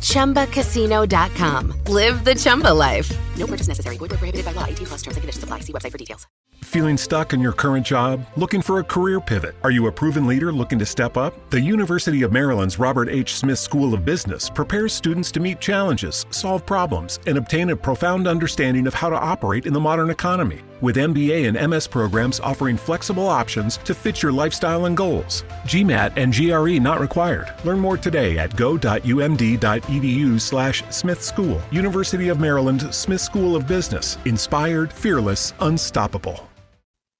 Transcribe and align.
ChumbaCasino.com. 0.00 1.74
Live 1.86 2.24
the 2.24 2.34
Chumba 2.34 2.74
life. 2.74 3.10
No 3.36 3.46
purchase 3.46 3.68
necessary. 3.68 3.96
Void 3.96 4.10
where 4.10 4.18
prohibited 4.18 4.44
by 4.44 4.52
law. 4.52 4.66
18 4.66 4.86
plus 4.86 5.02
terms 5.02 5.16
and 5.16 5.22
conditions 5.22 5.44
apply. 5.44 5.60
See 5.60 5.72
website 5.72 5.92
for 5.92 5.98
details. 5.98 6.26
Feeling 6.64 6.98
stuck 6.98 7.32
in 7.32 7.40
your 7.40 7.52
current 7.52 7.86
job? 7.86 8.24
Looking 8.36 8.60
for 8.62 8.78
a 8.78 8.84
career 8.84 9.20
pivot? 9.20 9.54
Are 9.64 9.70
you 9.70 9.86
a 9.86 9.92
proven 9.92 10.26
leader 10.26 10.52
looking 10.52 10.78
to 10.78 10.86
step 10.86 11.16
up? 11.16 11.34
The 11.50 11.60
University 11.60 12.22
of 12.22 12.32
Maryland's 12.32 12.78
Robert 12.78 13.08
H. 13.08 13.36
Smith 13.36 13.58
School 13.58 13.94
of 13.94 14.04
Business 14.04 14.50
prepares 14.50 14.92
students 14.92 15.32
to 15.32 15.40
meet 15.40 15.60
challenges, 15.60 16.26
solve 16.30 16.64
problems, 16.66 17.18
and 17.26 17.38
obtain 17.38 17.70
a 17.70 17.76
profound 17.76 18.28
understanding 18.28 18.86
of 18.86 18.94
how 18.94 19.08
to 19.08 19.18
operate 19.18 19.66
in 19.66 19.72
the 19.72 19.80
modern 19.80 20.10
economy. 20.10 20.60
With 20.80 20.96
MBA 20.96 21.46
and 21.46 21.70
MS 21.70 21.86
programs 21.86 22.40
offering 22.40 22.76
flexible 22.76 23.28
options 23.28 23.76
to 23.78 23.94
fit 23.94 24.22
your 24.22 24.32
lifestyle 24.32 24.86
and 24.86 24.96
goals. 24.96 25.44
GMAT 25.64 26.12
and 26.16 26.32
GRE 26.32 26.80
not 26.80 27.00
required. 27.00 27.52
Learn 27.64 27.78
more 27.78 27.98
today 27.98 28.38
at 28.38 28.56
go.umd.edu 28.56 30.40
slash 30.40 30.82
Smith 30.88 31.22
School. 31.22 31.60
University 31.70 32.28
of 32.28 32.40
Maryland 32.40 32.94
Smith 32.94 33.20
School 33.20 33.56
of 33.56 33.66
Business. 33.66 34.16
Inspired, 34.24 34.90
fearless, 34.92 35.52
unstoppable. 35.60 36.50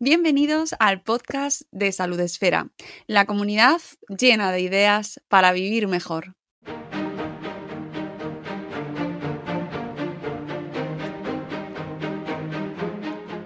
Bienvenidos 0.02 0.74
al 0.80 1.02
podcast 1.02 1.60
de 1.72 1.92
Salud 1.92 2.18
Esfera, 2.20 2.70
la 3.06 3.26
comunidad 3.26 3.82
llena 4.08 4.50
de 4.50 4.60
ideas 4.62 5.20
para 5.28 5.52
vivir 5.52 5.88
mejor. 5.88 6.36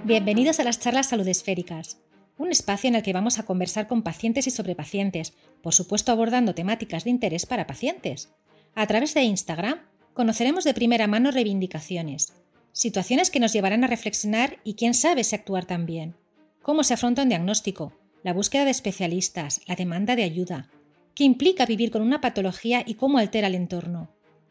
Bienvenidos 0.07 0.61
a 0.61 0.65
las 0.65 0.81
charlas 0.81 1.09
salud 1.09 1.27
esféricas, 1.27 1.99
un 2.37 2.53
espacio 2.53 2.89
en 2.89 2.95
el 2.95 3.03
que 3.03 3.15
vamos 3.15 3.39
a 3.39 3.45
conversar 3.47 3.89
con 3.89 4.03
pacientes 4.03 4.47
y 4.47 4.51
sobre 4.51 4.75
pacientes, 4.75 5.33
por 5.63 5.73
supuesto 5.73 6.13
abordando 6.13 6.55
temáticas 6.55 7.05
de 7.05 7.11
interés 7.11 7.47
para 7.47 7.67
pacientes. 7.67 8.29
A 8.75 8.87
través 8.87 9.15
de 9.15 9.23
Instagram 9.23 9.79
conoceremos 10.13 10.65
de 10.65 10.75
primera 10.75 11.07
mano 11.07 11.31
reivindicaciones, 11.31 12.35
situaciones 12.73 13.31
que 13.31 13.41
nos 13.41 13.55
llevarán 13.55 13.83
a 13.83 13.87
reflexionar 13.87 14.59
y 14.63 14.75
quién 14.75 14.93
sabe 14.93 15.25
si 15.25 15.37
actuar 15.37 15.65
también, 15.65 16.15
cómo 16.61 16.85
se 16.85 16.93
afronta 16.93 17.23
un 17.23 17.31
diagnóstico, 17.31 17.95
la 18.23 18.35
búsqueda 18.35 18.67
de 18.67 18.73
especialistas, 18.73 19.63
la 19.67 19.75
demanda 19.75 20.17
de 20.17 20.25
ayuda, 20.25 20.69
qué 21.15 21.25
implica 21.25 21.65
vivir 21.65 21.91
con 21.91 22.03
una 22.03 22.21
patología 22.21 22.85
y 22.87 22.97
cómo 22.97 23.17
altera 23.17 23.47
el 23.47 23.55
entorno, 23.55 24.11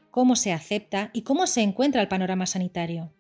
cómo 0.10 0.36
se 0.36 0.52
acepta 0.52 1.12
y 1.14 1.22
cómo 1.22 1.46
se 1.46 1.62
encuentra 1.62 2.02
el 2.02 2.08
panorama 2.08 2.48
sanitario. 2.48 3.12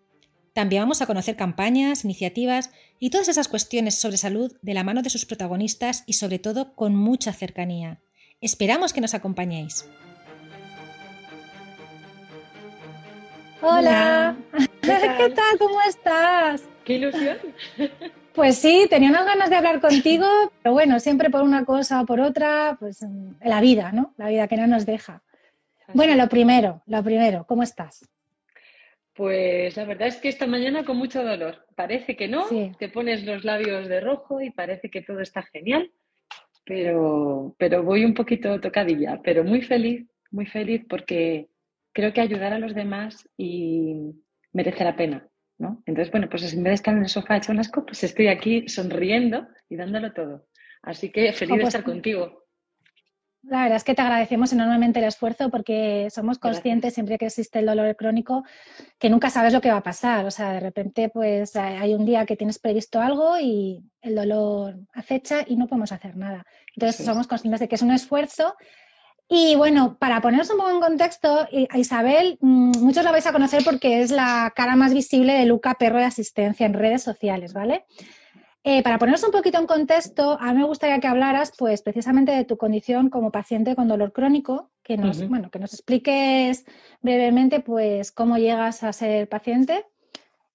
También 0.54 0.84
vamos 0.84 1.02
a 1.02 1.08
conocer 1.08 1.36
campañas, 1.36 2.06
iniciativas 2.06 2.72
y 3.00 3.10
todas 3.10 3.28
esas 3.28 3.48
cuestiones 3.48 4.00
sobre 4.00 4.18
salud 4.18 4.56
de 4.62 4.76
la 4.76 4.84
mano 4.84 5.02
de 5.02 5.10
sus 5.10 5.26
protagonistas 5.26 6.04
y 6.06 6.14
sobre 6.14 6.38
todo 6.38 6.76
con 6.76 6.96
mucha 6.96 7.34
cercanía. 7.34 8.00
Esperamos 8.40 8.94
que 8.94 9.02
nos 9.02 9.16
acompañéis. 9.16 9.90
Hola, 13.62 14.36
¿qué 14.82 15.34
tal? 15.36 15.58
¿Cómo 15.58 15.82
estás? 15.88 16.64
¡Qué 16.86 16.96
ilusión! 16.96 17.38
Pues 18.34 18.58
sí, 18.58 18.88
tenía 18.90 19.10
unas 19.10 19.28
ganas 19.28 19.52
de 19.52 19.58
hablar 19.58 19.80
contigo, 19.80 20.26
pero 20.64 20.74
bueno, 20.74 21.00
siempre 21.00 21.30
por 21.30 21.44
una 21.44 21.66
cosa 21.66 22.02
o 22.02 22.06
por 22.08 22.20
otra, 22.20 22.78
pues 22.80 23.06
la 23.44 23.62
vida, 23.62 23.92
¿no? 23.92 24.12
La 24.18 24.28
vida 24.28 24.48
que 24.48 24.58
no 24.58 24.66
nos 24.66 24.88
deja. 24.88 25.22
Bueno, 25.94 26.16
lo 26.16 26.28
primero, 26.30 26.82
lo 26.88 27.04
primero, 27.04 27.46
¿cómo 27.46 27.62
estás? 27.62 28.10
Pues 29.16 29.78
la 29.78 29.86
verdad 29.86 30.08
es 30.08 30.18
que 30.18 30.30
esta 30.30 30.48
mañana 30.48 30.84
con 30.86 30.98
mucho 30.98 31.24
dolor. 31.24 31.66
Parece 31.76 32.16
que 32.16 32.28
no, 32.28 32.48
Sí. 32.48 32.72
te 32.80 32.90
pones 32.90 33.24
los 33.26 33.44
labios 33.44 33.88
de 33.88 34.00
rojo 34.00 34.42
y 34.42 34.50
parece 34.50 34.90
que 34.90 35.02
todo 35.04 35.20
está 35.20 35.44
genial, 35.44 35.92
pero, 36.66 37.56
pero 37.60 37.84
voy 37.84 38.06
un 38.06 38.14
poquito 38.14 38.60
tocadilla, 38.60 39.20
pero 39.24 39.44
muy 39.44 39.62
feliz, 39.62 40.08
muy 40.32 40.46
feliz 40.48 40.84
porque 40.90 41.48
creo 41.94 42.12
que 42.12 42.22
ayudar 42.22 42.54
a 42.54 42.60
los 42.60 42.74
demás 42.74 43.28
y 43.38 44.14
merece 44.52 44.84
la 44.84 44.96
pena, 44.96 45.28
¿no? 45.60 45.84
Entonces, 45.86 46.12
bueno, 46.12 46.28
pues 46.30 46.52
en 46.54 46.64
vez 46.64 46.72
de 46.72 46.76
estar 46.76 46.96
en 46.96 47.04
el 47.04 47.10
sofá 47.10 47.38
hecho 47.38 47.52
un 47.52 47.60
asco, 47.60 47.86
pues 47.86 48.04
estoy 48.04 48.28
aquí 48.28 48.68
sonriendo 48.68 49.48
y 49.70 49.76
dándolo 49.76 50.12
todo. 50.14 50.48
Así 50.82 51.12
que 51.12 51.32
feliz 51.34 51.56
de 51.58 51.62
pues- 51.62 51.76
estar 51.76 51.84
contigo. 51.84 52.43
La 53.46 53.64
verdad 53.64 53.76
es 53.76 53.84
que 53.84 53.94
te 53.94 54.02
agradecemos 54.02 54.54
enormemente 54.54 55.00
el 55.00 55.06
esfuerzo 55.06 55.50
porque 55.50 56.08
somos 56.12 56.40
Gracias. 56.40 56.62
conscientes 56.62 56.94
siempre 56.94 57.18
que 57.18 57.26
existe 57.26 57.60
el 57.60 57.66
dolor 57.66 57.94
crónico 57.98 58.44
que 58.98 59.10
nunca 59.10 59.30
sabes 59.30 59.52
lo 59.52 59.60
que 59.60 59.70
va 59.70 59.78
a 59.78 59.84
pasar. 59.84 60.26
O 60.26 60.32
sea, 60.32 60.52
de 60.54 60.62
repente 60.62 61.10
pues 61.10 61.56
hay 61.58 61.94
un 61.94 62.06
día 62.06 62.26
que 62.26 62.38
tienes 62.38 62.58
previsto 62.58 63.02
algo 63.02 63.38
y 63.40 63.84
el 64.02 64.16
dolor 64.16 64.76
acecha 64.94 65.44
y 65.46 65.58
no 65.58 65.68
podemos 65.68 65.92
hacer 65.92 66.16
nada. 66.16 66.46
Entonces 66.76 66.96
Sí. 66.98 67.04
somos 67.04 67.28
conscientes 67.28 67.60
de 67.60 67.68
que 67.68 67.76
es 67.76 67.82
un 67.82 67.92
esfuerzo. 67.92 68.56
Y 69.28 69.56
bueno, 69.56 69.98
para 70.00 70.22
poneros 70.22 70.50
un 70.50 70.58
poco 70.58 70.72
en 70.72 70.80
contexto, 70.82 71.48
i- 71.52 71.68
a 71.70 71.78
Isabel, 71.78 72.38
mm, 72.40 72.80
muchos 72.80 73.04
la 73.04 73.12
vais 73.12 73.26
a 73.26 73.32
conocer 73.34 73.64
porque 73.66 74.02
es 74.02 74.12
la 74.12 74.54
cara 74.56 74.76
más 74.76 74.94
visible 74.94 75.34
de 75.34 75.46
Luca 75.46 75.74
Perro 75.76 75.98
de 75.98 76.06
Asistencia 76.06 76.66
en 76.66 76.74
redes 76.74 77.04
sociales, 77.04 77.54
¿vale? 77.54 77.86
Eh, 78.66 78.82
para 78.82 78.98
poneros 78.98 79.24
un 79.26 79.32
poquito 79.32 79.60
en 79.60 79.68
contexto, 79.68 80.38
a 80.40 80.54
mí 80.54 80.60
me 80.60 80.66
gustaría 80.66 81.00
que 81.02 81.08
hablaras, 81.08 81.52
pues, 81.58 81.82
precisamente 81.82 82.32
de 82.32 82.46
tu 82.46 82.56
condición 82.56 83.10
como 83.10 83.30
paciente 83.30 83.76
con 83.76 83.90
dolor 83.90 84.14
crónico, 84.14 84.72
que 84.82 84.96
nos, 84.96 85.20
Ujú. 85.20 85.28
bueno, 85.28 85.52
que 85.52 85.60
nos 85.60 85.74
expliques 85.74 86.66
brevemente, 87.02 87.60
pues, 87.60 88.14
cómo 88.14 88.38
llegas 88.38 88.84
a 88.84 88.94
ser 88.94 89.28
paciente 89.28 89.86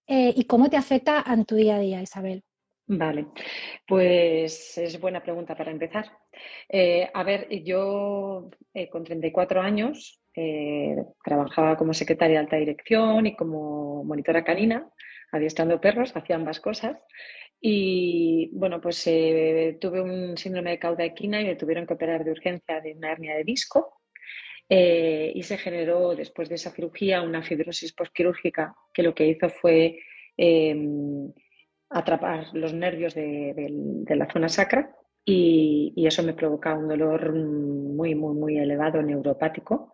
eh, 0.06 0.32
y 0.34 0.44
cómo 0.44 0.70
te 0.70 0.78
afecta 0.78 1.22
en 1.26 1.44
tu 1.44 1.54
día 1.56 1.76
a 1.76 1.80
día, 1.80 2.00
Isabel. 2.00 2.42
Vale, 2.86 3.26
pues 3.86 4.78
es 4.78 4.98
buena 4.98 5.22
pregunta 5.22 5.54
para 5.54 5.70
empezar. 5.70 6.06
Eh, 6.70 7.10
a 7.12 7.22
ver, 7.22 7.46
yo 7.62 8.48
con 8.90 9.04
34 9.04 9.60
años 9.60 10.22
trabajaba 11.22 11.76
como 11.76 11.92
secretaria 11.92 12.38
de 12.38 12.44
alta 12.44 12.56
dirección 12.56 13.26
y 13.26 13.36
como 13.36 14.02
monitora 14.04 14.42
canina, 14.44 14.88
adiestrando 15.32 15.78
perros, 15.78 16.16
hacía 16.16 16.36
ambas 16.36 16.60
cosas. 16.60 16.96
Y 17.60 18.50
bueno, 18.52 18.80
pues 18.80 19.04
eh, 19.06 19.78
tuve 19.80 20.00
un 20.00 20.36
síndrome 20.36 20.70
de 20.70 20.78
cauda 20.78 21.04
equina 21.04 21.40
y 21.40 21.46
me 21.46 21.56
tuvieron 21.56 21.86
que 21.86 21.94
operar 21.94 22.24
de 22.24 22.30
urgencia 22.30 22.80
de 22.80 22.94
una 22.94 23.12
hernia 23.12 23.36
de 23.36 23.44
disco. 23.44 24.00
Eh, 24.68 25.32
y 25.34 25.42
se 25.42 25.56
generó 25.56 26.14
después 26.14 26.48
de 26.48 26.56
esa 26.56 26.70
cirugía 26.70 27.22
una 27.22 27.42
fibrosis 27.42 27.94
postquirúrgica 27.94 28.76
que 28.92 29.02
lo 29.02 29.14
que 29.14 29.26
hizo 29.26 29.48
fue 29.48 29.98
em, 30.36 31.32
atrapar 31.88 32.48
los 32.52 32.74
nervios 32.74 33.14
de, 33.14 34.04
la 34.08 34.30
zona 34.30 34.50
sacra 34.50 34.94
y, 35.24 35.94
y 35.96 36.06
eso 36.06 36.22
me 36.22 36.34
provoca 36.34 36.74
un 36.74 36.86
dolor 36.86 37.32
muy, 37.32 38.14
muy, 38.14 38.34
muy 38.34 38.58
elevado 38.58 39.00
neuropático 39.02 39.90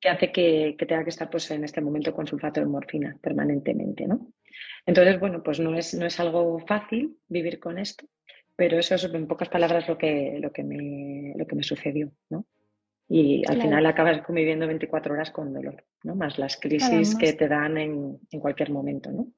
que 0.00 0.08
hace 0.08 0.32
que, 0.32 0.74
que 0.78 0.86
tenga 0.86 1.04
que 1.04 1.10
estar 1.10 1.30
pues, 1.30 1.50
en 1.50 1.64
este 1.64 1.80
momento 1.80 2.12
con 2.12 2.26
sulfato 2.26 2.60
de 2.60 2.66
morfina 2.66 3.16
permanentemente, 3.20 4.06
¿no? 4.06 4.32
Entonces, 4.86 5.18
bueno, 5.18 5.42
pues 5.42 5.58
no 5.60 5.74
es, 5.74 5.94
no 5.94 6.06
es 6.06 6.18
algo 6.20 6.60
fácil 6.60 7.18
vivir 7.28 7.58
con 7.58 7.78
esto, 7.78 8.06
pero 8.54 8.78
eso 8.78 8.94
es 8.94 9.04
en 9.04 9.26
pocas 9.26 9.48
palabras 9.48 9.88
lo 9.88 9.98
que, 9.98 10.38
lo 10.40 10.52
que, 10.52 10.62
me, 10.62 11.34
lo 11.36 11.46
que 11.46 11.56
me 11.56 11.62
sucedió, 11.62 12.12
¿no? 12.30 12.46
Y 13.08 13.40
al 13.40 13.54
Claro. 13.54 13.60
final 13.60 13.86
acabas 13.86 14.22
conviviendo 14.22 14.66
24 14.66 15.14
horas 15.14 15.30
con 15.30 15.52
dolor, 15.52 15.84
¿no? 16.02 16.14
Más 16.16 16.38
las 16.38 16.56
crisis 16.56 17.14
que 17.14 17.32
te 17.34 17.46
dan 17.48 17.78
en, 17.78 18.18
en 18.30 18.40
cualquier 18.40 18.70
momento, 18.70 19.10
¿no? 19.10 19.28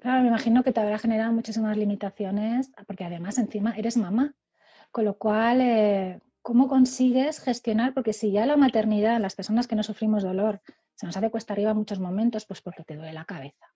Claro, 0.00 0.22
me 0.22 0.28
imagino 0.28 0.62
que 0.62 0.72
te 0.72 0.80
habrá 0.80 0.98
generado 0.98 1.32
muchísimas 1.32 1.76
limitaciones, 1.76 2.70
porque 2.86 3.04
además 3.04 3.38
encima 3.38 3.74
eres 3.76 3.96
mamá, 3.96 4.34
con 4.92 5.04
lo 5.04 5.18
cual, 5.18 5.60
eh, 5.60 6.20
¿cómo 6.40 6.68
consigues 6.68 7.40
gestionar? 7.40 7.94
Porque 7.94 8.12
si 8.12 8.30
ya 8.30 8.46
la 8.46 8.56
maternidad, 8.56 9.20
las 9.20 9.34
personas 9.34 9.66
que 9.66 9.74
no 9.74 9.82
sufrimos 9.82 10.22
dolor, 10.22 10.60
se 10.94 11.06
nos 11.06 11.16
hace 11.16 11.30
cuesta 11.30 11.52
arriba 11.52 11.72
en 11.72 11.78
muchos 11.78 11.98
momentos, 11.98 12.44
pues 12.46 12.60
porque 12.60 12.84
te 12.84 12.96
duele 12.96 13.12
la 13.12 13.24
cabeza, 13.24 13.66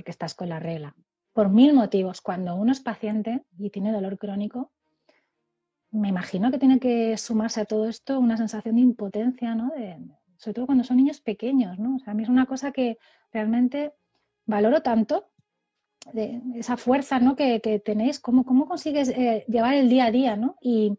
porque 0.00 0.12
estás 0.12 0.34
con 0.34 0.48
la 0.48 0.58
regla, 0.58 0.96
por 1.34 1.50
mil 1.50 1.74
motivos. 1.74 2.22
Cuando 2.22 2.54
uno 2.54 2.72
es 2.72 2.80
paciente 2.80 3.44
y 3.58 3.68
tiene 3.68 3.92
dolor 3.92 4.16
crónico, 4.16 4.72
me 5.90 6.08
imagino 6.08 6.50
que 6.50 6.58
tiene 6.58 6.80
que 6.80 7.18
sumarse 7.18 7.60
a 7.60 7.64
todo 7.66 7.86
esto 7.86 8.18
una 8.18 8.38
sensación 8.38 8.76
de 8.76 8.80
impotencia, 8.80 9.54
¿no? 9.54 9.70
De- 9.76 9.98
sobre 10.38 10.54
todo 10.54 10.64
cuando 10.64 10.84
son 10.84 10.96
niños 10.96 11.20
pequeños, 11.20 11.78
¿no? 11.78 11.96
O 11.96 11.98
sea, 11.98 12.12
a 12.12 12.14
mí 12.14 12.22
es 12.22 12.30
una 12.30 12.46
cosa 12.46 12.72
que 12.72 12.96
realmente 13.30 13.92
valoro 14.46 14.80
tanto 14.80 15.26
de 16.14 16.40
esa 16.54 16.78
fuerza 16.78 17.20
¿no? 17.20 17.36
que, 17.36 17.60
tenéis, 17.84 18.20
cómo, 18.20 18.46
cómo 18.46 18.66
consigues 18.66 19.10
eh, 19.10 19.44
llevar 19.48 19.74
el 19.74 19.90
día 19.90 20.06
a 20.06 20.10
día 20.10 20.34
¿no? 20.34 20.56
y 20.62 20.96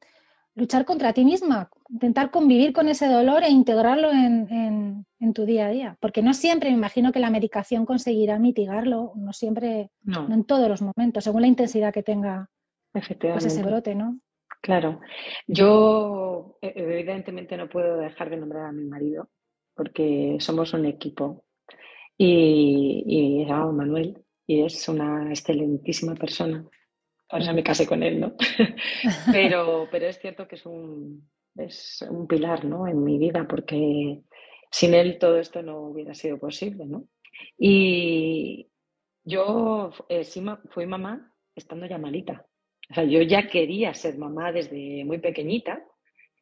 luchar 0.55 0.85
contra 0.85 1.13
ti 1.13 1.23
misma, 1.25 1.69
intentar 1.89 2.29
convivir 2.31 2.73
con 2.73 2.87
ese 2.89 3.07
dolor 3.07 3.43
e 3.43 3.49
integrarlo 3.49 4.11
en, 4.11 4.47
en- 4.51 5.05
en 5.19 5.33
tu 5.33 5.45
día 5.45 5.67
a 5.67 5.69
día? 5.69 5.97
Porque 5.99 6.21
no 6.21 6.33
siempre, 6.33 6.69
me 6.69 6.75
imagino 6.77 7.11
que 7.11 7.19
la 7.19 7.29
medicación 7.29 7.85
conseguirá 7.85 8.39
mitigarlo, 8.39 9.13
no 9.15 9.33
siempre, 9.33 9.91
no, 10.03 10.27
No, 10.27 10.35
en 10.35 10.43
todos 10.43 10.67
los 10.67 10.81
momentos, 10.81 11.23
según 11.23 11.41
la 11.41 11.47
intensidad 11.47 11.93
que 11.93 12.03
tenga 12.03 12.49
pues 13.33 13.45
ese 13.45 13.63
brote, 13.63 13.95
¿no? 13.95 14.19
Claro. 14.61 14.99
Yo, 15.47 16.57
e- 16.61 16.73
evidentemente, 16.75 17.55
no 17.57 17.69
puedo 17.69 17.97
dejar 17.97 18.29
de 18.29 18.37
nombrar 18.37 18.65
a 18.67 18.71
mi 18.71 18.85
marido 18.85 19.29
porque 19.75 20.37
somos 20.39 20.73
un 20.73 20.85
equipo. 20.85 21.45
Y, 22.17 23.03
y 23.07 23.45
llama 23.45 23.71
Manuel 23.71 24.23
y 24.45 24.61
es 24.61 24.87
una 24.89 25.29
excelentísima 25.29 26.13
persona. 26.15 26.63
Eso 27.31 27.53
me 27.53 27.63
casé 27.63 27.87
con 27.87 28.03
él, 28.03 28.19
¿no? 28.19 28.35
Pero, 29.31 29.87
pero 29.89 30.07
es 30.07 30.19
cierto 30.19 30.47
que 30.47 30.55
es 30.55 30.65
un, 30.65 31.29
es 31.55 32.05
un 32.09 32.27
pilar, 32.27 32.65
¿no? 32.65 32.87
En 32.87 33.03
mi 33.03 33.17
vida 33.17 33.47
porque 33.47 34.21
sin 34.69 34.93
él 34.93 35.17
todo 35.19 35.37
esto 35.37 35.61
no 35.61 35.79
hubiera 35.79 36.13
sido 36.13 36.37
posible, 36.37 36.85
¿no? 36.85 37.05
Y 37.57 38.69
yo 39.23 39.91
eh, 40.09 40.23
sí 40.23 40.43
fui 40.69 40.85
mamá 40.85 41.33
estando 41.55 41.85
ya 41.85 41.97
malita. 41.97 42.45
O 42.89 42.93
sea, 42.93 43.03
yo 43.03 43.21
ya 43.21 43.47
quería 43.47 43.93
ser 43.93 44.17
mamá 44.17 44.51
desde 44.51 45.03
muy 45.05 45.19
pequeñita 45.19 45.83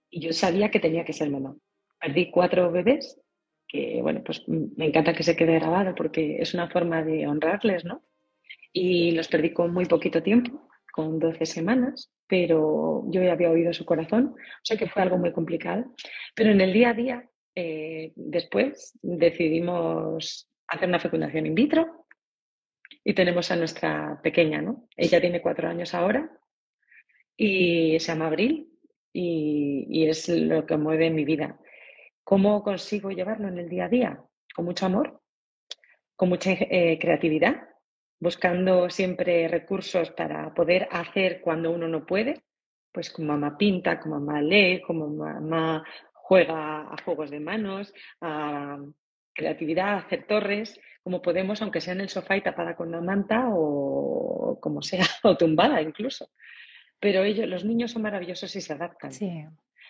y 0.09 0.21
yo 0.21 0.33
sabía 0.33 0.71
que 0.71 0.79
tenía 0.79 1.05
que 1.05 1.13
ser 1.13 1.29
mamá. 1.29 1.55
Perdí 1.99 2.31
cuatro 2.31 2.71
bebés, 2.71 3.19
que 3.67 3.99
bueno, 4.01 4.23
pues 4.23 4.47
me 4.47 4.87
encanta 4.87 5.13
que 5.13 5.23
se 5.23 5.35
quede 5.35 5.59
grabado 5.59 5.93
porque 5.93 6.37
es 6.41 6.53
una 6.53 6.69
forma 6.69 7.03
de 7.03 7.27
honrarles, 7.27 7.85
¿no? 7.85 8.03
Y 8.73 9.11
los 9.11 9.27
perdí 9.27 9.53
con 9.53 9.73
muy 9.73 9.85
poquito 9.85 10.23
tiempo, 10.23 10.68
con 10.99 11.17
12 11.17 11.45
semanas, 11.45 12.11
pero 12.27 13.05
yo 13.07 13.23
ya 13.23 13.31
había 13.31 13.49
oído 13.49 13.71
su 13.71 13.85
corazón, 13.85 14.35
o 14.35 14.63
sea 14.63 14.75
que 14.75 14.89
fue 14.89 15.01
algo 15.01 15.17
muy 15.17 15.31
complicado. 15.31 15.85
Pero 16.35 16.51
en 16.51 16.59
el 16.59 16.73
día 16.73 16.89
a 16.89 16.93
día, 16.93 17.29
eh, 17.55 18.11
después 18.17 18.99
decidimos 19.01 20.49
hacer 20.67 20.89
una 20.89 20.99
fecundación 20.99 21.45
in 21.45 21.55
vitro 21.55 22.05
y 23.01 23.13
tenemos 23.13 23.49
a 23.49 23.55
nuestra 23.55 24.19
pequeña, 24.21 24.61
¿no? 24.61 24.89
Ella 24.97 25.21
tiene 25.21 25.41
cuatro 25.41 25.69
años 25.69 25.93
ahora 25.93 26.29
y 27.37 27.97
se 27.97 28.11
llama 28.11 28.27
Abril 28.27 28.67
y, 29.13 30.05
es 30.05 30.27
lo 30.27 30.65
que 30.65 30.75
mueve 30.75 31.09
mi 31.11 31.23
vida. 31.23 31.57
¿Cómo 32.25 32.61
consigo 32.61 33.09
llevarlo 33.09 33.47
en 33.47 33.57
el 33.57 33.69
día 33.69 33.85
a 33.85 33.89
día? 33.89 34.21
Con 34.53 34.65
mucho 34.65 34.85
amor, 34.85 35.21
con 36.17 36.27
mucha 36.27 36.51
eh, 36.51 36.99
creatividad, 36.99 37.68
buscando 38.19 38.89
siempre 38.89 39.47
recursos 39.47 40.11
para 40.11 40.53
poder 40.53 40.87
hacer 40.91 41.41
cuando 41.41 41.71
uno 41.71 41.87
no 41.87 42.05
puede, 42.05 42.41
pues 42.91 43.09
como 43.11 43.29
mamá 43.29 43.57
pinta, 43.57 43.99
como 43.99 44.19
mamá 44.19 44.41
lee, 44.41 44.81
como 44.81 45.07
mamá 45.07 45.83
juega 46.13 46.81
a 46.81 46.95
juegos 47.03 47.31
de 47.31 47.39
manos, 47.39 47.93
a 48.21 48.77
creatividad, 49.33 49.89
a 49.89 49.97
hacer 49.99 50.27
torres, 50.27 50.79
como 51.01 51.21
podemos, 51.21 51.61
aunque 51.61 51.81
sea 51.81 51.93
en 51.93 52.01
el 52.01 52.09
sofá 52.09 52.37
y 52.37 52.41
tapada 52.41 52.75
con 52.75 52.89
una 52.89 53.01
manta 53.01 53.47
o 53.51 54.59
como 54.61 54.81
sea, 54.81 55.05
o 55.23 55.37
tumbada 55.37 55.81
incluso. 55.81 56.29
Pero 56.99 57.23
ellos, 57.23 57.47
los 57.47 57.63
niños 57.63 57.91
son 57.91 58.01
maravillosos 58.01 58.55
y 58.55 58.61
se 58.61 58.73
adaptan. 58.73 59.13
Sí, 59.13 59.45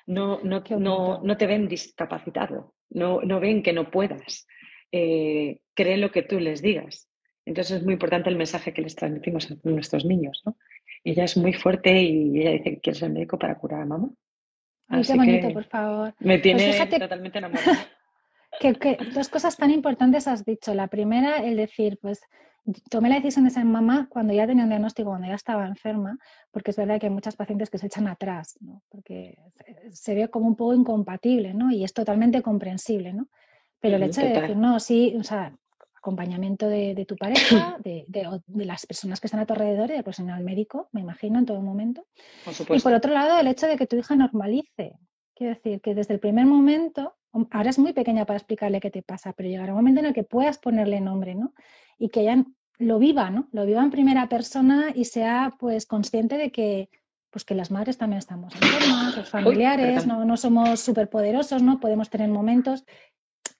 No, 0.05 0.39
no, 0.43 0.63
no, 0.77 1.21
no 1.23 1.37
te 1.37 1.47
ven 1.47 1.67
discapacitado, 1.67 2.75
no, 2.89 3.21
no 3.21 3.39
ven 3.39 3.63
que 3.63 3.73
no 3.73 3.89
puedas, 3.89 4.47
eh, 4.91 5.59
creen 5.73 6.01
lo 6.01 6.11
que 6.11 6.23
tú 6.23 6.39
les 6.39 6.61
digas. 6.61 7.08
Entonces 7.49 7.77
es 7.77 7.83
muy 7.83 7.93
importante 7.93 8.29
el 8.29 8.35
mensaje 8.35 8.71
que 8.73 8.83
les 8.83 8.95
transmitimos 8.95 9.49
a 9.49 9.55
nuestros 9.63 10.05
niños, 10.05 10.43
¿no? 10.45 10.55
Ella 11.03 11.23
es 11.23 11.35
muy 11.35 11.51
fuerte 11.53 11.99
y 11.99 12.39
ella 12.41 12.51
dice 12.51 12.63
que 12.75 12.79
quiere 12.79 12.99
ser 12.99 13.09
médico 13.09 13.39
para 13.39 13.55
curar 13.57 13.81
a 13.81 13.85
mamá. 13.85 14.09
Ay, 14.87 15.01
Así 15.01 15.13
qué 15.13 15.17
bonito, 15.17 15.47
que 15.47 15.53
por 15.55 15.63
favor. 15.63 16.13
me 16.19 16.37
tiene 16.37 16.59
Pues 16.61 16.75
fíjate 16.75 16.99
totalmente 16.99 17.39
enamorada. 17.39 17.87
que, 18.59 18.75
que 18.75 18.97
dos 19.15 19.29
cosas 19.29 19.57
tan 19.57 19.71
importantes 19.71 20.27
has 20.27 20.45
dicho. 20.45 20.75
La 20.75 20.87
primera, 20.89 21.37
el 21.37 21.55
decir, 21.57 21.97
pues 21.99 22.21
tomé 22.91 23.09
la 23.09 23.15
decisión 23.15 23.45
de 23.45 23.49
ser 23.49 23.65
mamá 23.65 24.07
cuando 24.11 24.31
ya 24.33 24.45
tenía 24.45 24.63
un 24.63 24.69
diagnóstico, 24.69 25.09
cuando 25.09 25.27
ya 25.27 25.33
estaba 25.33 25.65
enferma, 25.65 26.19
porque 26.51 26.69
es 26.69 26.77
verdad 26.77 26.99
que 26.99 27.07
hay 27.07 27.11
muchas 27.13 27.35
pacientes 27.35 27.71
que 27.71 27.79
se 27.79 27.87
echan 27.87 28.07
atrás, 28.07 28.57
¿no? 28.61 28.83
Porque 28.89 29.39
se- 29.91 30.13
ve 30.13 30.27
como 30.27 30.45
un 30.47 30.55
poco 30.55 30.75
incompatible, 30.75 31.55
¿no? 31.55 31.71
Y 31.71 31.83
es 31.83 31.93
totalmente 31.93 32.43
comprensible, 32.43 33.11
¿no? 33.13 33.27
Pero 33.79 33.95
el 33.95 34.03
hecho 34.03 34.21
de 34.21 34.33
decir, 34.33 34.55
no, 34.55 34.79
sí, 34.79 35.15
o 35.19 35.23
sea, 35.23 35.55
acompañamiento 35.99 36.67
de, 36.67 36.95
de 36.95 37.05
tu 37.05 37.15
pareja, 37.15 37.77
de, 37.83 38.05
de- 38.07 38.41
de 38.47 38.65
las 38.65 38.85
personas 38.85 39.19
que 39.19 39.27
están 39.27 39.39
a 39.41 39.45
tu 39.45 39.53
alrededor 39.53 39.89
y 39.89 39.93
del 39.93 40.03
profesional 40.03 40.43
médico, 40.43 40.89
me 40.91 41.01
imagino, 41.01 41.37
en 41.39 41.45
todo 41.45 41.61
momento. 41.61 42.05
Por 42.43 42.53
Y 42.53 42.55
supuesto. 42.55 42.89
por 42.89 42.97
otro 42.97 43.13
lado, 43.13 43.39
el 43.39 43.47
hecho 43.47 43.67
de 43.67 43.77
que 43.77 43.85
tu 43.87 43.95
hija 43.97 44.15
normalice. 44.15 44.93
Quiero 45.35 45.53
decir 45.53 45.79
que 45.81 45.95
desde 45.95 46.13
el 46.15 46.19
primer 46.19 46.45
momento, 46.45 47.15
ahora 47.51 47.69
es 47.69 47.79
muy 47.79 47.93
pequeña 47.93 48.25
para 48.25 48.37
explicarle 48.37 48.79
qué 48.81 48.91
te 48.91 49.01
pasa, 49.03 49.31
pero 49.33 49.47
llegará 49.47 49.71
un 49.73 49.77
momento 49.79 49.99
en 50.01 50.07
el 50.07 50.13
que 50.13 50.23
puedas 50.23 50.57
ponerle 50.57 50.99
nombre, 50.99 51.35
¿no? 51.35 51.53
Y 51.97 52.09
que 52.09 52.21
ella 52.21 52.43
lo 52.77 52.99
viva, 52.99 53.29
¿no? 53.29 53.47
Lo 53.51 53.65
viva 53.65 53.81
en 53.83 53.89
primera 53.91 54.27
persona 54.27 54.91
y 54.93 55.05
sea 55.05 55.53
pues 55.59 55.85
consciente 55.85 56.37
de 56.37 56.51
que 56.51 56.89
pues 57.29 57.45
que 57.45 57.53
las 57.55 57.69
madres 57.71 57.97
también 57.97 58.17
estamos 58.17 58.53
enfermas, 58.55 59.15
los 59.15 59.29
familiares, 59.29 60.03
perdón. 60.03 60.19
no, 60.19 60.25
no 60.25 60.35
somos 60.35 60.79
superpoderosos, 60.79 61.61
¿no? 61.61 61.79
Podemos 61.79 62.09
tener 62.09 62.27
momentos. 62.27 62.85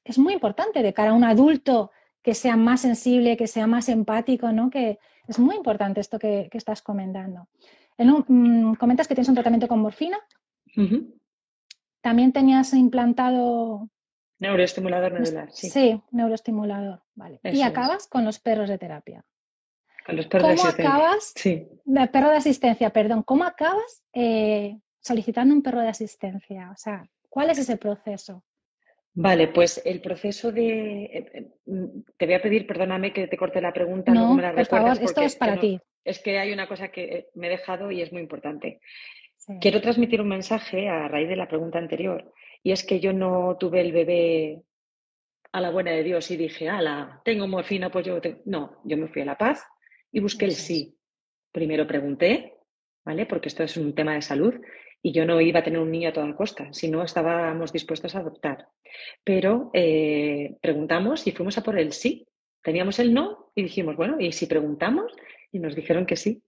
Es 0.04 0.18
muy 0.18 0.34
importante 0.34 0.82
de 0.82 0.92
cara 0.94 1.12
a 1.12 1.14
un 1.14 1.24
adulto 1.24 1.92
que 2.22 2.34
sea 2.34 2.56
más 2.58 2.82
sensible, 2.82 3.38
que 3.38 3.48
sea 3.48 3.68
más 3.68 3.90
empático, 3.90 4.52
¿no? 4.52 4.70
Que 4.70 5.00
es 5.28 5.40
muy 5.40 5.56
importante 5.56 6.02
esto 6.02 6.20
que, 6.20 6.48
que 6.52 6.58
estás 6.58 6.82
comentando. 6.82 7.48
En 7.98 8.12
un- 8.12 8.26
mm, 8.28 8.76
comentas 8.76 9.08
que 9.08 9.16
tienes 9.16 9.30
un 9.30 9.36
tratamiento 9.36 9.68
con 9.68 9.80
morfina. 9.80 10.18
También 12.02 12.32
tenías 12.32 12.74
implantado, 12.74 13.90
Neuroestimulador 14.40 15.12
neural, 15.20 15.50
sí. 15.52 15.70
sí, 15.70 16.02
neuroestimulador. 16.12 17.02
Vale. 17.16 17.40
Eso 17.44 17.58
Y 17.58 17.62
es. 17.62 17.68
acabas 17.68 18.08
con 18.08 18.24
los 18.24 18.40
perros 18.40 18.70
de 18.70 18.78
terapia. 18.78 19.26
Con 20.06 20.16
los 20.16 20.28
perros 20.28 20.50
de 20.50 20.56
¿Cómo 20.56 20.70
acabas, 20.70 21.34
Sí. 21.36 21.68
de 21.84 22.08
perro 22.08 22.30
de 22.30 22.38
asistencia, 22.38 22.90
perdón, 22.92 23.24
cómo 23.24 23.44
acabas 23.44 24.04
eh, 24.14 24.80
solicitando 25.02 25.54
un 25.54 25.62
perro 25.62 25.82
de 25.82 25.90
asistencia? 25.90 26.72
O 26.72 26.78
sea, 26.78 27.06
¿cuál 27.30 27.50
es 27.50 27.58
ese 27.60 27.76
proceso? 27.78 28.44
Vale, 29.14 29.48
pues 29.50 29.82
el 29.86 30.02
proceso 30.02 30.52
de... 30.52 31.04
eh, 31.06 31.32
eh, 31.34 31.48
mm, 31.66 31.86
Te 32.18 32.26
voy 32.26 32.36
a 32.36 32.42
pedir, 32.42 32.66
perdóname 32.68 33.12
que 33.12 33.28
te 33.28 33.38
corte 33.38 33.60
la 33.62 33.74
pregunta, 33.74 34.14
No, 34.14 34.34
me 34.36 34.42
la 34.42 34.54
por 34.54 34.66
favor, 34.66 34.98
esto 35.02 35.22
es 35.22 35.36
para 35.36 35.56
no- 35.56 35.62
ti. 35.62 35.80
es 36.06 36.20
que 36.20 36.38
hay 36.40 36.54
una 36.54 36.68
cosa 36.68 36.90
que 36.90 37.04
eh, 37.04 37.28
me 37.36 37.48
he 37.48 37.52
dejado 37.52 37.92
y 37.92 38.02
es 38.02 38.12
muy 38.12 38.22
importante. 38.22 38.80
Sí. 39.36 39.54
Quiero 39.60 39.82
transmitir 39.82 40.22
un 40.22 40.28
mensaje 40.28 40.88
a 40.90 41.08
raíz 41.08 41.28
de 41.28 41.36
la 41.36 41.48
pregunta 41.48 41.80
anterior 41.80 42.32
y 42.64 42.72
es 42.72 42.86
que 42.86 43.00
yo 43.00 43.12
no 43.14 43.58
tuve 43.60 43.82
el 43.82 43.92
bebé 43.92 44.62
a 45.52 45.62
la 45.62 45.72
buena 45.72 45.92
de 45.92 46.04
Dios 46.04 46.30
y 46.32 46.38
dije, 46.38 46.70
ala, 46.70 47.22
tengo 47.26 47.48
morfina, 47.48 47.90
pues 47.90 48.06
yo... 48.06 48.22
te-". 48.22 48.42
No, 48.46 48.80
yo 48.86 48.96
me 48.98 49.08
fui 49.08 49.22
a 49.24 49.26
La 49.26 49.38
Paz 49.38 49.66
y 50.12 50.20
busqué 50.20 50.46
el 50.46 50.52
sí. 50.52 50.96
Primero 51.52 51.88
pregunté, 51.88 52.54
¿vale? 53.04 53.26
Porque 53.26 53.48
esto 53.50 53.64
es 53.64 53.76
un 53.76 53.96
tema 53.96 54.14
de 54.14 54.22
salud 54.22 54.54
y 55.02 55.12
yo 55.14 55.26
no 55.26 55.40
iba 55.40 55.60
a 55.60 55.64
tener 55.64 55.80
un 55.80 55.92
niño 55.92 56.10
a 56.10 56.14
toda 56.14 56.36
costa, 56.36 56.72
si 56.74 56.90
no 56.90 57.04
estábamos 57.04 57.72
dispuestos 57.72 58.16
a 58.16 58.20
adoptar. 58.20 58.68
Pero 59.24 59.72
eh, 59.74 60.58
preguntamos 60.62 61.26
y 61.28 61.32
fuimos 61.32 61.58
a 61.58 61.64
por 61.64 61.80
el 61.80 61.94
sí. 61.94 62.28
Teníamos 62.62 63.00
el 63.00 63.14
no 63.14 63.52
y 63.56 63.64
dijimos, 63.64 63.96
bueno, 63.96 64.20
¿y 64.20 64.32
si 64.34 64.46
preguntamos? 64.46 65.14
Y 65.52 65.60
nos 65.60 65.76
dijeron 65.76 66.06
que 66.06 66.18
sí, 66.18 66.44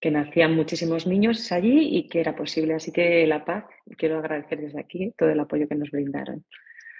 que 0.00 0.10
nacían 0.10 0.54
muchísimos 0.54 1.06
niños 1.06 1.50
allí 1.50 1.96
y 1.96 2.08
que 2.08 2.20
era 2.20 2.36
posible. 2.36 2.74
Así 2.74 2.92
que 2.92 3.26
La 3.26 3.44
Paz, 3.44 3.64
quiero 3.96 4.18
agradecer 4.18 4.60
desde 4.60 4.80
aquí 4.80 5.12
todo 5.16 5.30
el 5.30 5.40
apoyo 5.40 5.66
que 5.66 5.74
nos 5.74 5.90
brindaron. 5.90 6.44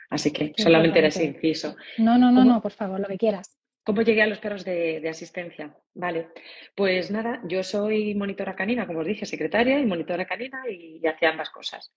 Así 0.08 0.32
que 0.32 0.52
solamente 0.56 0.98
era 0.98 1.08
ese 1.08 1.24
inciso. 1.24 1.76
No, 1.98 2.16
no, 2.18 2.30
no, 2.30 2.40
¿Cómo? 2.40 2.54
no, 2.54 2.62
por 2.62 2.72
favor, 2.72 3.00
lo 3.00 3.08
que 3.08 3.18
quieras. 3.18 3.58
¿Cómo 3.84 4.00
llegué 4.02 4.22
a 4.22 4.26
los 4.26 4.38
perros 4.38 4.64
de, 4.64 5.06
asistencia? 5.08 5.76
Vale, 5.94 6.28
pues 6.74 7.10
nada, 7.10 7.42
yo 7.44 7.62
soy 7.62 8.14
monitora 8.14 8.56
canina, 8.56 8.86
como 8.86 9.00
os 9.00 9.06
dije, 9.06 9.26
secretaria 9.26 9.78
y 9.78 9.84
monitora 9.84 10.26
canina 10.26 10.62
y 10.68 11.06
hacía 11.06 11.30
ambas 11.30 11.50
cosas. 11.50 11.92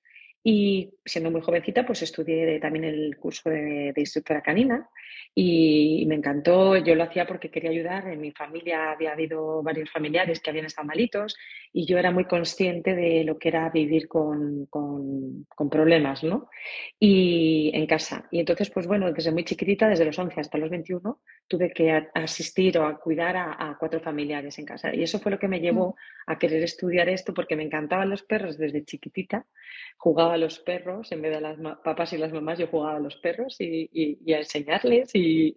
Y 0.49 0.93
siendo 1.03 1.29
muy 1.29 1.41
jovencita, 1.41 1.85
pues 1.85 2.01
estudié 2.03 2.57
también 2.61 2.85
el 2.85 3.17
curso 3.17 3.49
de, 3.49 3.91
de 3.93 3.99
instructora 4.01 4.41
canina 4.41 4.89
y, 5.35 6.05
me 6.07 6.15
encantó. 6.15 6.77
Yo 6.77 6.95
lo 6.95 7.03
hacía 7.03 7.27
porque 7.27 7.51
quería 7.51 7.69
ayudar. 7.69 8.07
En 8.07 8.21
mi 8.21 8.31
familia 8.31 8.91
había 8.91 9.11
habido 9.11 9.61
varios 9.61 9.91
familiares 9.91 10.39
que 10.39 10.49
habían 10.49 10.65
estado 10.65 10.87
malitos 10.87 11.35
y 11.73 11.85
yo 11.85 11.97
era 11.97 12.11
muy 12.11 12.25
consciente 12.25 12.95
de 12.95 13.25
lo 13.25 13.37
que 13.37 13.49
era 13.49 13.69
vivir 13.69 14.07
con, 14.07 14.67
con, 14.67 15.45
con 15.53 15.69
problemas, 15.69 16.23
¿no? 16.23 16.49
Y 16.97 17.69
en 17.73 17.85
casa. 17.85 18.27
Y 18.31 18.39
entonces, 18.39 18.69
pues 18.69 18.87
bueno, 18.87 19.11
desde 19.11 19.31
muy 19.31 19.43
chiquitita, 19.43 19.89
desde 19.89 20.05
los 20.05 20.17
11 20.17 20.39
hasta 20.39 20.57
los 20.57 20.69
21, 20.69 21.19
tuve 21.47 21.71
que 21.71 21.91
asistir 22.13 22.77
o 22.77 22.85
a 22.87 22.97
cuidar 22.97 23.35
a, 23.35 23.51
a 23.59 23.77
cuatro 23.77 23.99
familiares 23.99 24.57
en 24.59 24.65
casa. 24.65 24.95
Y 24.95 25.03
eso 25.03 25.19
fue 25.19 25.31
lo 25.31 25.39
que 25.39 25.49
me 25.49 25.59
llevó 25.59 25.95
a 26.25 26.39
querer 26.39 26.63
estudiar 26.63 27.09
esto 27.09 27.33
porque 27.33 27.55
me 27.55 27.63
encantaban 27.63 28.09
los 28.09 28.23
perros 28.23 28.57
desde 28.57 28.85
chiquitita. 28.85 29.45
Jugaba 29.97 30.36
a 30.37 30.39
los 30.39 30.59
perros, 30.59 31.11
en 31.11 31.21
vez 31.21 31.31
de 31.31 31.37
a 31.37 31.41
las 31.41 31.57
papás 31.83 32.13
y 32.13 32.17
las 32.17 32.31
mamás, 32.31 32.57
yo 32.59 32.67
jugaba 32.67 32.97
a 32.97 33.01
los 33.01 33.17
perros 33.17 33.59
y, 33.59 33.89
y- 33.91 34.17
y 34.25 34.33
a 34.33 34.37
enseñarles 34.39 35.11
y 35.13 35.55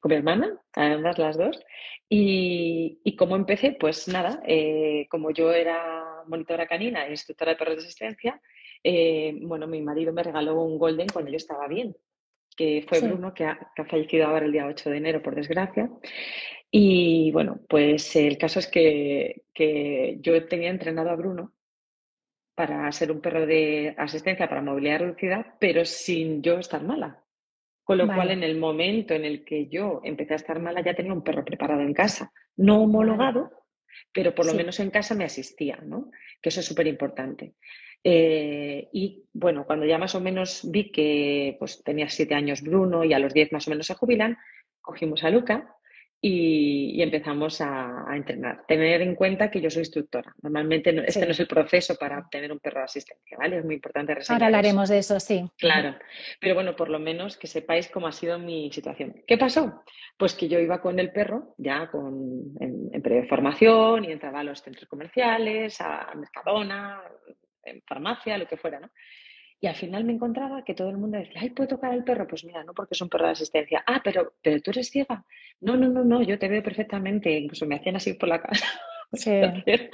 con 0.00 0.10
mi 0.10 0.16
hermana, 0.16 0.58
ambas 0.74 1.18
las 1.18 1.36
dos. 1.36 1.60
Y, 2.08 3.00
y 3.04 3.16
cómo 3.16 3.36
empecé, 3.36 3.72
pues 3.78 4.08
nada, 4.08 4.42
eh, 4.46 5.06
como 5.10 5.30
yo 5.30 5.52
era 5.52 6.22
monitora 6.26 6.66
canina 6.66 7.06
e 7.06 7.10
instructora 7.10 7.52
de 7.52 7.56
perros 7.58 7.76
de 7.76 7.82
asistencia, 7.82 8.40
eh, 8.82 9.34
bueno, 9.42 9.66
mi 9.66 9.80
marido 9.82 10.12
me 10.12 10.22
regaló 10.22 10.60
un 10.62 10.78
golden 10.78 11.08
cuando 11.12 11.30
yo 11.30 11.36
estaba 11.36 11.68
bien 11.68 11.94
que 12.56 12.84
fue 12.86 12.98
Sí. 12.98 13.06
Bruno, 13.06 13.32
que 13.32 13.44
ha, 13.44 13.72
que 13.74 13.82
ha 13.82 13.84
fallecido 13.86 14.26
ahora 14.26 14.44
el 14.44 14.52
día 14.52 14.66
8 14.66 14.90
de 14.90 14.96
enero, 14.98 15.22
por 15.22 15.34
desgracia. 15.34 15.88
Y 16.70 17.30
bueno, 17.32 17.60
pues 17.68 18.14
el 18.16 18.36
caso 18.36 18.58
es 18.58 18.66
que, 18.68 19.42
que 19.54 20.18
yo 20.20 20.46
tenía 20.46 20.68
entrenado 20.68 21.10
a 21.10 21.16
Bruno 21.16 21.52
para 22.60 22.92
ser 22.92 23.10
un 23.10 23.22
perro 23.22 23.46
de 23.46 23.94
asistencia 23.96 24.46
para 24.46 24.60
movilidad 24.60 24.98
reducida, 24.98 25.56
pero 25.58 25.86
sin 25.86 26.42
yo 26.42 26.58
estar 26.58 26.82
mala. 26.82 27.24
Con 27.82 27.96
lo 27.96 28.06
Vale. 28.06 28.18
cual, 28.18 28.30
en 28.32 28.42
el 28.42 28.58
momento 28.58 29.14
en 29.14 29.24
el 29.24 29.46
que 29.46 29.66
yo 29.68 30.02
empecé 30.04 30.34
a 30.34 30.36
estar 30.36 30.60
mala, 30.60 30.82
ya 30.82 30.92
tenía 30.92 31.14
un 31.14 31.24
perro 31.24 31.42
preparado 31.42 31.80
en 31.80 31.94
casa, 31.94 32.30
no 32.58 32.82
homologado, 32.82 33.50
pero 34.12 34.34
por 34.34 34.44
lo 34.44 34.52
Sí. 34.52 34.58
menos 34.58 34.78
en 34.78 34.90
casa 34.90 35.14
me 35.14 35.24
asistía, 35.24 35.78
¿no? 35.82 36.10
Que 36.42 36.50
eso 36.50 36.60
es 36.60 36.66
súper 36.66 36.86
importante. 36.86 37.54
Eh, 38.04 38.90
y 38.92 39.24
bueno, 39.32 39.64
cuando 39.64 39.86
ya 39.86 39.96
más 39.96 40.14
o 40.14 40.20
menos 40.20 40.70
vi 40.70 40.92
que 40.92 41.56
pues, 41.58 41.82
tenía 41.82 42.10
siete 42.10 42.34
años 42.34 42.60
Bruno 42.60 43.04
y 43.04 43.14
a 43.14 43.18
los 43.18 43.32
diez 43.32 43.50
más 43.52 43.66
o 43.68 43.70
menos 43.70 43.86
se 43.86 43.94
jubilan, 43.94 44.36
cogimos 44.82 45.24
a 45.24 45.30
Luca 45.30 45.76
y, 46.22 46.92
y 46.96 47.02
empezamos 47.02 47.60
a, 47.62 48.04
a 48.10 48.16
entrenar. 48.16 48.64
Tener 48.66 49.00
en 49.00 49.14
cuenta 49.14 49.50
que 49.50 49.60
yo 49.60 49.70
soy 49.70 49.80
instructora. 49.82 50.34
Normalmente 50.42 50.92
no- 50.92 51.00
este 51.02 51.20
Sí. 51.20 51.24
no 51.26 51.30
es 51.32 51.40
el 51.40 51.46
proceso 51.46 51.96
para 51.96 52.18
obtener 52.18 52.52
un 52.52 52.58
perro 52.58 52.80
de 52.80 52.84
asistencia, 52.84 53.38
¿vale? 53.38 53.58
Es 53.58 53.64
muy 53.64 53.74
importante 53.76 54.14
reseñar 54.14 54.36
Ahora 54.42 54.48
eso. 54.50 54.56
hablaremos 54.58 54.88
de 54.90 54.98
eso, 54.98 55.18
sí. 55.20 55.48
Claro, 55.56 55.96
pero 56.40 56.54
bueno, 56.54 56.76
por 56.76 56.90
lo 56.90 56.98
menos 56.98 57.36
que 57.38 57.46
sepáis 57.46 57.88
cómo 57.88 58.06
ha 58.06 58.12
sido 58.12 58.38
mi 58.38 58.70
situación. 58.70 59.22
¿Qué 59.26 59.38
pasó? 59.38 59.82
Pues 60.18 60.34
que 60.34 60.48
yo 60.48 60.58
iba 60.58 60.80
con 60.82 60.98
el 60.98 61.10
perro, 61.10 61.54
ya 61.56 61.88
con, 61.90 62.52
en, 62.60 62.90
en 62.92 63.02
periodo 63.02 63.22
de 63.22 63.28
formación, 63.28 64.04
y 64.04 64.12
entraba 64.12 64.40
a 64.40 64.44
los 64.44 64.60
centros 64.62 64.86
comerciales, 64.88 65.80
a 65.80 66.12
Mercadona, 66.14 67.00
en 67.64 67.80
farmacia, 67.82 68.36
lo 68.36 68.46
que 68.46 68.56
fuera, 68.58 68.78
¿no? 68.80 68.90
Y 69.62 69.66
al 69.66 69.74
final 69.74 70.04
me 70.04 70.14
encontraba 70.14 70.64
que 70.64 70.74
todo 70.74 70.88
el 70.88 70.96
mundo 70.96 71.18
decía, 71.18 71.42
ay, 71.42 71.50
¿puedo 71.50 71.68
tocar 71.68 71.92
al 71.92 72.02
perro? 72.02 72.26
Pues 72.26 72.44
mira, 72.44 72.64
no, 72.64 72.72
porque 72.72 72.94
es 72.94 73.00
un 73.02 73.10
perro 73.10 73.26
de 73.26 73.32
asistencia. 73.32 73.84
Ah, 73.86 74.00
pero, 74.02 74.32
pero 74.42 74.60
tú 74.62 74.70
eres 74.70 74.88
ciega. 74.90 75.24
No, 75.60 75.76
no, 75.76 75.88
no, 75.88 76.02
no, 76.02 76.22
yo 76.22 76.38
te 76.38 76.48
veo 76.48 76.62
perfectamente. 76.62 77.30
Incluso 77.30 77.66
me 77.66 77.76
hacían 77.76 77.96
así 77.96 78.14
por 78.14 78.28
la 78.28 78.40
casa. 78.42 78.66
Sí. 79.12 79.30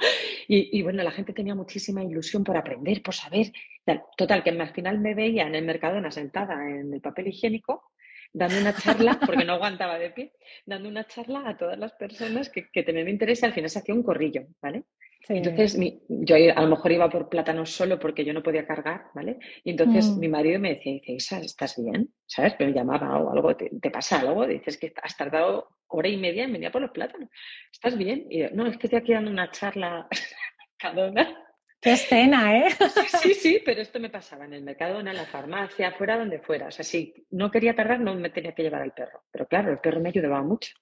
Y, 0.49 0.79
y 0.79 0.81
bueno, 0.81 1.03
la 1.03 1.11
gente 1.11 1.33
tenía 1.33 1.55
muchísima 1.55 2.01
ilusión 2.01 2.41
por 2.41 2.55
aprender, 2.55 3.01
por 3.01 3.13
saber. 3.13 3.51
Tal. 3.83 4.01
Total, 4.15 4.41
que 4.43 4.51
al 4.51 4.73
final 4.73 4.97
me 4.97 5.13
veía 5.13 5.45
en 5.45 5.55
el 5.55 5.65
Mercadona 5.65 6.09
sentada 6.09 6.53
en 6.69 6.93
el 6.93 7.01
papel 7.01 7.27
higiénico, 7.27 7.91
dando 8.31 8.57
una 8.57 8.73
charla, 8.73 9.19
porque 9.25 9.43
no 9.43 9.53
aguantaba 9.53 9.99
de 9.99 10.11
pie, 10.11 10.31
dando 10.65 10.87
una 10.87 11.05
charla 11.05 11.43
a 11.49 11.57
todas 11.57 11.77
las 11.77 11.91
personas 11.93 12.49
que, 12.49 12.69
que 12.71 12.83
tenían 12.83 13.09
interés 13.09 13.41
y 13.41 13.45
al 13.45 13.51
final 13.51 13.69
se 13.69 13.79
hacía 13.79 13.93
un 13.93 14.03
corrillo, 14.03 14.47
¿vale? 14.61 14.85
Sí. 15.25 15.33
Entonces, 15.37 15.77
mi- 15.77 16.01
yo 16.07 16.35
a 16.35 16.61
lo 16.61 16.67
mejor 16.67 16.91
iba 16.91 17.09
por 17.09 17.29
plátanos 17.29 17.71
solo 17.71 17.99
porque 17.99 18.23
yo 18.25 18.33
no 18.33 18.43
podía 18.43 18.65
cargar, 18.67 19.05
¿vale? 19.13 19.39
Y 19.63 19.71
entonces 19.71 20.09
Mm. 20.15 20.19
mi 20.19 20.27
marido 20.27 20.59
me 20.59 20.75
decía, 20.75 20.93
dice, 20.93 21.11
Isa, 21.13 21.39
¿estás 21.39 21.75
bien? 21.81 22.09
¿Sabes? 22.25 22.55
Me 22.59 22.71
llamaba 22.71 23.17
o 23.19 23.31
algo, 23.31 23.55
¿te, 23.55 23.69
te 23.81 23.91
pasa 23.91 24.19
algo? 24.19 24.45
Dices 24.47 24.77
que 24.77 24.93
has 25.01 25.15
tardado 25.17 25.69
hora 25.87 26.07
y 26.09 26.17
media 26.17 26.43
en 26.43 26.53
venir 26.53 26.71
por 26.71 26.81
los 26.81 26.91
plátanos. 26.91 27.29
¿Estás 27.71 27.97
bien? 27.97 28.25
Y 28.29 28.39
yo, 28.39 28.47
no, 28.53 28.67
es 28.67 28.77
que 28.77 28.87
estoy 28.87 28.99
aquí 28.99 29.13
dando 29.13 29.31
una 29.31 29.49
charla 29.51 30.07
Mercadona. 30.81 31.43
Qué 31.79 31.91
escena, 31.91 32.57
¿eh? 32.57 32.69
Sí, 33.21 33.33
sí, 33.35 33.61
pero 33.63 33.81
esto 33.81 33.99
me 33.99 34.09
pasaba 34.09 34.45
en 34.45 34.53
el 34.53 34.63
Mercadona, 34.63 35.11
en 35.11 35.17
la 35.17 35.25
farmacia, 35.25 35.91
fuera 35.91 36.17
donde 36.17 36.39
fuera. 36.39 36.67
O 36.67 36.71
sea, 36.71 36.83
si 36.83 37.13
no 37.29 37.51
quería 37.51 37.75
tardar, 37.75 37.99
no 37.99 38.15
me 38.15 38.31
tenía 38.31 38.53
que 38.53 38.63
llevar 38.63 38.81
al 38.81 38.93
perro. 38.93 39.23
Pero 39.31 39.45
claro, 39.47 39.71
el 39.71 39.77
perro 39.79 39.99
me 39.99 40.09
ayudaba 40.09 40.41
mucho. 40.41 40.73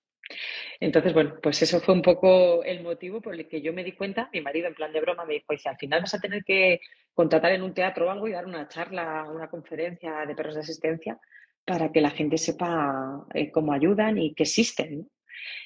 Entonces, 0.79 1.13
bueno, 1.13 1.35
pues 1.41 1.61
eso 1.61 1.79
fue 1.79 1.93
un 1.93 2.01
poco 2.01 2.63
el 2.63 2.83
motivo 2.83 3.21
por 3.21 3.35
el 3.35 3.47
que 3.47 3.61
yo 3.61 3.73
me 3.73 3.83
di 3.83 3.93
cuenta. 3.93 4.29
Mi 4.33 4.41
marido, 4.41 4.67
en 4.67 4.75
plan 4.75 4.91
de 4.91 5.01
broma, 5.01 5.25
me 5.25 5.35
dijo: 5.35 5.45
Dice, 5.49 5.69
al 5.69 5.77
final 5.77 6.01
vas 6.01 6.13
a 6.13 6.19
tener 6.19 6.43
que 6.43 6.81
contratar 7.13 7.51
en 7.51 7.63
un 7.63 7.73
teatro 7.73 8.07
o 8.07 8.09
algo 8.09 8.27
y 8.27 8.31
dar 8.31 8.45
una 8.45 8.67
charla, 8.67 9.29
una 9.31 9.49
conferencia 9.49 10.25
de 10.25 10.35
perros 10.35 10.55
de 10.55 10.61
asistencia 10.61 11.19
para 11.65 11.91
que 11.91 12.01
la 12.01 12.11
gente 12.11 12.37
sepa 12.37 13.25
eh, 13.33 13.51
cómo 13.51 13.73
ayudan 13.73 14.17
y 14.17 14.33
que 14.35 14.43
existen. 14.43 15.09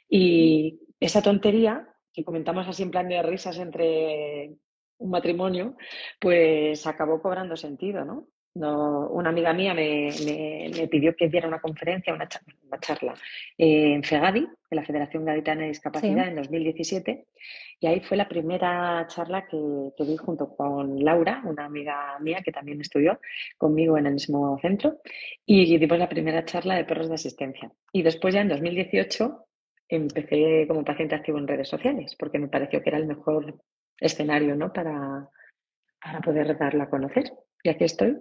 Y 0.08 0.80
esa 1.00 1.22
tontería 1.22 1.88
que 2.14 2.24
comentamos 2.24 2.68
así 2.68 2.84
en 2.84 2.92
plan 2.92 3.08
de 3.08 3.22
risas 3.22 3.58
entre 3.60 4.56
un 4.98 5.10
matrimonio, 5.10 5.76
pues 6.20 6.86
acabó 6.88 7.22
cobrando 7.22 7.56
sentido, 7.56 8.04
¿no? 8.06 8.28
No, 8.56 9.08
una 9.10 9.30
amiga 9.30 9.54
mía 9.54 9.74
me, 9.74 10.10
me- 10.26 10.70
me 10.76 10.88
pidió 10.88 11.16
que 11.16 11.30
diera 11.30 11.48
una 11.48 11.60
conferencia, 11.62 12.14
una, 12.14 12.28
cha- 12.28 12.42
una 12.68 12.80
charla 12.80 13.14
eh, 13.58 13.94
en 13.94 14.04
FEGADI, 14.04 14.40
en 14.40 14.76
la 14.76 14.84
Federación 14.84 15.24
Gaditana 15.24 15.62
de 15.62 15.68
Discapacidad, 15.70 16.24
Sí. 16.26 16.30
en 16.30 16.36
2017, 16.36 17.26
y 17.80 17.88
ahí 17.88 18.00
fue 18.02 18.18
la 18.18 18.28
primera 18.28 19.06
charla 19.08 19.46
que, 19.48 19.92
que 19.96 20.04
di 20.04 20.18
junto 20.18 20.56
con 20.56 21.04
Laura, 21.04 21.42
una 21.46 21.66
amiga 21.66 22.18
mía 22.20 22.42
que 22.44 22.52
también 22.52 22.82
estudió 22.82 23.20
conmigo 23.58 23.98
en 23.98 24.08
el 24.08 24.14
mismo 24.14 24.58
centro, 24.62 24.98
y 25.46 25.78
dimos 25.78 26.00
la 26.00 26.10
primera 26.10 26.44
charla 26.44 26.76
de 26.76 26.86
perros 26.86 27.08
de 27.08 27.16
asistencia. 27.16 27.72
Y 27.94 28.02
después 28.02 28.34
ya 28.34 28.42
en 28.42 28.50
2018 28.50 29.46
empecé 29.88 30.66
como 30.68 30.84
paciente 30.84 31.16
activo 31.16 31.38
en 31.38 31.48
redes 31.48 31.70
sociales, 31.70 32.16
porque 32.18 32.40
me 32.40 32.48
pareció 32.48 32.82
que 32.82 32.90
era 32.90 32.98
el 32.98 33.08
mejor 33.08 33.56
escenario, 34.00 34.56
¿no? 34.56 34.74
para, 34.74 35.30
para 36.04 36.20
poder 36.22 36.58
darla 36.58 36.86
a 36.86 36.90
conocer. 36.90 37.32
Y 37.64 37.70
aquí 37.70 37.84
estoy. 37.84 38.18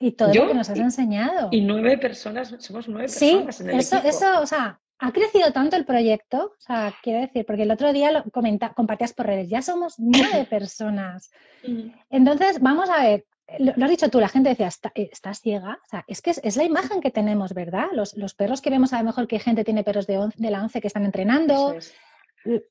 Y 0.00 0.12
todo 0.12 0.32
Yo 0.32 0.42
lo 0.42 0.48
que 0.48 0.54
nos 0.54 0.70
has 0.70 0.78
y- 0.78 0.80
enseñado. 0.82 1.48
Y 1.52 1.60
nueve 1.60 1.98
personas, 1.98 2.54
somos 2.58 2.88
nueve 2.88 3.08
Sí, 3.08 3.30
personas 3.32 3.60
en 3.60 3.70
el 3.70 3.78
eso, 3.80 3.96
equipo. 3.96 4.08
eso, 4.10 4.40
o 4.40 4.46
sea, 4.46 4.80
ha 4.98 5.12
crecido 5.12 5.52
tanto 5.52 5.76
el 5.76 5.84
proyecto, 5.84 6.52
o 6.56 6.60
sea, 6.60 6.94
quiero 7.02 7.20
decir, 7.20 7.44
porque 7.46 7.62
el 7.64 7.70
otro 7.70 7.92
día 7.92 8.10
lo 8.12 8.24
comenta, 8.30 8.72
compartías 8.74 9.12
por 9.12 9.26
redes, 9.26 9.48
ya 9.48 9.62
somos 9.62 9.94
nueve 9.98 10.46
personas. 10.50 11.30
Mm. 11.66 11.88
Entonces, 12.10 12.60
vamos 12.60 12.88
a 12.90 13.02
ver, 13.02 13.26
lo, 13.58 13.72
lo 13.76 13.84
has 13.84 13.90
dicho 13.90 14.08
tú, 14.08 14.18
la 14.20 14.28
gente 14.28 14.48
decía, 14.48 14.66
"Está- 14.68 14.92
eh, 14.94 15.10
¿estás 15.12 15.40
ciega? 15.40 15.78
O 15.84 15.88
sea, 15.88 16.04
es 16.06 16.22
que 16.22 16.30
es, 16.30 16.40
es 16.42 16.56
la 16.56 16.64
imagen 16.64 17.00
que 17.00 17.10
tenemos, 17.10 17.52
¿verdad? 17.52 17.86
Los, 17.92 18.16
los 18.16 18.34
perros 18.34 18.60
que 18.62 18.70
vemos, 18.70 18.92
a 18.92 18.98
lo 18.98 19.04
mejor 19.04 19.26
que 19.28 19.38
gente 19.38 19.62
tiene 19.64 19.84
perros 19.84 20.06
de, 20.06 20.18
on- 20.18 20.32
de 20.36 20.50
la 20.50 20.62
11 20.62 20.80
que 20.80 20.86
están 20.86 21.04
entrenando. 21.04 21.74
Es. 21.74 21.94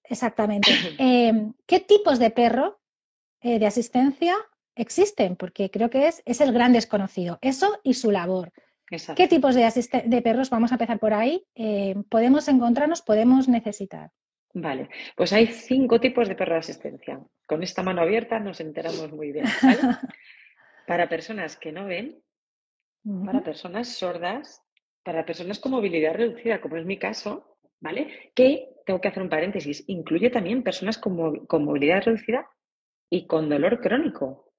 Exactamente. 0.03 0.69
Eh, 0.99 1.51
¿Qué 1.65 1.79
tipos 1.79 2.19
de 2.19 2.31
perro 2.31 2.79
eh, 3.41 3.59
de 3.59 3.65
asistencia 3.67 4.35
existen? 4.75 5.35
Porque 5.35 5.69
creo 5.69 5.89
que 5.89 6.07
es, 6.07 6.21
es 6.25 6.41
el 6.41 6.53
gran 6.53 6.73
desconocido. 6.73 7.39
Eso 7.41 7.79
y 7.83 7.93
su 7.93 8.11
labor. 8.11 8.51
Exacto. 8.89 9.21
¿Qué 9.21 9.27
tipos 9.27 9.55
de, 9.55 10.03
de 10.05 10.21
perros, 10.21 10.49
vamos 10.49 10.71
a 10.71 10.75
empezar 10.75 10.99
por 10.99 11.13
ahí, 11.13 11.45
eh, 11.55 11.95
podemos 12.09 12.47
encontrarnos, 12.47 13.01
podemos 13.01 13.47
necesitar? 13.47 14.11
Vale, 14.53 14.89
pues 15.15 15.31
hay 15.31 15.47
cinco 15.47 15.99
tipos 16.01 16.27
de 16.27 16.35
perro 16.35 16.53
de 16.53 16.59
asistencia. 16.59 17.21
Con 17.47 17.63
esta 17.63 17.83
mano 17.83 18.01
abierta 18.01 18.39
nos 18.39 18.59
enteramos 18.59 19.11
muy 19.13 19.31
bien. 19.31 19.45
¿vale? 19.63 19.77
Para 20.87 21.07
personas 21.07 21.55
que 21.55 21.71
no 21.71 21.85
ven, 21.85 22.21
para 23.25 23.41
personas 23.43 23.87
sordas, 23.87 24.61
para 25.03 25.25
personas 25.25 25.59
con 25.59 25.71
movilidad 25.71 26.15
reducida, 26.15 26.59
como 26.59 26.75
es 26.75 26.85
mi 26.85 26.97
caso, 26.97 27.57
¿vale? 27.79 28.31
Que, 28.35 28.67
tengo 28.85 28.99
que 28.99 29.07
hacer 29.07 29.23
un 29.23 29.29
paréntesis, 29.29 29.83
incluye 29.87 30.29
también 30.29 30.63
personas 30.63 30.97
con 30.97 31.63
movilidad 31.63 32.03
reducida 32.03 32.49
y 33.09 33.25
con 33.25 33.47
dolor 33.47 33.79
crónico, 33.79 34.50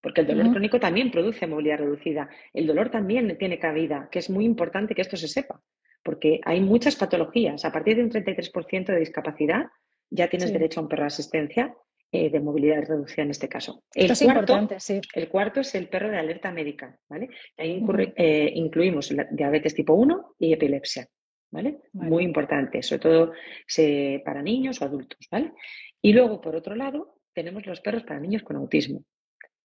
porque 0.00 0.20
el 0.22 0.26
dolor 0.26 0.50
crónico 0.50 0.78
también 0.78 1.10
produce 1.10 1.46
movilidad 1.46 1.78
reducida. 1.78 2.28
El 2.52 2.66
dolor 2.66 2.90
también 2.90 3.36
tiene 3.38 3.58
cabida, 3.58 4.08
que 4.10 4.18
es 4.20 4.30
muy 4.30 4.44
importante 4.44 4.94
que 4.94 5.02
esto 5.02 5.16
se 5.16 5.28
sepa, 5.28 5.60
porque 6.02 6.40
hay 6.44 6.60
muchas 6.60 6.96
patologías. 6.96 7.64
A 7.64 7.72
partir 7.72 7.96
de 7.96 8.04
un 8.04 8.10
33% 8.10 8.92
de 8.92 8.98
discapacidad 9.00 9.66
ya 10.10 10.28
tienes 10.28 10.48
Sí. 10.48 10.52
derecho 10.54 10.80
a 10.80 10.82
un 10.84 10.88
perro 10.88 11.02
de 11.02 11.08
asistencia 11.08 11.74
eh, 12.10 12.30
de 12.30 12.40
movilidad 12.40 12.82
reducida 12.88 13.22
en 13.22 13.30
este 13.30 13.48
caso. 13.50 13.82
El 13.94 14.10
Esto 14.10 14.12
es 14.14 14.22
cuarto, 14.32 14.52
importante, 14.54 14.80
sí. 14.80 14.98
el 15.14 15.28
cuarto 15.28 15.60
es 15.60 15.74
el 15.74 15.88
perro 15.88 16.08
de 16.08 16.16
alerta 16.16 16.50
médica, 16.50 16.98
¿vale? 17.06 17.28
Ahí 17.58 17.72
incurre- 17.78 18.14
eh, 18.16 18.50
incluimos 18.54 19.10
la 19.12 19.26
diabetes 19.30 19.74
tipo 19.74 19.92
1 19.92 20.34
y 20.38 20.54
epilepsia, 20.54 21.06
¿vale? 21.50 21.80
Vale. 21.92 22.08
Muy 22.08 22.24
importante, 22.24 22.82
sobre 22.82 23.00
todo 23.00 23.32
se- 23.66 24.22
para 24.24 24.40
niños 24.40 24.80
o 24.80 24.86
adultos, 24.86 25.18
¿vale? 25.30 25.52
Y 26.00 26.14
luego, 26.14 26.40
por 26.40 26.56
otro 26.56 26.74
lado, 26.74 27.18
tenemos 27.34 27.66
los 27.66 27.82
perros 27.82 28.04
para 28.04 28.20
niños 28.20 28.42
con 28.42 28.56
autismo, 28.56 29.02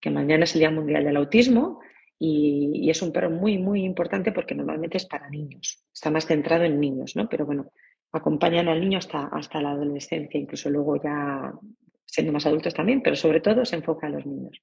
que 0.03 0.09
mañana 0.09 0.43
es 0.43 0.53
el 0.53 0.59
Día 0.59 0.69
Mundial 0.69 1.05
del 1.05 1.15
Autismo 1.15 1.79
y, 2.19 2.71
y 2.73 2.89
es 2.89 3.01
un 3.01 3.13
perro 3.13 3.29
muy, 3.29 3.57
muy 3.57 3.85
importante 3.85 4.33
porque 4.33 4.53
normalmente 4.53 4.97
es 4.97 5.05
para 5.05 5.29
niños, 5.29 5.81
está 5.93 6.11
más 6.11 6.25
centrado 6.25 6.65
en 6.65 6.77
niños, 6.77 7.15
¿no? 7.15 7.29
Pero 7.29 7.45
bueno, 7.45 7.71
acompañan 8.11 8.67
al 8.67 8.81
niño 8.81 8.97
hasta, 8.97 9.27
hasta 9.27 9.61
la 9.61 9.71
adolescencia, 9.71 10.37
incluso 10.37 10.69
luego 10.69 11.01
ya 11.01 11.53
siendo 12.05 12.33
más 12.33 12.45
adultos 12.45 12.73
también, 12.73 13.01
pero 13.01 13.15
sobre 13.15 13.39
todo 13.39 13.63
se 13.63 13.77
enfoca 13.77 14.07
a 14.07 14.09
los 14.09 14.25
niños. 14.25 14.61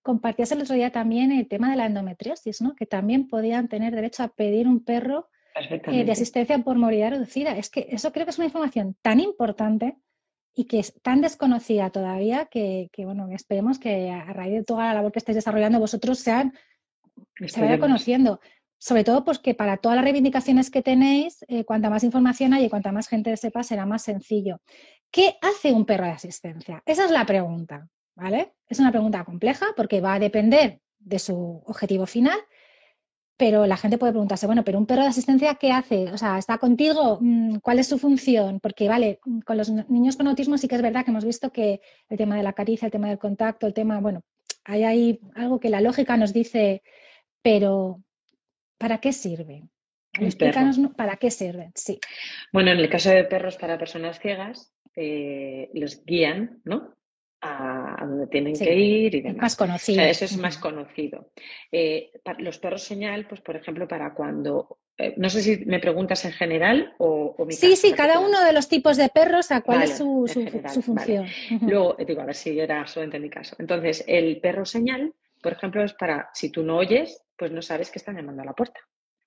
Compartías 0.00 0.50
el 0.52 0.62
otro 0.62 0.74
día 0.74 0.90
también 0.90 1.32
el 1.32 1.46
tema 1.46 1.70
de 1.70 1.76
la 1.76 1.84
endometriosis, 1.84 2.62
¿no? 2.62 2.74
Que 2.74 2.86
también 2.86 3.28
podían 3.28 3.68
tener 3.68 3.94
derecho 3.94 4.22
a 4.22 4.28
pedir 4.28 4.66
un 4.66 4.82
perro 4.82 5.28
eh, 5.54 6.04
de 6.04 6.12
asistencia 6.12 6.58
por 6.60 6.78
movilidad 6.78 7.10
reducida. 7.10 7.58
Es 7.58 7.68
que 7.68 7.88
eso 7.90 8.10
creo 8.10 8.24
que 8.24 8.30
es 8.30 8.38
una 8.38 8.46
información 8.46 8.96
tan 9.02 9.20
importante 9.20 9.98
y 10.54 10.64
que 10.64 10.80
es 10.80 10.94
tan 11.02 11.20
desconocida 11.20 11.90
todavía 11.90 12.46
que, 12.46 12.88
que, 12.92 13.04
bueno, 13.04 13.28
esperemos 13.30 13.78
que 13.78 14.10
a 14.10 14.32
raíz 14.32 14.52
de 14.52 14.64
toda 14.64 14.86
la 14.86 14.94
labor 14.94 15.12
que 15.12 15.18
estáis 15.18 15.36
desarrollando 15.36 15.78
vosotros 15.78 16.18
sean, 16.18 16.52
se 17.46 17.60
vaya 17.60 17.78
conociendo. 17.78 18.40
Sobre 18.78 19.04
todo, 19.04 19.24
pues 19.24 19.38
que 19.38 19.54
para 19.54 19.76
todas 19.76 19.96
las 19.96 20.04
reivindicaciones 20.04 20.70
que 20.70 20.80
tenéis, 20.80 21.44
eh, 21.48 21.64
cuanta 21.64 21.90
más 21.90 22.02
información 22.02 22.54
hay 22.54 22.64
y 22.64 22.70
cuanta 22.70 22.92
más 22.92 23.08
gente 23.08 23.36
sepa, 23.36 23.62
será 23.62 23.84
más 23.84 24.02
sencillo. 24.02 24.60
¿Qué 25.10 25.36
hace 25.42 25.72
un 25.72 25.84
perro 25.84 26.06
de 26.06 26.12
asistencia? 26.12 26.82
Esa 26.86 27.04
es 27.04 27.10
la 27.10 27.26
pregunta, 27.26 27.88
¿vale? 28.14 28.54
Es 28.68 28.78
una 28.78 28.90
pregunta 28.90 29.24
compleja 29.24 29.66
porque 29.76 30.00
va 30.00 30.14
a 30.14 30.18
depender 30.18 30.80
de 30.98 31.18
su 31.18 31.62
objetivo 31.66 32.06
final, 32.06 32.38
pero 33.40 33.66
la 33.66 33.78
gente 33.78 33.96
puede 33.96 34.12
preguntarse, 34.12 34.44
bueno, 34.44 34.64
pero 34.64 34.78
un 34.78 34.84
perro 34.84 35.00
de 35.00 35.08
asistencia, 35.08 35.54
¿qué 35.54 35.72
hace? 35.72 36.12
O 36.12 36.18
sea, 36.18 36.36
¿está 36.36 36.58
contigo? 36.58 37.16
Mm, 37.22 37.60
¿Cuál 37.60 37.78
es 37.78 37.86
su 37.86 37.98
función? 37.98 38.60
Porque, 38.60 38.86
vale, 38.86 39.18
mm, 39.24 39.40
con 39.40 39.56
los 39.56 39.70
niños 39.70 40.18
con 40.18 40.28
autismo 40.28 40.58
sí 40.58 40.68
que 40.68 40.74
es 40.74 40.82
verdad 40.82 41.06
que 41.06 41.10
hemos 41.10 41.24
visto 41.24 41.50
que 41.50 41.80
el 42.10 42.18
tema 42.18 42.36
de 42.36 42.42
la 42.42 42.52
caricia, 42.52 42.84
el 42.84 42.92
tema 42.92 43.08
del 43.08 43.18
contacto, 43.18 43.66
el 43.66 43.72
tema, 43.72 43.98
bueno, 43.98 44.24
hay 44.62 44.84
ahí 44.84 45.20
algo 45.34 45.58
que 45.58 45.70
la 45.70 45.80
lógica 45.80 46.18
nos 46.18 46.34
dice, 46.34 46.82
pero 47.40 48.02
¿para 48.76 48.98
qué 48.98 49.10
sirve? 49.14 49.62
Explícanos 50.12 50.78
para 50.94 51.16
qué 51.16 51.30
sirven, 51.30 51.72
sí. 51.74 51.98
Bueno, 52.52 52.72
en 52.72 52.78
el 52.78 52.90
caso 52.90 53.08
de 53.08 53.24
perros 53.24 53.56
para 53.56 53.78
personas 53.78 54.20
ciegas, 54.20 54.74
eh, 54.94 55.70
los 55.72 56.04
guían, 56.04 56.60
¿no? 56.64 56.94
A, 57.40 58.04
donde 58.06 58.26
tienen 58.26 58.54
que 58.54 58.74
ir 58.74 59.14
y 59.14 59.20
demás. 59.20 59.42
Más 59.42 59.56
conocido. 59.56 60.02
eso 60.02 60.24
es 60.24 60.36
más 60.36 60.58
conocido. 60.58 61.32
Eh, 61.72 62.10
los 62.38 62.58
perros 62.58 62.82
señal, 62.82 63.26
pues 63.26 63.40
por 63.40 63.56
ejemplo, 63.56 63.88
para 63.88 64.14
cuando. 64.14 64.78
Eh, 64.98 65.14
no 65.16 65.30
sé 65.30 65.40
si 65.42 65.64
me 65.64 65.80
preguntas 65.80 66.24
en 66.24 66.32
general 66.32 66.94
o, 66.98 67.34
o 67.38 67.46
mi 67.46 67.54
Sí, 67.54 67.76
sí, 67.76 67.92
cada 67.92 68.20
uno 68.20 68.44
de 68.44 68.52
los 68.52 68.68
tipos 68.68 68.96
de 68.96 69.08
perros, 69.08 69.50
a 69.50 69.62
cuál 69.62 69.82
es 69.82 69.96
su, 69.96 70.26
función. 70.82 71.26
Luego, 71.62 71.98
eh, 71.98 72.04
digo, 72.04 72.20
a 72.20 72.26
ver 72.26 72.34
si 72.34 72.58
era 72.58 72.86
solamente 72.86 73.16
en 73.16 73.22
mi 73.22 73.30
caso. 73.30 73.56
Entonces, 73.58 74.04
el 74.06 74.40
perro 74.40 74.66
señal, 74.66 75.14
por 75.42 75.52
ejemplo, 75.52 75.82
es 75.82 75.94
para 75.94 76.30
si 76.34 76.50
tú 76.50 76.62
no 76.62 76.76
oyes, 76.76 77.22
pues 77.36 77.50
no 77.50 77.62
sabes 77.62 77.90
que 77.90 77.98
están 77.98 78.16
llamando 78.16 78.42
a 78.42 78.46
la 78.46 78.52
puerta. 78.52 78.80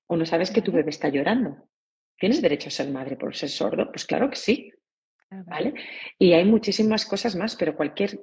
O 0.08 0.16
no 0.16 0.26
sabes 0.26 0.52
que 0.52 0.62
tu 0.62 0.72
bebé 0.72 0.92
está 0.92 1.10
llorando. 1.10 1.58
¿Tienes 2.20 2.42
derecho 2.42 2.68
a 2.68 2.72
ser 2.72 2.90
madre 2.90 3.16
por 3.16 3.36
ser 3.36 3.50
sordo? 3.50 3.92
Pues 3.92 4.06
claro 4.06 4.30
que 4.30 4.36
sí. 4.36 4.72
¿Vale? 5.46 5.74
Y 6.20 6.34
hay 6.34 6.46
muchísimas 6.46 7.06
cosas 7.06 7.36
más, 7.36 7.56
pero 7.56 7.76
cualquier 7.76 8.20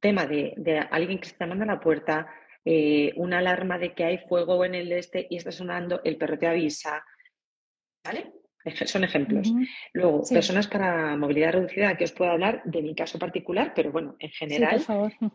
tema 0.00 0.26
de, 0.26 0.54
alguien 0.90 1.18
que 1.18 1.28
está 1.28 1.44
llamando 1.44 1.64
a 1.64 1.74
la 1.74 1.80
puerta, 1.80 2.28
eh, 2.64 3.12
una 3.16 3.38
alarma 3.38 3.78
de 3.78 3.94
que 3.94 4.04
hay 4.04 4.18
fuego 4.18 4.64
en 4.64 4.74
el 4.74 4.92
este 4.92 5.26
y 5.30 5.36
está 5.36 5.52
sonando, 5.52 6.00
el 6.04 6.16
perro 6.16 6.38
te 6.38 6.46
avisa, 6.46 7.04
¿vale? 8.04 8.32
Son 8.86 9.04
ejemplos. 9.04 9.52
Luego, 9.92 10.22
personas 10.28 10.66
para 10.66 11.16
movilidad 11.16 11.52
reducida, 11.52 11.96
que 11.96 12.04
os 12.04 12.12
puedo 12.12 12.30
hablar 12.30 12.62
de 12.64 12.82
mi 12.82 12.94
caso 12.94 13.18
particular, 13.18 13.72
pero 13.74 13.90
bueno, 13.90 14.16
en 14.18 14.30
general 14.30 14.82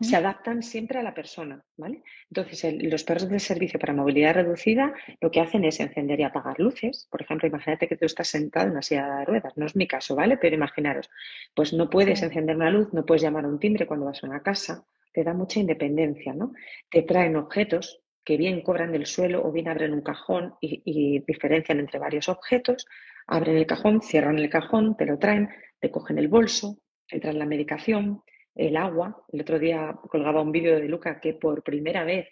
se 0.00 0.16
adaptan 0.16 0.62
siempre 0.62 0.98
a 0.98 1.02
la 1.02 1.14
persona, 1.14 1.62
¿vale? 1.76 2.02
Entonces, 2.30 2.82
los 2.82 3.04
perros 3.04 3.28
de 3.28 3.38
servicio 3.38 3.78
para 3.78 3.92
movilidad 3.92 4.34
reducida 4.34 4.94
lo 5.20 5.30
que 5.30 5.40
hacen 5.40 5.64
es 5.64 5.80
encender 5.80 6.20
y 6.20 6.24
apagar 6.24 6.58
luces. 6.58 7.06
Por 7.10 7.22
ejemplo, 7.22 7.48
imagínate 7.48 7.88
que 7.88 7.96
tú 7.96 8.06
estás 8.06 8.28
sentado 8.28 8.66
en 8.66 8.72
una 8.72 8.82
silla 8.82 9.18
de 9.18 9.24
ruedas, 9.24 9.56
no 9.56 9.66
es 9.66 9.76
mi 9.76 9.86
caso, 9.86 10.14
¿vale? 10.14 10.36
Pero 10.36 10.54
imaginaros, 10.54 11.10
pues 11.54 11.72
no 11.72 11.90
puedes 11.90 12.22
encender 12.22 12.56
una 12.56 12.70
luz, 12.70 12.92
no 12.92 13.04
puedes 13.04 13.22
llamar 13.22 13.44
a 13.44 13.48
un 13.48 13.58
timbre 13.58 13.86
cuando 13.86 14.06
vas 14.06 14.22
a 14.22 14.26
una 14.26 14.42
casa, 14.42 14.84
te 15.12 15.24
da 15.24 15.34
mucha 15.34 15.60
independencia, 15.60 16.32
¿no? 16.32 16.52
Te 16.90 17.02
traen 17.02 17.36
objetos 17.36 18.00
que 18.24 18.36
bien 18.36 18.60
cobran 18.60 18.92
del 18.92 19.06
suelo 19.06 19.42
o 19.42 19.50
bien 19.50 19.68
abren 19.68 19.94
un 19.94 20.02
cajón 20.02 20.54
y 20.60 21.20
diferencian 21.20 21.80
entre 21.80 21.98
varios 21.98 22.28
objetos 22.28 22.86
abren 23.28 23.56
el 23.56 23.66
cajón, 23.66 24.00
cierran 24.00 24.38
el 24.38 24.50
cajón, 24.50 24.96
te 24.96 25.06
lo 25.06 25.18
traen, 25.18 25.48
te 25.78 25.90
cogen 25.90 26.18
el 26.18 26.28
bolso, 26.28 26.78
te 27.06 27.20
traen 27.20 27.38
la 27.38 27.46
medicación, 27.46 28.22
el 28.54 28.76
agua. 28.76 29.22
El 29.28 29.42
otro 29.42 29.58
día 29.58 29.94
colgaba 30.08 30.40
un 30.40 30.50
vídeo 30.50 30.80
de 30.80 30.88
Luca 30.88 31.20
que 31.20 31.34
por 31.34 31.62
primera 31.62 32.04
vez, 32.04 32.28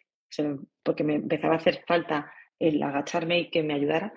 porque 0.82 1.04
me 1.04 1.16
empezaba 1.16 1.54
a 1.54 1.58
hacer 1.58 1.84
falta 1.86 2.32
el 2.58 2.82
agacharme 2.82 3.38
y 3.40 3.50
que 3.50 3.62
me 3.62 3.74
ayudara, 3.74 4.12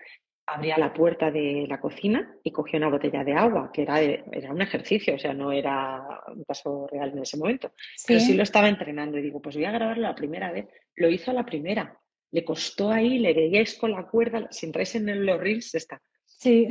abría 0.48 0.78
la 0.78 0.94
puerta 0.94 1.30
de 1.30 1.66
la 1.68 1.80
cocina 1.80 2.34
y 2.44 2.52
cogía 2.52 2.80
una 2.80 2.90
botella 2.90 3.24
de 3.24 3.34
agua, 3.34 3.70
que 3.72 3.84
era, 3.84 4.02
era 4.02 4.52
un 4.52 4.62
ejercicio, 4.62 5.16
o 5.16 5.20
sea, 5.20 5.34
no 5.34 5.52
era 5.52 6.02
un 6.34 6.44
caso 6.46 6.88
real 6.90 7.12
en 7.12 7.20
ese 7.20 7.38
momento. 7.38 7.74
Pero 8.08 8.22
sí 8.22 8.34
lo 8.34 8.44
estaba 8.44 8.70
entrenando 8.70 9.18
y 9.18 9.22
digo, 9.22 9.42
pues 9.42 9.56
voy 9.56 9.66
a 9.66 9.72
grabarlo 9.72 10.04
la 10.04 10.16
primera 10.16 10.52
vez. 10.52 10.68
Lo 10.96 11.10
hizo 11.10 11.30
a 11.30 11.36
la 11.36 11.46
primera. 11.46 12.00
Le 12.32 12.44
costó 12.44 12.90
ahí, 12.90 13.20
le 13.20 13.34
veíais 13.34 13.78
con 13.78 13.92
la 13.92 14.08
cuerda, 14.08 14.48
si 14.50 14.66
entráis 14.66 14.96
en 14.96 15.26
los 15.26 15.40
reels 15.40 15.76
está 15.76 16.02
Sí. 16.40 16.68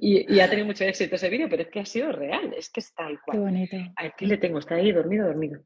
Y, 0.00 0.40
ha 0.40 0.48
tenido 0.48 0.66
mucho 0.66 0.84
éxito 0.84 1.16
ese 1.16 1.28
vídeo, 1.28 1.48
pero 1.50 1.62
es 1.62 1.68
que 1.68 1.80
ha 1.80 1.84
sido 1.84 2.12
real, 2.12 2.54
es 2.56 2.70
que 2.70 2.80
está 2.80 3.04
tal 3.04 3.20
cual. 3.20 3.36
Qué 3.36 3.42
bonito. 3.42 3.76
Aquí 3.94 4.24
le 4.24 4.38
tengo, 4.38 4.58
está 4.58 4.76
ahí 4.76 4.90
dormido, 4.90 5.26
dormido. 5.26 5.60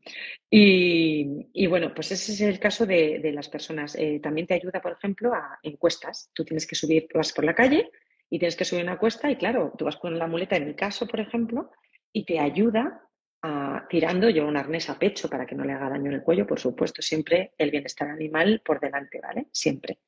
Y, 0.51 1.67
bueno, 1.69 1.95
pues 1.95 2.11
ese 2.11 2.33
es 2.33 2.41
el 2.41 2.59
caso 2.59 2.87
de, 2.87 3.31
las 3.33 3.49
personas. 3.49 3.95
Eh, 3.95 4.19
también 4.21 4.49
te 4.49 4.55
ayuda, 4.55 4.81
por 4.81 4.93
ejemplo, 4.93 5.33
a 5.33 5.61
encuestas. 5.63 6.31
Tú 6.35 6.45
tienes 6.45 6.67
que 6.67 6.75
subir, 6.75 7.07
vas 7.15 7.33
por 7.33 7.45
la 7.45 7.55
calle 7.55 7.91
y 8.29 8.41
tienes 8.41 8.57
que 8.57 8.65
subir 8.65 8.83
una 8.83 8.99
cuesta 8.99 9.31
y 9.31 9.37
claro, 9.37 9.75
tú 9.79 9.85
vas 9.85 9.97
con 9.97 10.19
la 10.19 10.27
muleta, 10.27 10.57
en 10.57 10.67
mi 10.67 10.75
caso, 10.75 11.07
por 11.07 11.21
ejemplo, 11.21 11.71
y 12.13 12.25
te 12.25 12.41
ayuda 12.41 13.01
a, 13.43 13.87
tirando 13.89 14.29
yo 14.29 14.45
un 14.45 14.57
arnés 14.57 14.91
a 14.91 14.99
pecho 14.99 15.31
para 15.31 15.47
que 15.47 15.55
no 15.55 15.65
le 15.65 15.73
haga 15.73 15.89
daño 15.89 16.07
en 16.07 16.15
el 16.15 16.23
cuello, 16.23 16.49
por 16.49 16.59
supuesto, 16.59 17.01
siempre 17.01 17.53
el 17.57 17.71
bienestar 17.71 18.09
animal 18.09 18.61
por 18.65 18.81
delante, 18.81 19.21
¿vale? 19.21 19.47
Siempre. 19.53 19.99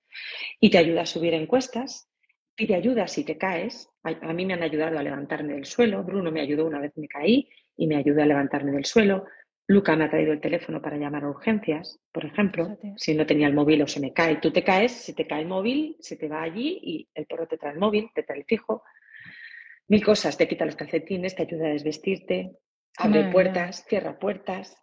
Y 0.58 0.70
te 0.70 0.78
ayuda 0.78 1.02
a 1.02 1.06
subir 1.06 1.34
encuestas 1.34 2.08
pide 2.54 2.74
ayuda 2.74 3.06
si 3.06 3.24
te 3.24 3.38
caes. 3.38 3.88
A, 4.02 4.32
mí 4.32 4.46
me 4.46 4.54
han 4.54 4.62
ayudado 4.62 4.98
a 4.98 5.02
levantarme 5.02 5.54
del 5.54 5.64
suelo. 5.64 6.02
Bruno 6.02 6.30
me 6.30 6.40
ayudó 6.40 6.66
una 6.66 6.80
vez 6.80 6.92
me 6.96 7.08
caí 7.08 7.48
y 7.76 7.86
me 7.86 7.96
ayudó 7.96 8.22
a 8.22 8.26
levantarme 8.26 8.72
del 8.72 8.84
suelo. 8.84 9.26
Luca 9.68 9.96
me 9.96 10.04
ha 10.04 10.10
traído 10.10 10.32
el 10.32 10.40
teléfono 10.40 10.82
para 10.82 10.96
llamar 10.96 11.24
a 11.24 11.30
urgencias, 11.30 11.98
por 12.10 12.24
ejemplo. 12.24 12.76
Si 12.96 13.14
no 13.14 13.24
tenía 13.24 13.46
el 13.46 13.54
móvil 13.54 13.82
o 13.82 13.86
se 13.86 14.00
me 14.00 14.12
cae, 14.12 14.36
tú 14.36 14.50
te 14.50 14.64
caes, 14.64 14.92
si 14.92 15.14
te 15.14 15.26
cae 15.26 15.42
el 15.42 15.48
móvil, 15.48 15.96
se 16.00 16.16
te 16.16 16.28
va 16.28 16.42
allí 16.42 16.80
y 16.82 17.08
el 17.14 17.26
perro 17.26 17.46
te 17.46 17.58
trae 17.58 17.72
el 17.72 17.78
móvil, 17.78 18.10
te 18.14 18.24
trae 18.24 18.40
el 18.40 18.44
fijo. 18.44 18.82
Mil 19.88 20.04
cosas, 20.04 20.36
te 20.36 20.48
quita 20.48 20.66
los 20.66 20.76
calcetines, 20.76 21.36
te 21.36 21.42
ayuda 21.42 21.66
a 21.66 21.70
desvestirte, 21.70 22.56
abre 22.98 23.30
puertas, 23.30 23.84
cierra 23.86 24.18
puertas, 24.18 24.76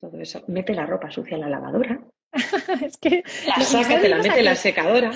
todo 0.00 0.20
eso. 0.20 0.42
Mete 0.48 0.74
la 0.74 0.86
ropa 0.86 1.10
sucia 1.10 1.36
en 1.36 1.42
la 1.42 1.48
lavadora. 1.48 2.00
es 2.84 2.96
que 2.96 3.22
la 3.46 3.60
saca, 3.60 4.00
te 4.00 4.08
la 4.08 4.18
mete 4.18 4.40
en 4.40 4.44
la 4.44 4.54
secadora 4.54 5.12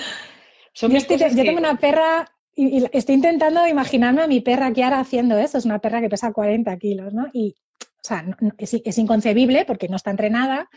yo, 0.75 0.89
tengo 1.07 1.57
una 1.57 1.77
perra 1.77 2.27
y, 2.55 2.85
estoy 2.91 3.15
intentando 3.15 3.67
imaginarme 3.67 4.21
a 4.21 4.27
mi 4.27 4.41
perra 4.41 4.67
ahora 4.67 4.99
haciendo 4.99 5.37
eso. 5.37 5.57
Es 5.57 5.65
una 5.65 5.79
perra 5.79 6.01
que 6.01 6.09
pesa 6.09 6.31
40 6.31 6.77
kilos, 6.77 7.13
¿no? 7.13 7.27
Y, 7.33 7.55
o 7.81 8.01
sea, 8.01 8.25
es, 8.57 8.97
inconcebible 8.97 9.65
porque 9.65 9.87
no 9.87 9.95
está 9.95 10.11
entrenada, 10.11 10.69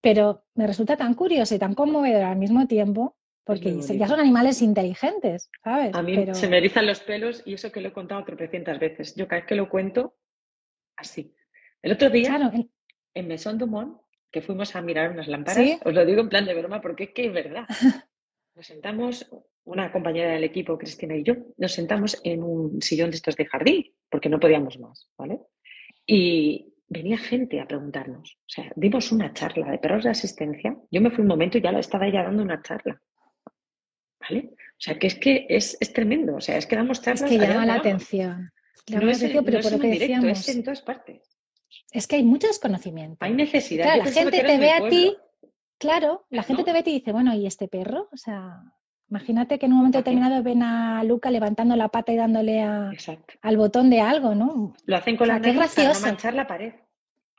pero 0.00 0.44
me 0.54 0.66
resulta 0.66 0.96
tan 0.96 1.14
curioso 1.14 1.54
y 1.54 1.58
tan 1.58 1.74
conmovedor 1.74 2.22
al 2.22 2.36
mismo 2.36 2.66
tiempo 2.66 3.16
porque 3.44 3.80
ya 3.80 4.06
son 4.06 4.20
animales 4.20 4.60
inteligentes, 4.60 5.50
¿sabes? 5.64 5.94
A 5.94 6.02
mí 6.02 6.26
se 6.34 6.48
me 6.48 6.58
erizan 6.58 6.86
los 6.86 7.00
pelos 7.00 7.42
y 7.46 7.54
eso 7.54 7.72
que 7.72 7.80
lo 7.80 7.88
he 7.88 7.92
contado 7.92 8.22
tropecientas 8.22 8.78
veces. 8.78 9.14
Yo 9.14 9.26
cada 9.26 9.40
vez 9.40 9.48
que 9.48 9.54
lo 9.54 9.70
cuento, 9.70 10.18
así. 10.96 11.34
El 11.80 11.92
otro 11.92 12.10
día, 12.10 12.38
en 13.14 13.26
Maison 13.28 13.56
Dumont, 13.56 13.98
que 14.30 14.42
fuimos 14.42 14.76
a 14.76 14.82
mirar 14.82 15.12
unas 15.12 15.28
lámparas, 15.28 15.80
os 15.82 15.94
lo 15.94 16.04
digo 16.04 16.20
en 16.20 16.28
plan 16.28 16.44
de 16.44 16.54
broma 16.54 16.82
porque 16.82 17.04
es 17.04 17.10
que 17.10 17.24
es 17.26 17.32
verdad. 17.32 17.66
Nos 18.58 18.66
sentamos, 18.66 19.24
una 19.66 19.92
compañera 19.92 20.32
del 20.32 20.42
equipo, 20.42 20.76
Cristina 20.76 21.14
y 21.14 21.22
yo, 21.22 21.34
nos 21.58 21.70
sentamos 21.70 22.20
en 22.24 22.42
un 22.42 22.82
sillón 22.82 23.10
de 23.10 23.16
estos 23.16 23.36
de 23.36 23.46
jardín, 23.46 23.94
porque 24.10 24.28
no 24.28 24.40
podíamos 24.40 24.80
más, 24.80 25.08
¿vale? 25.16 25.38
Y 26.04 26.74
venía 26.88 27.18
gente 27.18 27.60
a 27.60 27.68
preguntarnos. 27.68 28.36
O 28.36 28.48
sea, 28.48 28.72
dimos 28.74 29.12
una 29.12 29.32
charla 29.32 29.70
de 29.70 29.78
perros 29.78 30.02
de 30.02 30.10
asistencia. 30.10 30.76
Yo 30.90 31.00
me 31.00 31.12
fui 31.12 31.22
un 31.22 31.28
momento 31.28 31.56
y 31.56 31.60
ya 31.60 31.70
estaba 31.70 32.08
ella 32.08 32.24
dando 32.24 32.42
una 32.42 32.60
charla. 32.60 33.00
¿Vale? 34.18 34.50
O 34.56 34.80
sea, 34.80 34.98
que 34.98 35.06
es 35.06 35.14
que 35.14 35.46
es, 35.48 35.78
tremendo. 35.94 36.34
O 36.34 36.40
sea, 36.40 36.56
es 36.56 36.66
que 36.66 36.74
damos 36.74 37.00
charlas. 37.00 37.30
Es 37.30 37.38
que 37.38 37.46
llama 37.46 37.64
la 37.64 37.74
atención. 37.74 38.50
no 38.88 39.08
es, 39.08 39.20
pero 39.20 39.60
por 39.60 39.70
lo 39.70 39.78
que 39.78 39.88
decíamos. 39.88 40.30
Es 40.30 40.48
en 40.48 40.64
todas 40.64 40.82
partes. 40.82 41.22
Es 41.92 42.08
que 42.08 42.16
hay 42.16 42.24
mucho 42.24 42.48
desconocimiento. 42.48 43.18
Hay 43.20 43.34
necesidad. 43.34 43.98
la 43.98 44.10
gente 44.10 44.42
te 44.42 44.58
ve 44.58 44.72
a 44.72 44.88
ti 44.88 45.16
Claro, 45.78 46.26
la 46.30 46.42
gente 46.42 46.64
te 46.64 46.72
ve 46.72 46.80
y 46.80 46.82
te 46.82 46.90
dice, 46.90 47.12
bueno, 47.12 47.34
¿y 47.34 47.46
este 47.46 47.68
perro? 47.68 48.08
O 48.12 48.16
sea, 48.16 48.62
imagínate 49.08 49.58
que 49.58 49.66
en 49.66 49.72
un 49.72 49.78
momento 49.78 49.98
determinado 49.98 50.42
ven 50.42 50.62
a 50.62 51.04
Luca 51.04 51.30
levantando 51.30 51.76
la 51.76 51.88
pata 51.88 52.12
y 52.12 52.16
dándole 52.16 52.62
al 52.62 53.56
botón 53.56 53.88
de 53.88 54.00
algo, 54.00 54.34
¿no? 54.34 54.74
Lo 54.86 54.96
hacen 54.96 55.16
con 55.16 55.28
la 55.28 55.38
nariz 55.38 55.74
para 55.74 55.92
no 55.92 56.00
manchar 56.00 56.34
la 56.34 56.46
pared. 56.46 56.72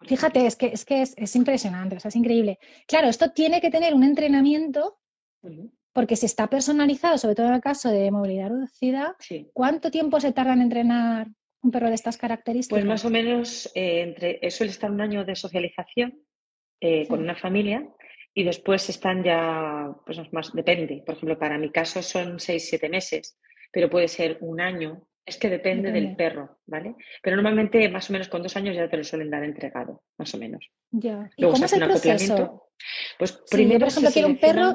Fíjate, 0.04 0.46
es 0.46 0.56
que, 0.56 0.68
es, 0.68 0.86
que 0.86 1.02
es, 1.02 1.36
impresionante, 1.36 1.98
o 1.98 2.00
sea, 2.00 2.08
es 2.08 2.16
increíble. 2.16 2.58
Claro, 2.88 3.10
esto 3.10 3.32
tiene 3.32 3.60
que 3.60 3.70
tener 3.70 3.94
un 3.94 4.04
entrenamiento 4.04 4.98
porque 5.92 6.16
si 6.16 6.26
está 6.26 6.48
personalizado, 6.48 7.18
sobre 7.18 7.36
todo 7.36 7.48
en 7.48 7.56
el 7.56 7.62
caso 7.62 7.90
de 7.90 8.10
movilidad 8.10 8.50
reducida, 8.50 9.18
¿cuánto 9.52 9.92
tiempo 9.92 10.22
se 10.22 10.32
tarda 10.32 10.54
en 10.54 10.62
entrenar 10.62 11.28
un 11.62 11.72
perro 11.72 11.90
de 11.90 11.96
estas 11.96 12.18
características? 12.18 12.78
Pues 12.78 12.86
más 12.86 13.04
o 13.04 13.10
menos 13.10 13.70
eh, 13.76 14.04
entre, 14.04 14.50
suele 14.52 14.72
estar 14.72 14.90
un 14.90 15.02
año 15.02 15.26
de 15.26 15.36
socialización 15.36 16.24
eh, 16.80 17.06
con 17.08 17.20
una 17.20 17.36
familia 17.36 17.86
y 18.40 18.44
después 18.46 18.88
están 18.88 19.22
ya, 19.22 19.94
pues 20.06 20.18
más, 20.32 20.54
depende. 20.54 21.04
Por 21.06 21.16
ejemplo, 21.16 21.38
para 21.38 21.58
mi 21.58 21.72
caso 21.72 22.02
son 22.02 22.40
seis, 22.40 22.70
siete 22.70 22.88
meses, 22.88 23.38
pero 23.70 23.90
puede 23.90 24.08
ser 24.08 24.38
un 24.40 24.62
año. 24.62 25.06
Es 25.26 25.36
que 25.38 25.50
depende, 25.50 25.92
del 25.92 26.16
perro, 26.16 26.58
¿vale? 26.66 26.96
Pero 27.22 27.36
normalmente 27.36 27.90
más 27.90 28.10
o 28.10 28.14
menos 28.14 28.30
con 28.30 28.42
dos 28.42 28.56
años 28.56 28.78
ya 28.78 28.90
te 28.90 28.96
lo 28.96 29.04
suelen 29.04 29.30
dar 29.30 29.44
entregado, 29.44 30.04
más 30.18 30.34
o 30.34 30.38
menos. 30.38 30.72
Ya. 30.90 31.30
¿Y 31.36 31.44
cómo 31.44 31.66
es 31.66 31.74
el 31.74 31.84
proceso? 31.84 32.72
Pues 33.18 33.44
primero, 33.52 33.80
por 33.80 33.90
ejemplo, 33.90 34.12
quiero 34.14 34.28
un 34.30 34.40
perro, 34.40 34.74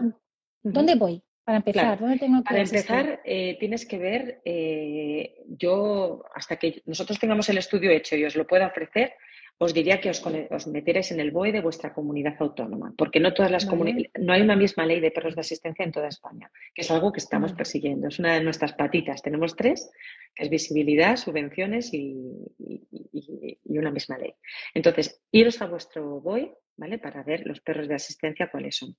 ¿dónde 0.63 0.95
voy? 0.97 1.23
Para 1.43 1.57
empezar, 1.57 1.99
¿dónde 1.99 2.19
tengo 2.19 2.39
que 2.41 2.45
Para 2.45 2.61
empezar, 2.61 3.23
eh, 3.25 3.57
tienes 3.59 3.87
que 3.87 3.99
ver, 3.99 4.43
eh, 4.45 5.37
yo, 5.49 6.23
hasta 6.35 6.57
que 6.57 6.83
nosotros 6.85 7.19
tengamos 7.19 7.49
el 7.49 7.57
estudio 7.57 7.91
hecho 7.91 8.15
y 8.15 8.27
os 8.27 8.37
lo 8.37 8.47
pueda 8.47 8.67
ofrecer, 8.67 9.15
os 9.59 9.73
diría 9.73 10.01
que 10.01 10.11
os, 10.11 10.21
os 10.51 10.67
metierais 10.67 11.11
en 11.13 11.21
el 11.21 11.31
BOE 11.31 11.53
de 11.53 11.61
vuestra 11.61 11.95
comunidad 11.95 12.35
autónoma, 12.41 12.93
porque 12.99 13.21
no 13.21 13.33
todas 13.33 13.51
las 13.53 13.67
Vale. 13.67 14.11
no 14.19 14.33
hay 14.33 14.43
una 14.43 14.57
misma 14.57 14.85
ley 14.85 15.01
de 15.01 15.11
perros 15.13 15.35
de 15.37 15.41
asistencia 15.43 15.85
en 15.85 15.93
toda 15.93 16.09
España, 16.09 16.51
que 16.75 16.83
es 16.83 16.91
algo 16.91 17.13
que 17.13 17.21
estamos 17.21 17.53
Vale. 17.53 17.59
persiguiendo. 17.59 18.09
Es 18.09 18.19
una 18.19 18.35
de 18.35 18.43
nuestras 18.43 18.73
patitas. 18.75 19.23
Tenemos 19.23 19.55
tres, 19.55 19.91
que 20.35 20.45
es 20.45 20.51
visibilidad, 20.51 21.17
subvenciones 21.17 21.95
y, 21.95 22.17
y- 22.59 22.83
y- 23.13 23.59
y 23.65 23.79
una 23.79 23.91
misma 23.91 24.19
ley. 24.19 24.35
Entonces, 24.75 25.23
iros 25.31 25.63
a 25.63 25.67
vuestro 25.67 26.21
BOE, 26.21 26.53
¿vale? 26.77 26.99
Para 26.99 27.23
ver 27.23 27.47
los 27.47 27.61
perros 27.61 27.87
de 27.87 27.95
asistencia 27.95 28.51
cuáles 28.51 28.77
son, 28.77 28.97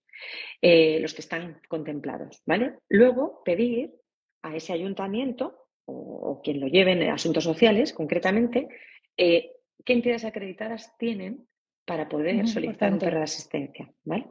eh, 0.61 0.99
los 1.01 1.13
que 1.13 1.21
están 1.21 1.59
contemplados, 1.67 2.41
¿vale? 2.45 2.75
Luego, 2.87 3.41
pedir 3.43 3.91
a 4.41 4.55
ese 4.55 4.71
ayuntamiento 4.71 5.67
o, 5.85 5.93
o 5.93 6.41
quien 6.41 6.59
lo 6.61 6.67
lleve 6.67 6.93
en 6.93 7.09
asuntos 7.09 7.43
sociales, 7.43 7.91
concretamente, 7.93 8.69
eh, 9.17 9.51
qué 9.83 9.93
entidades 9.93 10.25
acreditadas 10.25 10.97
tienen 10.97 11.47
para 11.85 12.09
poder 12.09 12.47
solicitar 12.47 12.93
un 12.93 12.99
perro 12.99 13.17
de 13.17 13.23
asistencia, 13.23 13.91
¿vale? 14.03 14.25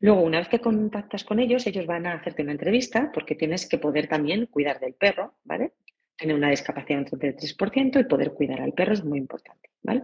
Luego, 0.00 0.22
una 0.22 0.38
vez 0.38 0.48
que 0.48 0.60
contactas 0.60 1.24
con 1.24 1.38
ellos, 1.38 1.66
ellos 1.66 1.86
van 1.86 2.06
a 2.06 2.14
hacerte 2.14 2.42
una 2.42 2.52
entrevista 2.52 3.10
porque 3.12 3.34
tienes 3.34 3.68
que 3.68 3.78
poder 3.78 4.08
también 4.08 4.46
cuidar 4.46 4.80
del 4.80 4.94
perro, 4.94 5.36
¿vale? 5.44 5.72
Tener 6.16 6.36
una 6.36 6.50
discapacidad 6.50 6.98
de 6.98 7.14
un 7.14 7.20
33% 7.20 8.00
y 8.00 8.04
poder 8.04 8.32
cuidar 8.32 8.60
al 8.60 8.72
perro 8.72 8.92
es 8.92 9.04
muy 9.04 9.18
importante, 9.18 9.70
¿vale? 9.82 10.02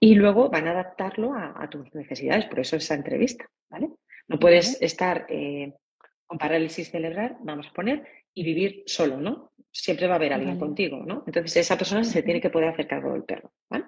Y 0.00 0.14
luego 0.14 0.48
van 0.48 0.66
a 0.68 0.72
adaptarlo 0.72 1.34
a, 1.34 1.62
a 1.62 1.68
tus 1.68 1.94
necesidades, 1.94 2.46
por 2.46 2.60
eso 2.60 2.76
esa 2.76 2.94
entrevista, 2.94 3.48
¿vale? 3.68 3.90
No 4.26 4.38
puedes 4.38 4.80
estar 4.80 5.26
eh, 5.28 5.72
con 6.26 6.38
parálisis 6.38 6.90
cerebral, 6.90 7.36
vamos 7.40 7.68
a 7.68 7.72
poner, 7.72 8.04
y 8.32 8.42
vivir 8.42 8.82
solo, 8.86 9.18
¿no? 9.18 9.52
Siempre 9.70 10.06
va 10.06 10.14
a 10.14 10.16
haber 10.16 10.32
alguien 10.32 10.54
Vale. 10.54 10.60
contigo, 10.60 11.02
¿no? 11.04 11.24
Entonces 11.26 11.56
esa 11.56 11.76
persona 11.76 12.04
se 12.04 12.22
tiene 12.22 12.40
que 12.40 12.50
poder 12.50 12.68
hacer 12.70 12.86
cargo 12.86 13.12
del 13.12 13.24
perro, 13.24 13.52
¿vale? 13.68 13.84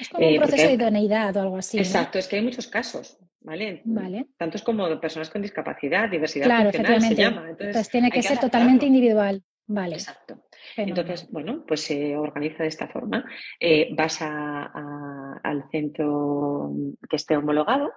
Es 0.00 0.08
como 0.08 0.26
un 0.26 0.32
Eh, 0.34 0.36
porque 0.36 0.48
proceso 0.52 0.68
de 0.68 0.74
idoneidad 0.74 1.36
o 1.36 1.40
algo 1.42 1.56
así. 1.58 1.76
¿no? 1.76 1.82
Exacto, 1.82 2.18
es 2.18 2.28
que 2.28 2.36
hay 2.36 2.42
muchos 2.42 2.66
casos, 2.66 3.18
¿vale? 3.40 3.82
Vale. 3.84 4.26
Tantos 4.36 4.62
como 4.62 5.00
personas 5.00 5.30
con 5.30 5.42
discapacidad, 5.42 6.08
diversidad 6.08 6.46
Claro, 6.46 6.64
funcional 6.70 7.00
se 7.00 7.06
efectivamente. 7.06 7.22
llama. 7.22 7.50
Entonces, 7.50 7.66
Entonces 7.66 7.90
tiene 7.90 8.10
que 8.10 8.22
ser 8.22 8.38
totalmente 8.38 8.86
individual. 8.86 9.42
Vale. 9.68 9.94
Exacto. 9.96 10.44
fenomenal. 10.76 11.00
Entonces, 11.00 11.30
bueno, 11.32 11.64
pues 11.66 11.80
se 11.80 12.16
organiza 12.16 12.62
de 12.62 12.68
esta 12.68 12.86
forma. 12.86 13.24
Eh, 13.58 13.88
vas 13.96 14.22
a- 14.22 14.70
a- 14.72 15.40
al 15.42 15.68
centro 15.70 16.70
que 17.10 17.16
esté 17.16 17.36
homologado 17.36 17.92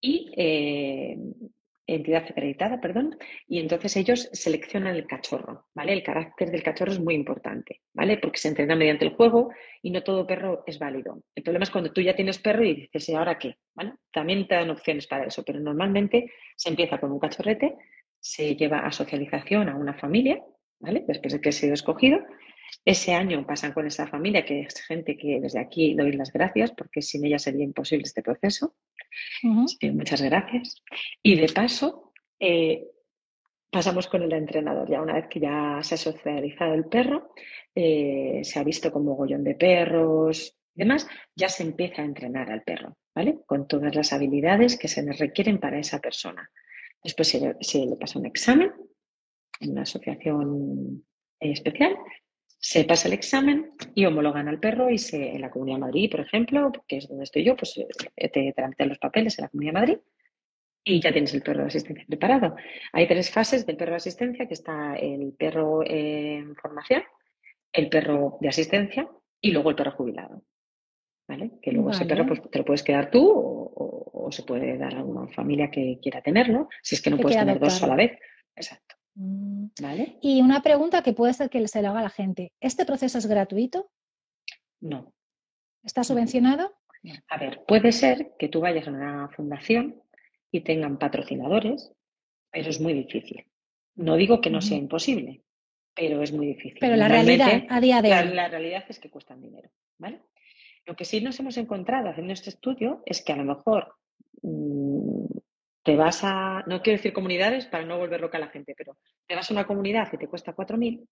y 0.00 0.30
eh, 0.36 1.16
entidad 1.86 2.24
acreditada, 2.28 2.80
perdón, 2.80 3.18
y 3.46 3.58
entonces 3.58 3.96
ellos 3.96 4.28
seleccionan 4.32 4.96
el 4.96 5.06
cachorro, 5.06 5.66
¿vale? 5.74 5.92
El 5.92 6.02
carácter 6.02 6.50
del 6.50 6.62
cachorro 6.62 6.92
es 6.92 7.00
muy 7.00 7.14
importante, 7.14 7.82
¿vale? 7.92 8.18
Porque 8.18 8.38
se 8.38 8.48
entrena 8.48 8.74
mediante 8.74 9.04
el 9.04 9.14
juego 9.14 9.50
y 9.82 9.90
no 9.90 10.02
todo 10.02 10.26
perro 10.26 10.64
es 10.66 10.78
válido. 10.78 11.22
El 11.34 11.42
problema 11.42 11.64
es 11.64 11.70
cuando 11.70 11.92
tú 11.92 12.00
ya 12.00 12.16
tienes 12.16 12.38
perro 12.38 12.64
y 12.64 12.74
dices, 12.74 13.08
¿y 13.08 13.14
ahora 13.14 13.38
qué? 13.38 13.56
¿Vale? 13.74 13.94
También 14.12 14.46
te 14.46 14.54
dan 14.54 14.70
opciones 14.70 15.06
para 15.06 15.26
eso, 15.26 15.44
pero 15.44 15.60
normalmente 15.60 16.32
se 16.56 16.70
empieza 16.70 16.98
con 16.98 17.12
un 17.12 17.18
cachorrete, 17.18 17.76
se 18.18 18.56
lleva 18.56 18.78
a 18.78 18.90
socialización 18.90 19.68
a 19.68 19.76
una 19.76 19.94
familia, 19.94 20.42
¿vale? 20.80 21.04
Después 21.06 21.34
de 21.34 21.40
que 21.40 21.50
ha 21.50 21.52
sido 21.52 21.74
escogido. 21.74 22.20
Ese 22.84 23.12
año 23.12 23.46
pasan 23.46 23.72
con 23.72 23.86
esa 23.86 24.06
familia, 24.06 24.44
que 24.44 24.60
es 24.60 24.80
gente 24.82 25.16
que 25.16 25.38
desde 25.40 25.60
aquí 25.60 25.94
doy 25.94 26.12
las 26.12 26.32
gracias, 26.32 26.72
porque 26.72 27.02
sin 27.02 27.24
ella 27.24 27.38
sería 27.38 27.64
imposible 27.64 28.04
este 28.04 28.22
proceso. 28.22 28.74
Muchas 29.42 30.22
gracias. 30.22 30.82
Y 31.22 31.36
de 31.36 31.48
paso, 31.52 32.12
eh, 32.38 32.86
pasamos 33.70 34.06
con 34.06 34.22
el 34.22 34.32
entrenador. 34.32 34.88
Ya 34.88 35.02
una 35.02 35.14
vez 35.14 35.26
que 35.28 35.40
ya 35.40 35.80
se 35.82 35.94
ha 35.94 35.98
socializado 35.98 36.74
el 36.74 36.84
perro, 36.84 37.32
eh, 37.74 38.40
se 38.42 38.58
ha 38.58 38.64
visto 38.64 38.92
como 38.92 39.10
mogollón 39.10 39.42
de 39.42 39.54
perros 39.54 40.56
y 40.74 40.80
demás, 40.80 41.08
ya 41.34 41.48
se 41.48 41.64
empieza 41.64 42.02
a 42.02 42.04
entrenar 42.04 42.50
al 42.50 42.62
perro, 42.62 42.96
¿vale? 43.14 43.40
Con 43.46 43.66
todas 43.66 43.94
las 43.94 44.12
habilidades 44.12 44.78
que 44.78 44.88
se 44.88 45.02
le 45.02 45.12
requieren 45.12 45.58
para 45.58 45.78
esa 45.78 46.00
persona. 46.00 46.50
Después 47.02 47.28
se 47.28 47.40
le, 47.40 47.56
se 47.60 47.84
le 47.84 47.96
pasa 47.96 48.18
un 48.18 48.26
examen 48.26 48.72
en 49.60 49.70
una 49.70 49.82
asociación 49.82 51.04
eh, 51.40 51.50
especial, 51.50 51.96
se 52.66 52.84
pasa 52.84 53.08
el 53.08 53.14
examen 53.14 53.72
y 53.94 54.06
homologan 54.06 54.48
al 54.48 54.58
perro 54.58 54.88
y 54.88 54.96
se, 54.96 55.32
en 55.34 55.42
la 55.42 55.50
Comunidad 55.50 55.76
de 55.76 55.80
Madrid, 55.82 56.10
por 56.10 56.20
ejemplo, 56.20 56.72
que 56.88 56.96
es 56.96 57.08
donde 57.08 57.24
estoy 57.24 57.44
yo, 57.44 57.56
pues 57.56 57.76
eh, 57.76 58.28
te 58.30 58.52
tramitan 58.56 58.88
los 58.88 58.98
papeles 58.98 59.38
en 59.38 59.42
la 59.42 59.48
Comunidad 59.50 59.72
de 59.74 59.80
Madrid 59.80 59.98
y 60.82 61.00
ya 61.00 61.12
tienes 61.12 61.34
el 61.34 61.42
perro 61.42 61.60
de 61.60 61.66
asistencia 61.66 62.06
preparado. 62.08 62.56
Hay 62.92 63.06
tres 63.06 63.30
fases 63.30 63.66
del 63.66 63.76
perro 63.76 63.90
de 63.92 63.96
asistencia, 63.98 64.46
que 64.48 64.54
está 64.54 64.94
el 64.96 65.34
perro 65.38 65.82
en 65.84 66.54
formación, 66.56 67.02
el 67.70 67.88
perro 67.90 68.38
de 68.40 68.48
asistencia 68.48 69.08
y 69.42 69.50
luego 69.50 69.68
el 69.68 69.76
perro 69.76 69.92
jubilado. 69.92 70.42
¿Vale? 71.28 71.52
Que 71.62 71.70
luego 71.72 71.90
ese 71.90 72.04
perro 72.06 72.26
pues, 72.26 72.50
te 72.50 72.58
lo 72.58 72.64
puedes 72.64 72.82
quedar 72.82 73.10
tú 73.10 73.28
o, 73.30 73.72
o- 73.74 74.26
o 74.26 74.32
se 74.32 74.42
puede 74.42 74.78
dar 74.78 74.94
a 74.96 75.02
una 75.04 75.26
familia 75.28 75.70
que 75.70 75.98
quiera 76.02 76.22
tenerlo, 76.22 76.68
si 76.82 76.94
es 76.94 77.02
que 77.02 77.10
no 77.10 77.16
Que 77.16 77.22
puedes 77.24 77.36
tener 77.38 77.60
dos 77.60 77.82
a 77.82 77.86
la 77.88 77.96
vez. 77.96 78.12
Exacto. 78.56 78.94
Mm. 79.14 79.66
¿Vale? 79.80 80.18
Y 80.22 80.40
una 80.40 80.62
pregunta 80.62 81.02
que 81.02 81.12
puede 81.12 81.34
ser 81.34 81.50
que 81.50 81.66
se 81.68 81.82
le 81.82 81.88
haga 81.88 82.02
la 82.02 82.10
gente. 82.10 82.52
¿Este 82.60 82.84
proceso 82.84 83.18
es 83.18 83.26
gratuito? 83.26 83.90
No. 84.80 85.12
¿Está 85.82 86.04
subvencionado? 86.04 86.72
A 87.28 87.38
ver, 87.38 87.62
puede 87.66 87.92
ser 87.92 88.32
que 88.38 88.48
tú 88.48 88.60
vayas 88.60 88.88
a 88.88 88.90
una 88.90 89.28
fundación 89.28 90.02
y 90.50 90.60
tengan 90.60 90.98
patrocinadores, 90.98 91.92
pero 92.50 92.70
es 92.70 92.80
muy 92.80 92.94
difícil. 92.94 93.44
No 93.96 94.16
digo 94.16 94.40
que 94.40 94.50
no 94.50 94.60
sea 94.60 94.78
imposible, 94.78 95.42
pero 95.94 96.22
es 96.22 96.32
muy 96.32 96.46
difícil. 96.46 96.78
Pero 96.80 96.96
la 96.96 97.08
realidad 97.08 97.64
a 97.68 97.80
día 97.80 98.00
de 98.00 98.08
la, 98.08 98.22
hoy. 98.22 98.34
la 98.34 98.48
realidad 98.48 98.84
es 98.88 98.98
que 98.98 99.10
cuestan 99.10 99.42
dinero, 99.42 99.70
¿vale? 99.98 100.22
Lo 100.86 100.96
que 100.96 101.04
sí 101.04 101.20
nos 101.20 101.38
hemos 101.40 101.56
encontrado 101.56 102.08
haciendo 102.08 102.32
este 102.32 102.50
estudio 102.50 103.02
es 103.06 103.22
que 103.22 103.32
a 103.32 103.36
lo 103.36 103.44
mejor 103.44 103.94
mm, 104.42 105.23
te 105.84 105.96
vas 105.96 106.24
a, 106.24 106.64
no 106.66 106.82
quiero 106.82 106.96
decir 106.96 107.12
comunidades 107.12 107.66
para 107.66 107.84
no 107.84 107.98
volver 107.98 108.20
loca 108.20 108.38
a 108.38 108.40
la 108.40 108.48
gente, 108.48 108.74
pero 108.76 108.96
te 109.26 109.34
vas 109.34 109.50
a 109.50 109.54
una 109.54 109.66
comunidad 109.66 110.10
que 110.10 110.16
te 110.16 110.28
cuesta 110.28 110.56
4.000 110.56 111.06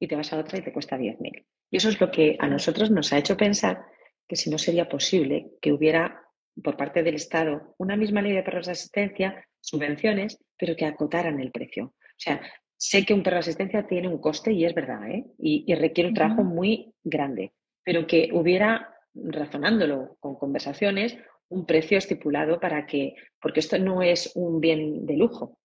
y 0.00 0.08
te 0.08 0.16
vas 0.16 0.32
a 0.32 0.38
otra 0.38 0.58
y 0.58 0.62
te 0.62 0.72
cuesta 0.72 0.96
10.000. 0.96 1.44
Y 1.70 1.76
eso 1.76 1.90
es 1.90 2.00
lo 2.00 2.10
que 2.10 2.36
a 2.40 2.48
nosotros 2.48 2.90
nos 2.90 3.12
ha 3.12 3.18
hecho 3.18 3.36
pensar 3.36 3.84
que 4.26 4.36
si 4.36 4.50
no 4.50 4.56
sería 4.58 4.88
posible 4.88 5.52
que 5.60 5.72
hubiera 5.72 6.22
por 6.62 6.76
parte 6.76 7.02
del 7.02 7.14
Estado 7.14 7.74
una 7.78 7.96
misma 7.96 8.22
ley 8.22 8.32
de 8.32 8.42
perros 8.42 8.66
de 8.66 8.72
asistencia, 8.72 9.44
subvenciones, 9.60 10.38
pero 10.56 10.74
que 10.74 10.86
acotaran 10.86 11.38
el 11.38 11.52
precio. 11.52 11.84
O 11.84 12.16
sea, 12.16 12.40
sé 12.76 13.04
que 13.04 13.12
un 13.12 13.22
perro 13.22 13.36
de 13.36 13.40
asistencia 13.40 13.86
tiene 13.86 14.08
un 14.08 14.20
coste 14.20 14.52
y 14.52 14.64
es 14.64 14.74
verdad, 14.74 15.06
¿eh? 15.10 15.26
y, 15.38 15.64
y 15.66 15.74
requiere 15.74 16.08
un 16.08 16.14
trabajo 16.14 16.44
muy 16.44 16.94
grande, 17.04 17.52
pero 17.84 18.06
que 18.06 18.30
hubiera, 18.32 18.94
razonándolo 19.14 20.16
con 20.18 20.36
conversaciones, 20.36 21.16
un 21.50 21.66
precio 21.66 21.98
estipulado 21.98 22.60
para 22.60 22.86
que, 22.86 23.14
porque 23.40 23.60
esto 23.60 23.78
no 23.78 24.02
es 24.02 24.32
un 24.34 24.60
bien 24.60 25.06
de 25.06 25.16
lujo, 25.16 25.58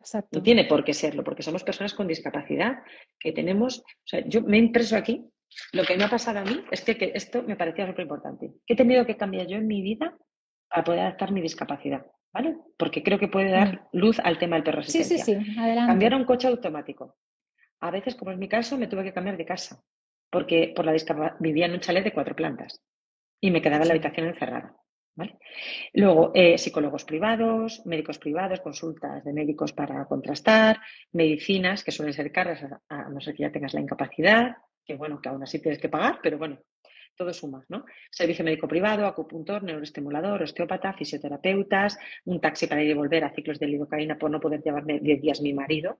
Exacto. 0.00 0.38
no 0.38 0.42
tiene 0.42 0.64
por 0.64 0.84
qué 0.84 0.94
serlo, 0.94 1.24
porque 1.24 1.42
somos 1.42 1.64
personas 1.64 1.94
con 1.94 2.06
discapacidad 2.06 2.78
que 3.18 3.32
tenemos. 3.32 3.80
O 3.80 4.06
sea, 4.06 4.20
yo 4.26 4.42
me 4.42 4.56
he 4.56 4.60
impreso 4.60 4.96
aquí. 4.96 5.24
Lo 5.72 5.82
que 5.84 5.96
me 5.96 6.04
ha 6.04 6.10
pasado 6.10 6.40
a 6.40 6.44
mí 6.44 6.62
es 6.70 6.84
que, 6.84 6.96
que 6.96 7.12
esto 7.14 7.42
me 7.42 7.56
parecía 7.56 7.86
súper 7.86 8.02
importante. 8.02 8.52
Que 8.66 8.74
he 8.74 8.76
tenido 8.76 9.06
que 9.06 9.16
cambiar 9.16 9.46
yo 9.46 9.56
en 9.56 9.66
mi 9.66 9.82
vida 9.82 10.16
para 10.68 10.84
poder 10.84 11.00
adaptar 11.00 11.32
mi 11.32 11.40
discapacidad, 11.40 12.04
¿vale? 12.32 12.56
Porque 12.76 13.02
creo 13.02 13.18
que 13.18 13.28
puede 13.28 13.50
dar 13.50 13.88
luz 13.92 14.20
al 14.20 14.38
tema 14.38 14.56
del 14.56 14.62
perro 14.62 14.82
Sí, 14.82 15.04
sí, 15.04 15.18
sí. 15.18 15.32
Adelante. 15.58 15.90
Cambiar 15.90 16.14
a 16.14 16.16
un 16.18 16.24
coche 16.24 16.48
automático. 16.48 17.16
A 17.80 17.90
veces, 17.90 18.14
como 18.14 18.30
es 18.30 18.38
mi 18.38 18.48
caso, 18.48 18.76
me 18.76 18.88
tuve 18.88 19.04
que 19.04 19.14
cambiar 19.14 19.36
de 19.36 19.46
casa 19.46 19.82
porque 20.30 20.72
por 20.74 20.84
la 20.84 20.92
discapacidad 20.92 21.36
vivía 21.40 21.66
en 21.66 21.72
un 21.72 21.80
chalet 21.80 22.04
de 22.04 22.12
cuatro 22.12 22.36
plantas 22.36 22.82
y 23.40 23.50
me 23.50 23.62
quedaba 23.62 23.82
en 23.82 23.88
la 23.88 23.94
habitación 23.94 24.28
encerrada. 24.28 24.76
¿Vale? 25.18 25.36
Luego, 25.94 26.30
eh, 26.32 26.56
psicólogos 26.56 27.04
privados, 27.04 27.84
médicos 27.84 28.18
privados, 28.18 28.60
consultas 28.60 29.24
de 29.24 29.32
médicos 29.32 29.72
para 29.72 30.04
contrastar, 30.06 30.78
medicinas 31.12 31.82
que 31.82 31.90
suelen 31.90 32.14
ser 32.14 32.30
caras, 32.30 32.64
a, 32.88 33.08
no 33.10 33.20
ser 33.20 33.34
que 33.34 33.42
ya 33.42 33.50
tengas 33.50 33.74
la 33.74 33.80
incapacidad, 33.80 34.56
que 34.84 34.94
bueno, 34.94 35.20
que 35.20 35.28
aún 35.28 35.42
así 35.42 35.60
tienes 35.60 35.80
que 35.80 35.88
pagar, 35.88 36.20
pero 36.22 36.38
bueno, 36.38 36.60
todo 37.16 37.32
suma, 37.34 37.64
¿no? 37.68 37.84
Servicio 38.12 38.44
médico 38.44 38.68
privado, 38.68 39.06
acupuntor, 39.06 39.64
neuroestimulador, 39.64 40.44
osteópata, 40.44 40.92
fisioterapeutas, 40.92 41.98
un 42.24 42.40
taxi 42.40 42.68
para 42.68 42.82
ir 42.84 42.90
y 42.90 42.94
volver 42.94 43.24
a 43.24 43.34
ciclos 43.34 43.58
de 43.58 43.66
lidocaína 43.66 44.16
por 44.16 44.30
no 44.30 44.38
poder 44.38 44.62
llevarme 44.62 45.00
10 45.00 45.20
días 45.20 45.40
mi 45.40 45.52
marido, 45.52 45.98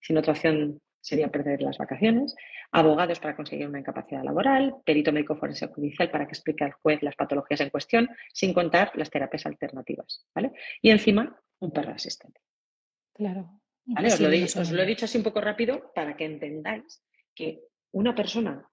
sin 0.00 0.16
otra 0.18 0.34
opción 0.34 0.80
sería 1.02 1.28
perder 1.28 1.60
las 1.60 1.76
vacaciones, 1.76 2.34
abogados 2.70 3.20
para 3.20 3.36
conseguir 3.36 3.66
una 3.66 3.80
incapacidad 3.80 4.22
laboral, 4.22 4.76
perito 4.84 5.12
médico 5.12 5.36
forense 5.36 5.66
judicial 5.66 6.10
para 6.10 6.26
que 6.26 6.32
explique 6.32 6.64
al 6.64 6.72
juez 6.72 7.02
las 7.02 7.16
patologías 7.16 7.60
en 7.60 7.70
cuestión, 7.70 8.08
sin 8.32 8.54
contar 8.54 8.92
las 8.94 9.10
terapias 9.10 9.44
alternativas, 9.44 10.24
¿vale? 10.34 10.52
Y 10.80 10.90
encima, 10.90 11.38
un 11.58 11.72
perro 11.72 11.92
asistente. 11.92 12.40
Claro. 13.12 13.60
¿vale? 13.84 14.08
Os, 14.08 14.20
lo, 14.20 14.30
no 14.30 14.62
os 14.62 14.70
lo 14.70 14.82
he 14.82 14.86
dicho 14.86 15.04
así 15.04 15.18
un 15.18 15.24
poco 15.24 15.40
rápido 15.40 15.92
para 15.94 16.16
que 16.16 16.24
entendáis 16.24 17.02
que 17.34 17.64
una 17.90 18.14
persona, 18.14 18.66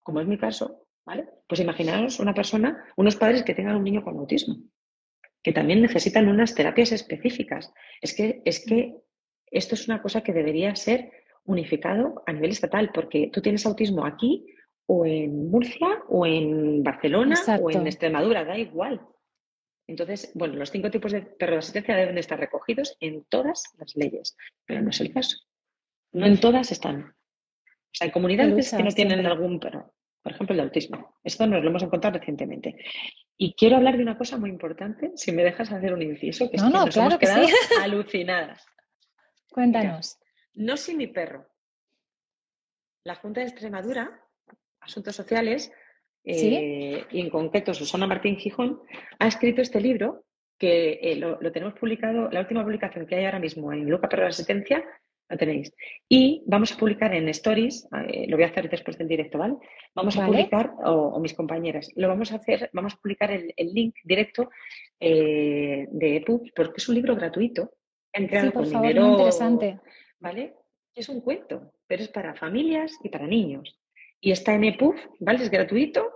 como 0.00 0.20
es 0.20 0.26
mi 0.26 0.36
caso, 0.36 0.88
¿vale? 1.06 1.28
Pues 1.46 1.60
imaginaos 1.60 2.18
una 2.18 2.34
persona, 2.34 2.84
unos 2.96 3.16
padres 3.16 3.44
que 3.44 3.54
tengan 3.54 3.76
un 3.76 3.84
niño 3.84 4.02
con 4.02 4.18
autismo, 4.18 4.56
que 5.42 5.52
también 5.52 5.80
necesitan 5.80 6.28
unas 6.28 6.54
terapias 6.54 6.90
específicas. 6.90 7.72
Es 8.00 8.14
que, 8.14 8.42
es 8.44 8.64
que 8.64 8.96
esto 9.46 9.74
es 9.74 9.88
una 9.88 10.02
cosa 10.02 10.22
que 10.22 10.32
debería 10.32 10.74
ser 10.74 11.10
unificado 11.48 12.22
a 12.26 12.32
nivel 12.32 12.50
estatal, 12.50 12.90
porque 12.92 13.30
tú 13.32 13.40
tienes 13.40 13.66
autismo 13.66 14.04
aquí 14.04 14.46
o 14.86 15.04
en 15.04 15.50
Murcia 15.50 16.02
o 16.08 16.24
en 16.26 16.82
Barcelona 16.82 17.34
o 17.60 17.70
en 17.70 17.86
Extremadura, 17.86 18.44
da 18.44 18.56
igual. 18.56 19.00
Entonces, 19.86 20.30
bueno, 20.34 20.54
los 20.54 20.70
cinco 20.70 20.90
tipos 20.90 21.12
de 21.12 21.22
perros 21.22 21.54
de 21.54 21.58
asistencia 21.58 21.96
deben 21.96 22.18
estar 22.18 22.38
recogidos 22.38 22.96
en 23.00 23.24
todas 23.24 23.64
las 23.78 23.96
leyes, 23.96 24.36
pero 24.66 24.82
no 24.82 24.90
es 24.90 25.00
el 25.00 25.12
caso. 25.12 25.38
No 26.12 26.26
en 26.26 26.38
todas 26.38 26.70
están. 26.70 27.00
O 27.00 27.94
sea, 27.94 28.06
hay 28.06 28.10
comunidades 28.10 28.70
que 28.70 28.82
no 28.82 28.90
tienen 28.90 29.24
algún 29.26 29.58
perro, 29.58 29.94
por 30.22 30.32
ejemplo, 30.32 30.52
el 30.52 30.58
de 30.58 30.62
autismo. 30.64 31.16
Esto 31.24 31.46
nos 31.46 31.62
lo 31.62 31.70
hemos 31.70 31.82
encontrado 31.82 32.18
recientemente. 32.18 32.76
Y 33.38 33.54
quiero 33.54 33.76
hablar 33.76 33.96
de 33.96 34.02
una 34.02 34.18
cosa 34.18 34.36
muy 34.36 34.50
importante, 34.50 35.12
si 35.16 35.32
me 35.32 35.42
dejas 35.42 35.72
hacer 35.72 35.94
un 35.94 36.02
inciso, 36.02 36.50
que 36.50 36.56
es 36.56 36.62
No, 36.62 36.68
que 36.68 36.76
no, 36.76 36.84
nos 36.84 36.94
claro 36.94 37.08
hemos 37.08 37.18
que 37.18 37.26
quedado 37.26 37.46
sí. 37.46 37.54
alucinadas. 37.82 38.66
Cuéntanos. 39.48 40.18
No 40.54 40.76
si 40.76 40.96
mi 40.96 41.06
perro. 41.06 41.46
La 43.04 43.14
Junta 43.14 43.40
de 43.40 43.46
Extremadura, 43.46 44.22
Asuntos 44.80 45.14
Sociales, 45.16 45.72
¿Sí? 46.24 46.54
eh, 46.54 47.06
y 47.10 47.20
en 47.20 47.30
concreto 47.30 47.72
Susana 47.72 48.06
Martín 48.06 48.36
Gijón, 48.36 48.80
ha 49.18 49.28
escrito 49.28 49.62
este 49.62 49.80
libro 49.80 50.24
que 50.58 50.98
eh, 51.00 51.16
lo, 51.16 51.40
lo 51.40 51.52
tenemos 51.52 51.78
publicado, 51.78 52.28
la 52.30 52.40
última 52.40 52.64
publicación 52.64 53.06
que 53.06 53.14
hay 53.14 53.24
ahora 53.24 53.38
mismo 53.38 53.72
en 53.72 53.88
Luca 53.88 54.08
Perro 54.08 54.24
de 54.24 54.28
Asistencia, 54.30 54.84
la 55.30 55.36
tenéis. 55.36 55.72
Y 56.08 56.42
vamos 56.46 56.72
a 56.72 56.76
publicar 56.76 57.14
en 57.14 57.28
Stories, 57.28 57.86
eh, 58.08 58.26
lo 58.28 58.36
voy 58.36 58.44
a 58.44 58.48
hacer 58.48 58.68
después 58.68 58.98
del 58.98 59.08
directo, 59.08 59.38
¿vale? 59.38 59.54
Vamos 59.94 60.16
a 60.18 60.26
publicar, 60.26 60.72
o, 60.84 60.90
o 61.14 61.20
mis 61.20 61.34
compañeras, 61.34 61.90
lo 61.96 62.08
vamos 62.08 62.32
a 62.32 62.36
hacer, 62.36 62.68
vamos 62.72 62.94
a 62.94 62.96
publicar 62.96 63.30
el, 63.30 63.54
el 63.56 63.72
link 63.72 63.94
directo 64.04 64.50
de 64.98 65.86
EPUB, 66.16 66.50
porque 66.56 66.74
es 66.78 66.88
un 66.88 66.96
libro 66.96 67.14
gratuito. 67.14 67.70
han 68.12 68.24
Sí, 68.24 68.28
creado 68.28 68.52
por 68.52 68.62
con 68.64 68.72
favor, 68.72 68.94
muy 68.94 69.10
interesante. 69.10 69.78
¿Vale? 70.20 70.54
Es 70.94 71.08
un 71.08 71.20
cuento, 71.20 71.72
pero 71.86 72.02
es 72.02 72.08
para 72.08 72.34
familias 72.34 72.92
y 73.02 73.08
para 73.08 73.26
niños. 73.26 73.78
Y 74.20 74.32
está 74.32 74.54
en 74.54 74.64
EPUB, 74.64 74.94
¿vale? 75.20 75.44
Es 75.44 75.50
gratuito 75.50 76.10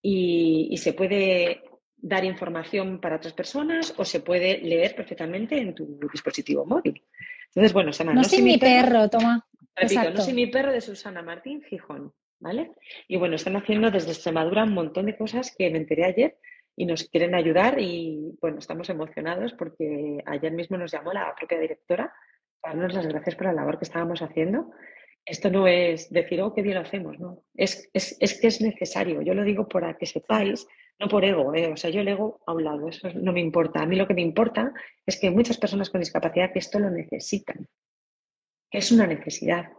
y, 0.00 0.68
y 0.70 0.76
se 0.78 0.94
puede 0.94 1.62
dar 1.96 2.24
información 2.24 3.00
para 3.00 3.16
otras 3.16 3.32
personas 3.32 3.94
o 3.96 4.04
se 4.04 4.20
puede 4.20 4.58
leer 4.58 4.94
perfectamente 4.94 5.58
en 5.58 5.74
tu 5.74 5.98
dispositivo 6.12 6.66
móvil. 6.66 7.02
Entonces, 7.48 7.72
bueno, 7.72 7.92
se 7.92 8.04
llama 8.04 8.14
No 8.14 8.24
sin 8.24 8.44
mi 8.44 8.58
perro, 8.58 9.08
toma. 9.08 9.46
Repito, 9.74 10.00
Exacto. 10.00 10.18
No 10.18 10.24
soy 10.24 10.34
mi 10.34 10.46
perro 10.48 10.72
de 10.72 10.80
Susana 10.80 11.22
Martín 11.22 11.62
Gijón, 11.62 12.12
¿vale? 12.40 12.72
Y 13.08 13.16
bueno, 13.16 13.36
están 13.36 13.56
haciendo 13.56 13.90
desde 13.90 14.10
Extremadura 14.10 14.64
un 14.64 14.74
montón 14.74 15.06
de 15.06 15.16
cosas 15.16 15.54
que 15.56 15.70
me 15.70 15.78
enteré 15.78 16.04
ayer 16.04 16.36
y 16.76 16.84
nos 16.84 17.04
quieren 17.04 17.34
ayudar 17.34 17.80
y 17.80 18.36
bueno, 18.40 18.58
estamos 18.58 18.90
emocionados 18.90 19.52
porque 19.54 20.18
ayer 20.26 20.52
mismo 20.52 20.76
nos 20.76 20.92
llamó 20.92 21.12
la 21.12 21.34
propia 21.34 21.58
directora 21.58 22.12
darnos 22.64 22.94
las 22.94 23.06
gracias 23.06 23.36
por 23.36 23.46
la 23.46 23.52
labor 23.52 23.78
que 23.78 23.84
estábamos 23.84 24.22
haciendo. 24.22 24.70
Esto 25.24 25.50
no 25.50 25.66
es 25.66 26.10
decir, 26.10 26.40
oh, 26.42 26.52
qué 26.52 26.62
bien 26.62 26.74
lo 26.74 26.82
hacemos, 26.82 27.18
no. 27.18 27.44
Es, 27.54 27.88
es, 27.94 28.16
es 28.20 28.40
que 28.40 28.48
es 28.48 28.60
necesario. 28.60 29.22
Yo 29.22 29.34
lo 29.34 29.42
digo 29.42 29.68
para 29.68 29.96
que 29.96 30.06
sepáis, 30.06 30.66
no 30.98 31.08
por 31.08 31.24
ego, 31.24 31.54
¿eh? 31.54 31.72
o 31.72 31.76
sea, 31.76 31.90
yo 31.90 32.02
el 32.02 32.08
ego 32.08 32.40
a 32.46 32.52
un 32.52 32.64
lado, 32.64 32.88
eso 32.88 33.08
no 33.14 33.32
me 33.32 33.40
importa. 33.40 33.80
A 33.80 33.86
mí 33.86 33.96
lo 33.96 34.06
que 34.06 34.14
me 34.14 34.22
importa 34.22 34.72
es 35.06 35.18
que 35.18 35.30
muchas 35.30 35.56
personas 35.56 35.88
con 35.88 36.00
discapacidad 36.00 36.52
que 36.52 36.58
esto 36.58 36.78
lo 36.78 36.90
necesitan 36.90 37.68
que 38.74 38.78
es 38.78 38.90
una 38.90 39.06
necesidad, 39.06 39.70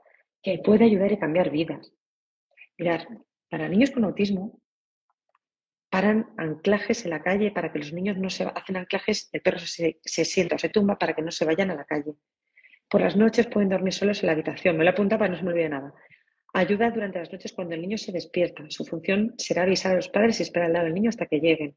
que 0.42 0.62
puede 0.64 0.86
ayudar 0.86 1.12
y 1.12 1.20
cambiar 1.20 1.50
vidas. 1.50 1.92
Mirad, 2.78 3.02
para 3.50 3.68
niños 3.68 3.92
con 3.92 4.06
autismo, 4.06 4.62
paran 5.90 6.34
anclajes 6.38 7.04
en 7.04 7.12
la 7.12 7.22
calle 7.22 7.52
para 7.52 7.74
que 7.74 7.80
los 7.80 7.92
niños 7.92 8.16
no 8.18 8.30
se 8.30 8.46
hacen 8.46 8.78
anclajes, 8.78 9.28
el 9.34 9.42
perro 9.42 9.60
se, 9.60 10.00
se 10.02 10.24
sienta 10.24 10.56
o 10.56 10.60
se 10.60 10.70
tumba 10.70 10.98
para 10.98 11.14
que 11.14 11.22
no 11.22 11.32
se 11.32 11.44
vayan 11.44 11.72
a 11.72 11.76
la 11.76 11.84
calle. 11.84 12.14
Por 12.90 13.02
las 13.02 13.16
noches 13.16 13.48
pueden 13.48 13.70
dormir 13.70 13.94
solos 13.94 14.22
en 14.22 14.28
la 14.28 14.34
habitación. 14.34 14.78
Me 14.78 14.84
lo 14.84 14.92
apunta 14.92 15.18
para 15.18 15.32
no 15.32 15.38
se 15.38 15.44
me 15.44 15.52
olvide 15.52 15.70
nada. 15.70 15.94
Ayuda 16.54 16.92
durante 16.92 17.20
las 17.20 17.32
noches 17.32 17.52
cuando 17.54 17.76
el 17.76 17.82
niño 17.82 17.98
se 17.98 18.12
despierta. 18.12 18.64
Su 18.70 18.86
función 18.86 19.34
será 19.38 19.64
avisar 19.64 19.92
a 19.92 19.96
los 19.96 20.10
padres 20.10 20.40
y 20.40 20.44
esperar 20.44 20.68
al 20.68 20.74
lado 20.74 20.86
del 20.86 20.94
niño 20.94 21.10
hasta 21.10 21.26
que 21.26 21.40
lleguen. 21.40 21.76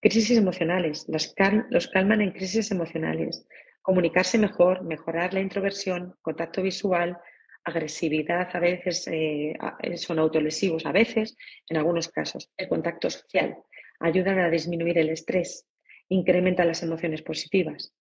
Crisis 0.00 0.36
emocionales. 0.36 1.06
Los 1.08 1.88
calman 1.88 2.20
en 2.20 2.32
crisis 2.32 2.70
emocionales. 2.70 3.46
Comunicarse 3.80 4.36
mejor, 4.38 4.82
mejorar 4.84 5.32
la 5.32 5.40
introversión, 5.40 6.16
contacto 6.20 6.62
visual, 6.62 7.16
agresividad, 7.64 8.48
a 8.52 8.60
veces 8.60 9.06
eh, 9.08 9.54
eh, 9.82 9.96
son 9.96 10.18
autolesivos, 10.18 10.86
a 10.86 10.92
veces, 10.92 11.36
en 11.68 11.76
algunos 11.76 12.08
casos. 12.08 12.50
El 12.56 12.68
contacto 12.68 13.08
social. 13.08 13.56
Ayudan 14.00 14.38
a 14.38 14.50
disminuir 14.50 14.98
el 14.98 15.10
estrés. 15.10 15.66
Incrementan 16.08 16.68
las 16.68 16.82
emociones 16.82 17.22
positivas. 17.22 17.94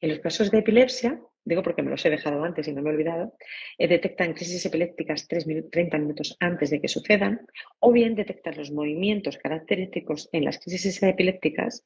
En 0.00 0.10
los 0.10 0.20
casos 0.20 0.50
de 0.50 0.58
epilepsia, 0.58 1.20
digo 1.44 1.62
porque 1.62 1.82
me 1.82 1.90
los 1.90 2.04
he 2.04 2.10
dejado 2.10 2.44
antes 2.44 2.68
y 2.68 2.72
no 2.72 2.82
me 2.82 2.90
he 2.90 2.92
olvidado, 2.92 3.34
eh, 3.78 3.88
detectan 3.88 4.34
crisis 4.34 4.64
epilépticas 4.66 5.26
3 5.28 5.46
minu- 5.46 5.70
30 5.70 5.98
minutos 5.98 6.36
antes 6.40 6.70
de 6.70 6.80
que 6.80 6.88
sucedan, 6.88 7.40
o 7.80 7.92
bien 7.92 8.14
detectan 8.14 8.56
los 8.56 8.70
movimientos 8.70 9.38
característicos 9.38 10.28
en 10.32 10.44
las 10.44 10.58
crisis 10.58 11.02
epilépticas 11.02 11.84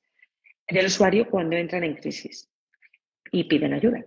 del 0.69 0.87
usuario 0.87 1.29
cuando 1.31 1.57
entran 1.57 1.85
en 1.85 1.95
crisis 1.95 2.49
y 3.31 3.45
piden 3.45 3.73
ayuda. 3.75 4.05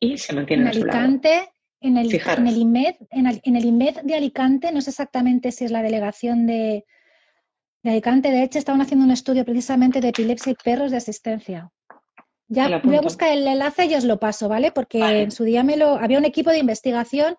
Y 0.00 0.16
se 0.18 0.32
En 0.32 0.36
mantienen 0.36 0.68
a 0.68 0.72
su 0.72 0.84
lado. 0.84 0.98
Alicante, 1.00 1.48
en 1.80 1.96
el, 1.96 2.10
Fijaros. 2.10 2.38
en 2.40 2.46
el 2.46 2.56
IMED, 2.56 2.94
en, 3.10 3.26
el- 3.26 3.40
en 3.44 3.56
el 3.56 3.64
IMED 3.64 4.02
de 4.02 4.14
Alicante, 4.14 4.72
no 4.72 4.80
sé 4.80 4.90
exactamente 4.90 5.52
si 5.52 5.64
es 5.64 5.70
la 5.70 5.82
delegación 5.82 6.46
de, 6.46 6.84
de 7.82 7.90
Alicante, 7.90 8.30
de 8.30 8.42
hecho, 8.42 8.58
estaban 8.58 8.80
haciendo 8.80 9.04
un 9.04 9.12
estudio 9.12 9.44
precisamente 9.44 10.00
de 10.00 10.08
epilepsia 10.08 10.52
y 10.52 10.56
perros 10.62 10.90
de 10.90 10.96
asistencia. 10.96 11.70
Ya 12.48 12.80
voy 12.82 12.96
a 12.96 13.02
buscar 13.02 13.30
el 13.30 13.46
enlace 13.46 13.86
y 13.86 13.94
os 13.94 14.04
lo 14.04 14.18
paso, 14.18 14.48
¿vale? 14.48 14.72
Porque 14.72 15.00
Vale. 15.00 15.22
en 15.22 15.30
su 15.30 15.44
día 15.44 15.62
me 15.62 15.76
lo, 15.76 15.96
había 15.96 16.18
un 16.18 16.24
equipo 16.24 16.50
de 16.50 16.58
investigación 16.58 17.36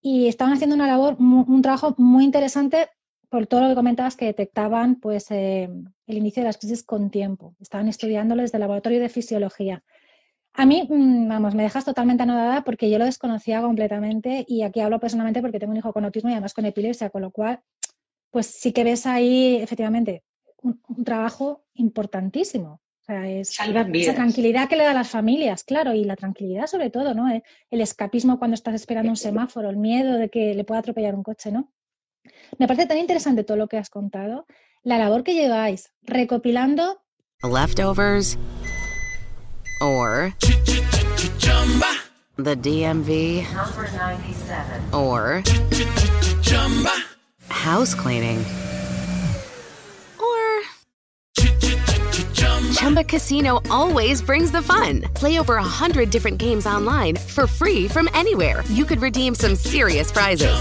y 0.00 0.28
estaban 0.28 0.54
haciendo 0.54 0.76
una 0.76 0.86
labor, 0.86 1.16
un 1.18 1.60
trabajo 1.60 1.94
muy 1.98 2.24
interesante 2.24 2.88
por 3.28 3.46
todo 3.46 3.62
lo 3.62 3.68
que 3.68 3.74
comentabas 3.74 4.16
que 4.16 4.24
detectaban 4.24 4.96
pues 4.96 5.30
eh, 5.30 5.68
el 6.06 6.16
inicio 6.16 6.42
de 6.42 6.48
las 6.48 6.58
crisis 6.58 6.82
con 6.82 7.10
tiempo. 7.10 7.54
Estaban 7.60 7.88
estudiándolo 7.88 8.42
desde 8.42 8.56
el 8.56 8.60
laboratorio 8.60 9.00
de 9.00 9.08
fisiología. 9.08 9.82
A 10.54 10.66
mí, 10.66 10.86
mm, 10.88 11.28
vamos, 11.28 11.54
me 11.54 11.62
dejas 11.62 11.84
totalmente 11.84 12.22
anodada 12.22 12.64
porque 12.64 12.90
yo 12.90 12.98
lo 12.98 13.04
desconocía 13.04 13.60
completamente 13.60 14.44
y 14.48 14.62
aquí 14.62 14.80
hablo 14.80 14.98
personalmente 14.98 15.40
porque 15.42 15.58
tengo 15.58 15.72
un 15.72 15.78
hijo 15.78 15.92
con 15.92 16.04
autismo 16.04 16.30
y 16.30 16.32
además 16.32 16.54
con 16.54 16.64
epilepsia, 16.64 17.10
con 17.10 17.22
lo 17.22 17.30
cual, 17.30 17.60
pues 18.30 18.46
sí 18.46 18.72
que 18.72 18.84
ves 18.84 19.06
ahí 19.06 19.56
efectivamente 19.56 20.22
un, 20.62 20.80
un 20.88 21.04
trabajo 21.04 21.64
importantísimo. 21.74 22.80
Sea, 23.08 23.26
es 23.26 23.54
Salvan 23.54 23.94
esa 23.94 24.14
tranquilidad 24.14 24.68
que 24.68 24.76
le 24.76 24.84
da 24.84 24.90
a 24.90 24.94
las 24.94 25.08
familias, 25.08 25.64
claro, 25.64 25.94
y 25.94 26.04
la 26.04 26.14
tranquilidad 26.14 26.66
sobre 26.66 26.90
todo, 26.90 27.14
¿no? 27.14 27.30
Eh, 27.30 27.42
El 27.70 27.80
escapismo 27.80 28.38
cuando 28.38 28.54
estás 28.54 28.74
esperando 28.74 29.08
un 29.08 29.16
semáforo, 29.16 29.70
el 29.70 29.78
miedo 29.78 30.18
de 30.18 30.28
que 30.28 30.54
le 30.54 30.62
pueda 30.64 30.80
atropellar 30.80 31.14
un 31.14 31.22
coche, 31.22 31.50
¿no? 31.50 31.72
Me 32.58 32.66
parece 32.66 32.84
tan 32.84 32.98
interesante 32.98 33.44
todo 33.44 33.56
lo 33.56 33.66
que 33.66 33.78
has 33.78 33.88
contado, 33.88 34.46
la 34.82 34.98
labor 34.98 35.24
que 35.24 35.32
lleváis 35.32 35.90
recopilando 36.02 37.00
Leftovers 37.42 38.36
or 39.80 40.34
the 42.36 42.56
DMV 42.56 43.42
Number 43.54 43.90
97. 43.90 44.92
or 44.92 45.42
house 47.48 47.94
cleaning 47.94 48.44
Chumba 52.78 53.02
Casino 53.02 53.60
always 53.72 54.22
brings 54.22 54.52
the 54.52 54.62
fun. 54.62 55.00
Play 55.14 55.40
over 55.40 55.56
a 55.56 55.62
hundred 55.80 56.10
different 56.10 56.38
games 56.38 56.64
online 56.64 57.16
for 57.16 57.48
free 57.48 57.88
from 57.88 58.08
anywhere. 58.14 58.62
You 58.68 58.84
could 58.84 59.02
redeem 59.02 59.34
some 59.34 59.56
serious 59.56 60.12
prizes. 60.12 60.54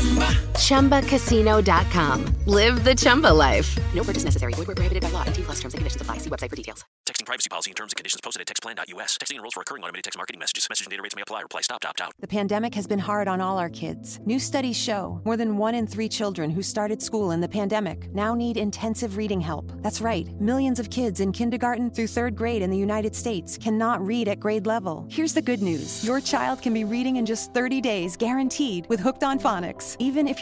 ChumbaCasino.com. 0.57 2.25
Live 2.45 2.83
the 2.83 2.93
Chumba 2.93 3.33
life. 3.33 3.77
No 3.93 4.03
purchase 4.03 4.23
necessary. 4.23 4.53
Void 4.53 4.67
where 4.67 4.75
prohibited 4.75 5.01
by 5.01 5.09
law. 5.09 5.23
T 5.23 5.41
plus 5.41 5.55
terms 5.59 5.73
and 5.73 5.79
conditions 5.79 6.01
apply. 6.01 6.17
See 6.17 6.29
website 6.29 6.49
for 6.49 6.55
details. 6.55 6.85
Texting 7.07 7.25
privacy 7.25 7.49
policy 7.49 7.71
and 7.71 7.75
terms 7.77 7.93
and 7.93 7.97
conditions 7.97 8.19
posted 8.21 8.41
at 8.41 8.47
textplan.us. 8.47 9.17
Texting 9.17 9.35
enrolls 9.35 9.53
for 9.53 9.61
recurring 9.61 9.83
automated 9.83 10.03
text 10.03 10.17
marketing 10.17 10.39
messages. 10.39 10.67
Message 10.69 10.85
and 10.85 10.91
data 10.91 11.01
rates 11.01 11.15
may 11.15 11.21
apply. 11.21 11.41
Reply 11.41 11.61
stop, 11.61 11.79
opt 11.85 12.01
out. 12.01 12.11
The 12.19 12.27
pandemic 12.27 12.75
has 12.75 12.85
been 12.85 12.99
hard 12.99 13.27
on 13.27 13.39
all 13.39 13.57
our 13.57 13.69
kids. 13.69 14.19
New 14.25 14.39
studies 14.39 14.75
show 14.75 15.21
more 15.23 15.37
than 15.37 15.57
one 15.57 15.73
in 15.73 15.87
three 15.87 16.09
children 16.09 16.49
who 16.49 16.61
started 16.61 17.01
school 17.01 17.31
in 17.31 17.39
the 17.39 17.47
pandemic 17.47 18.13
now 18.13 18.35
need 18.35 18.57
intensive 18.57 19.15
reading 19.15 19.39
help. 19.39 19.71
That's 19.81 20.01
right, 20.01 20.27
millions 20.39 20.79
of 20.79 20.89
kids 20.89 21.21
in 21.21 21.31
kindergarten 21.31 21.89
through 21.91 22.07
third 22.07 22.35
grade 22.35 22.61
in 22.61 22.69
the 22.69 22.77
United 22.77 23.15
States 23.15 23.57
cannot 23.57 24.05
read 24.05 24.27
at 24.27 24.39
grade 24.39 24.65
level. 24.65 25.07
Here's 25.09 25.33
the 25.33 25.41
good 25.41 25.61
news 25.61 26.03
your 26.03 26.19
child 26.19 26.61
can 26.61 26.73
be 26.73 26.83
reading 26.83 27.15
in 27.15 27.25
just 27.25 27.53
30 27.53 27.79
days, 27.79 28.17
guaranteed, 28.17 28.85
with 28.89 28.99
Hooked 28.99 29.23
on 29.23 29.39
Phonics. 29.39 29.95
Even 29.99 30.27
if 30.27 30.41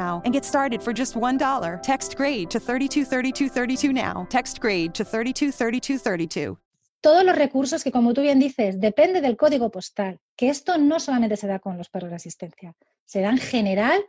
Now 0.01 0.21
and 0.25 0.33
get 0.33 0.43
started 0.45 0.81
for 0.81 0.93
just 0.93 1.15
$1. 1.15 1.81
Text 1.81 2.15
grade 2.17 2.49
to 2.49 2.59
323232 2.59 3.93
now. 3.93 4.25
Text 4.29 4.59
grade 4.59 4.91
to 4.93 5.03
323232. 5.03 6.57
Todos 7.01 7.23
los 7.25 7.35
recursos 7.35 7.83
que, 7.83 7.91
como 7.91 8.13
tú 8.13 8.21
bien 8.21 8.39
dices, 8.39 8.79
depende 8.79 9.21
del 9.21 9.35
código 9.35 9.69
postal, 9.71 10.19
que 10.35 10.49
esto 10.49 10.77
no 10.77 10.99
solamente 10.99 11.35
se 11.35 11.47
da 11.47 11.57
con 11.59 11.77
los 11.77 11.89
perros 11.89 12.11
de 12.11 12.15
asistencia, 12.17 12.73
se 13.05 13.21
da 13.21 13.29
en 13.31 13.39
general 13.39 13.99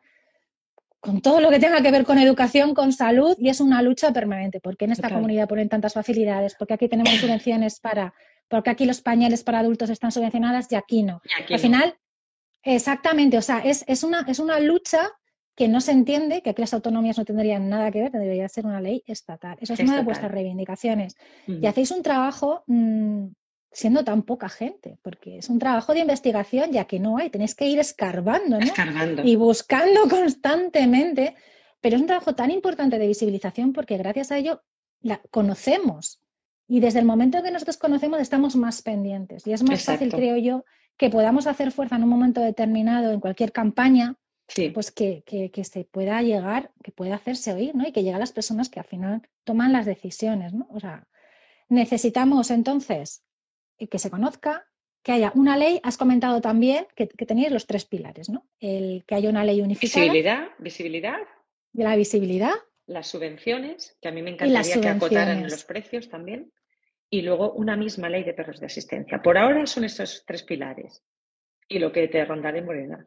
con 1.01 1.21
todo 1.21 1.41
lo 1.41 1.49
que 1.51 1.59
tenga 1.59 1.81
que 1.83 1.91
ver 1.91 2.05
con 2.05 2.19
educación, 2.19 2.75
con 2.75 2.93
salud, 2.93 3.35
y 3.39 3.49
es 3.49 3.61
una 3.61 3.81
lucha 3.83 4.13
permanente. 4.13 4.61
porque 4.61 4.85
en 4.85 4.93
esta 4.93 5.05
Total. 5.09 5.17
comunidad 5.19 5.49
ponen 5.49 5.69
tantas 5.71 5.95
facilidades? 5.95 6.55
porque 6.59 6.75
aquí 6.75 6.89
tenemos 6.89 7.15
subvenciones 7.15 7.81
para, 7.81 8.13
porque 8.49 8.71
aquí 8.71 8.85
los 8.85 9.01
pañales 9.01 9.43
para 9.43 9.61
adultos 9.61 9.89
están 9.91 10.13
subvencionadas 10.13 10.71
y 10.71 10.77
aquí 10.77 11.03
no? 11.03 11.21
Y 11.25 11.43
aquí 11.43 11.55
Al 11.55 11.61
no. 11.61 11.63
final, 11.67 11.95
exactamente, 12.63 13.39
o 13.39 13.43
sea, 13.43 13.59
es, 13.61 13.85
es 13.89 14.05
una, 14.05 14.21
es 14.29 14.39
una 14.39 14.61
lucha 14.61 15.11
que 15.55 15.69
no 15.69 15.81
se 15.81 15.93
entiende, 15.93 16.43
que 16.43 16.51
aquí 16.51 16.63
las 16.63 16.75
autonomías 16.75 17.19
no 17.19 17.25
tendrían 17.25 17.69
nada 17.69 17.91
que 17.91 18.01
ver, 18.01 18.13
debería 18.13 18.49
ser 18.49 18.65
una 18.65 18.81
ley 18.81 19.03
estatal. 19.07 19.59
Eso 19.61 19.75
es 19.75 19.81
una 19.81 19.97
de 19.97 20.03
vuestras 20.03 20.33
reivindicaciones. 20.33 21.17
Y 21.47 21.67
hacéis 21.67 21.91
un 21.91 22.03
trabajo 22.03 22.65
mm, 22.67 23.27
siendo 23.71 24.05
tan 24.05 24.23
poca 24.23 24.49
gente, 24.49 24.99
porque 25.03 25.39
es 25.39 25.49
un 25.49 25.59
trabajo 25.59 25.95
de 25.95 26.01
investigación 26.01 26.73
ya 26.73 26.85
que 26.85 27.01
no 27.01 27.19
hay, 27.19 27.31
tenéis 27.31 27.55
que 27.55 27.67
ir 27.67 27.79
escarbando, 27.79 28.59
¿no? 28.59 28.65
Escarbando. 28.65 29.23
y 29.25 29.37
buscando 29.37 30.03
constantemente, 30.11 31.35
pero 31.81 31.97
es 31.97 32.03
un 32.03 32.07
trabajo 32.07 32.35
tan 32.35 32.51
importante 32.51 32.99
de 32.99 33.07
visibilización 33.07 33.73
porque 33.73 33.97
gracias 33.97 34.31
a 34.33 34.39
ello 34.39 34.63
la 35.01 35.21
conocemos 35.31 36.21
y 36.69 36.81
desde 36.81 37.01
el 37.01 37.05
momento 37.05 37.39
en 37.39 37.45
que 37.45 37.51
nosotros 37.51 37.77
conocemos 37.77 38.21
estamos 38.21 38.57
más 38.57 38.83
pendientes 38.83 39.47
y 39.47 39.53
es 39.53 39.63
más 39.63 39.85
fácil, 39.85 40.11
creo 40.11 40.37
yo, 40.37 40.65
que 40.97 41.11
podamos 41.11 41.47
hacer 41.47 41.73
fuerza 41.73 41.97
en 41.97 42.05
un 42.05 42.09
momento 42.09 42.41
determinado 42.41 43.11
en 43.11 43.21
cualquier 43.21 43.53
campaña, 43.53 44.17
Sí. 44.55 44.71
pues 44.71 44.91
que, 44.91 45.23
que- 45.25 45.51
que 45.51 45.65
se 45.65 45.85
pueda 45.85 46.21
llegar, 46.23 46.73
que 46.85 46.93
pueda 46.93 47.15
hacerse 47.15 47.53
oír, 47.53 47.75
¿no? 47.75 47.87
Y 47.87 47.93
que 47.93 48.03
llegue 48.03 48.15
a 48.17 48.19
las 48.19 48.33
personas 48.33 48.69
que 48.69 48.81
al 48.81 48.87
final 48.87 49.23
toman 49.45 49.73
las 49.73 49.87
decisiones, 49.87 50.53
¿no? 50.53 50.67
O 50.71 50.79
sea, 50.81 51.07
necesitamos 51.69 52.51
entonces 52.51 53.25
eh, 53.79 53.89
que 53.89 53.99
se 53.99 54.11
conozca, 54.11 54.67
que 55.03 55.13
haya 55.13 55.33
una 55.35 55.57
ley. 55.57 55.81
Has 55.83 55.97
comentado 55.97 56.41
también 56.41 56.87
que, 56.95 57.09
que 57.09 57.27
tenéis 57.27 57.51
los 57.51 57.67
tres 57.67 57.85
pilares, 57.85 58.29
¿no? 58.29 58.47
El 58.61 59.05
que 59.07 59.15
haya 59.15 59.31
una 59.31 59.45
ley 59.45 59.61
unificada, 59.61 60.05
Visibilidad, 60.05 60.49
visibilidad, 60.59 61.19
de 61.73 61.85
la 61.85 61.97
visibilidad, 61.97 62.55
las 62.87 63.07
subvenciones, 63.09 63.97
que 64.01 64.09
a 64.09 64.13
mí 64.13 64.23
me 64.23 64.31
encantaría 64.31 64.81
que 64.81 64.89
acotaran 64.89 65.43
los 65.45 65.65
precios 65.65 66.09
también, 66.09 66.53
y 67.09 67.23
luego 67.23 67.53
una 67.53 67.77
misma 67.77 68.09
ley 68.09 68.25
de 68.25 68.35
perros 68.35 68.61
de 68.61 68.67
asistencia. 68.67 69.23
Por 69.23 69.39
ahora 69.39 69.67
son 69.67 69.85
estos 69.85 70.25
tres 70.27 70.43
pilares 70.43 71.03
y 71.69 71.79
lo 71.79 71.93
que 71.93 72.09
te 72.09 72.25
rondaré 72.25 72.63
Morena. 72.63 73.05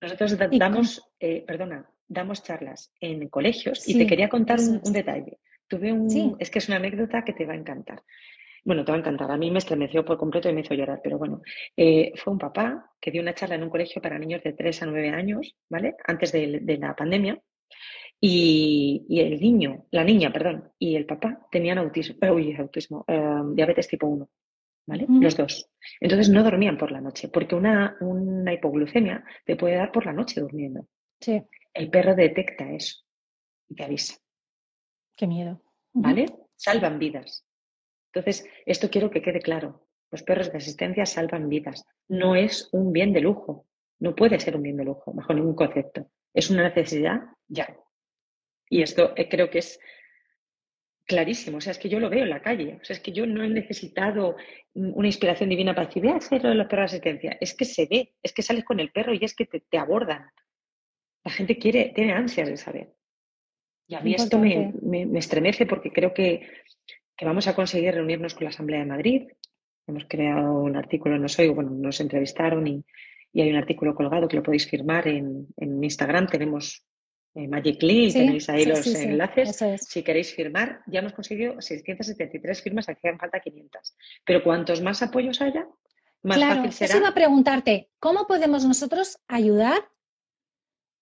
Nosotros 0.00 0.36
damos, 0.52 1.02
eh, 1.20 1.44
perdona, 1.46 1.88
damos 2.06 2.42
charlas 2.42 2.92
en 3.00 3.28
colegios 3.28 3.88
y 3.88 3.98
te 3.98 4.06
quería 4.06 4.28
contar 4.28 4.58
un, 4.60 4.92
detalle. 4.92 5.38
Tuve 5.66 5.92
un, 5.92 6.10
Sí. 6.10 6.34
es 6.38 6.50
que 6.50 6.58
es 6.58 6.68
una 6.68 6.78
anécdota 6.78 7.24
que 7.24 7.32
te 7.32 7.46
va 7.46 7.52
a 7.52 7.56
encantar. 7.56 8.02
Bueno, 8.64 8.84
te 8.84 8.92
va 8.92 8.96
a 8.96 9.00
encantar. 9.00 9.30
A 9.30 9.36
mí 9.36 9.50
me 9.50 9.58
estremeció 9.58 10.04
por 10.04 10.18
completo 10.18 10.48
y 10.48 10.52
me 10.52 10.62
hizo 10.62 10.74
llorar, 10.74 11.00
pero 11.02 11.16
bueno, 11.18 11.40
eh, 11.76 12.12
fue 12.16 12.32
un 12.32 12.38
papá 12.38 12.90
que 13.00 13.10
dio 13.10 13.22
una 13.22 13.34
charla 13.34 13.54
en 13.54 13.62
un 13.62 13.70
colegio 13.70 14.02
para 14.02 14.18
niños 14.18 14.42
de 14.42 14.52
3 14.52 14.82
a 14.82 14.86
9 14.86 15.10
años, 15.10 15.56
¿vale? 15.70 15.94
Antes 16.06 16.32
de, 16.32 16.60
de 16.60 16.76
la 16.78 16.94
pandemia. 16.94 17.40
Y, 18.20 19.06
y 19.08 19.20
el 19.20 19.40
niño, 19.40 19.86
la 19.92 20.02
niña, 20.02 20.32
perdón, 20.32 20.72
y 20.78 20.96
el 20.96 21.06
papá 21.06 21.46
tenían 21.52 21.78
autismo, 21.78 22.16
eh, 22.20 22.30
uy, 22.30 22.52
autismo, 22.56 23.04
eh, 23.06 23.40
diabetes 23.54 23.86
tipo 23.86 24.08
1, 24.08 24.28
¿vale? 24.88 25.04
Los 25.08 25.36
dos. 25.36 25.70
Entonces 26.00 26.30
no 26.30 26.42
dormían 26.42 26.78
por 26.78 26.90
la 26.90 27.00
noche, 27.00 27.28
porque 27.28 27.54
una, 27.54 27.96
una 28.00 28.54
hipoglucemia 28.54 29.22
te 29.44 29.54
puede 29.54 29.76
dar 29.76 29.92
por 29.92 30.06
la 30.06 30.14
noche 30.14 30.40
durmiendo. 30.40 30.88
sí, 31.20 31.42
El 31.74 31.90
perro 31.90 32.14
detecta 32.14 32.72
eso 32.72 33.04
y 33.68 33.74
te 33.74 33.84
avisa, 33.84 34.14
qué 35.14 35.26
miedo. 35.26 35.62
¿vale? 35.92 36.26
Salvan 36.56 36.98
vidas. 36.98 37.44
Entonces, 38.12 38.46
esto 38.64 38.88
quiero 38.88 39.10
que 39.10 39.20
quede 39.20 39.40
claro. 39.40 39.86
Los 40.10 40.22
perros 40.22 40.50
de 40.50 40.56
asistencia 40.56 41.04
salvan 41.04 41.50
vidas. 41.50 41.84
No 42.08 42.34
es 42.34 42.70
un 42.72 42.92
bien 42.92 43.12
de 43.12 43.20
lujo. 43.20 43.66
No 44.00 44.14
puede 44.14 44.40
ser 44.40 44.56
un 44.56 44.62
bien 44.62 44.78
de 44.78 44.84
lujo, 44.84 45.12
bajo 45.12 45.34
ningún 45.34 45.54
concepto. 45.54 46.10
Es 46.32 46.48
una 46.50 46.62
necesidad 46.62 47.20
ya. 47.46 47.76
Y 48.70 48.80
esto 48.82 49.12
eh, 49.16 49.28
creo 49.28 49.50
que 49.50 49.58
es 49.58 49.78
clarísimo. 51.08 51.56
O 51.56 51.60
sea, 51.60 51.72
es 51.72 51.78
que 51.78 51.88
yo 51.88 51.98
lo 51.98 52.08
veo 52.10 52.22
en 52.22 52.30
la 52.30 52.42
calle. 52.42 52.78
O 52.80 52.84
sea, 52.84 52.94
es 52.94 53.00
que 53.00 53.10
yo 53.12 53.26
no 53.26 53.42
he 53.42 53.48
necesitado 53.48 54.36
una 54.74 55.08
inspiración 55.08 55.48
divina 55.48 55.74
para 55.74 55.88
decir, 55.88 56.02
voy 56.04 56.12
a 56.12 56.16
hacer 56.16 56.42
lo 56.44 56.50
de 56.50 56.54
los 56.54 56.68
perros 56.68 56.92
de 56.92 56.96
asistencia. 56.98 57.36
Es 57.40 57.54
que 57.54 57.64
se 57.64 57.86
ve, 57.90 58.12
es 58.22 58.32
que 58.32 58.42
sales 58.42 58.64
con 58.64 58.78
el 58.78 58.92
perro 58.92 59.12
y 59.14 59.18
es 59.24 59.34
que 59.34 59.46
te, 59.46 59.60
te 59.60 59.78
abordan. 59.78 60.26
La 61.24 61.32
gente 61.32 61.58
quiere, 61.58 61.92
tiene 61.94 62.12
ansias 62.12 62.48
de 62.48 62.56
saber. 62.56 62.94
Y 63.88 63.94
a 63.96 64.00
mí 64.00 64.14
esto 64.24 64.38
me, 64.38 64.72
me- 64.82 65.06
me 65.06 65.18
estremece 65.18 65.66
porque 65.66 65.90
creo 65.90 66.12
que, 66.14 66.46
que 67.16 67.24
vamos 67.24 67.48
a 67.48 67.54
conseguir 67.56 67.94
reunirnos 67.94 68.34
con 68.34 68.44
la 68.44 68.50
Asamblea 68.50 68.80
de 68.80 68.86
Madrid. 68.86 69.22
Hemos 69.86 70.04
creado 70.06 70.52
un 70.60 70.76
artículo, 70.76 71.18
nos 71.18 71.38
oigo, 71.38 71.54
bueno, 71.54 71.70
nos 71.70 71.98
entrevistaron 72.00 72.66
y, 72.66 72.84
y 73.32 73.40
hay 73.40 73.50
un 73.50 73.56
artículo 73.56 73.94
colgado 73.94 74.28
que 74.28 74.36
lo 74.36 74.42
podéis 74.42 74.68
firmar 74.68 75.08
en, 75.08 75.46
en 75.56 75.82
Instagram. 75.82 76.26
Tenemos 76.26 76.84
Magic 77.34 77.80
Lee, 77.82 78.10
Sí, 78.10 78.18
tenéis 78.18 78.48
ahí 78.48 78.64
sí, 78.64 78.68
los 78.68 78.78
sí, 78.80 78.96
enlaces. 78.96 79.50
eso 79.50 79.66
es. 79.66 79.82
Si 79.84 80.02
queréis 80.02 80.34
firmar, 80.34 80.80
ya 80.86 81.00
hemos 81.00 81.12
conseguido 81.12 81.60
673 81.60 82.62
firmas, 82.62 82.88
hacían 82.88 83.18
falta 83.18 83.38
500. 83.40 83.94
Pero 84.24 84.42
cuantos 84.42 84.82
más 84.82 85.02
apoyos 85.02 85.40
haya, 85.40 85.66
más 86.22 86.36
claro, 86.38 86.54
fácil 86.56 86.68
eso 86.70 86.78
será. 86.86 86.98
iba 86.98 87.08
a 87.08 87.14
preguntarte, 87.14 87.90
¿cómo 88.00 88.26
podemos 88.26 88.64
nosotros 88.64 89.18
ayudar 89.28 89.78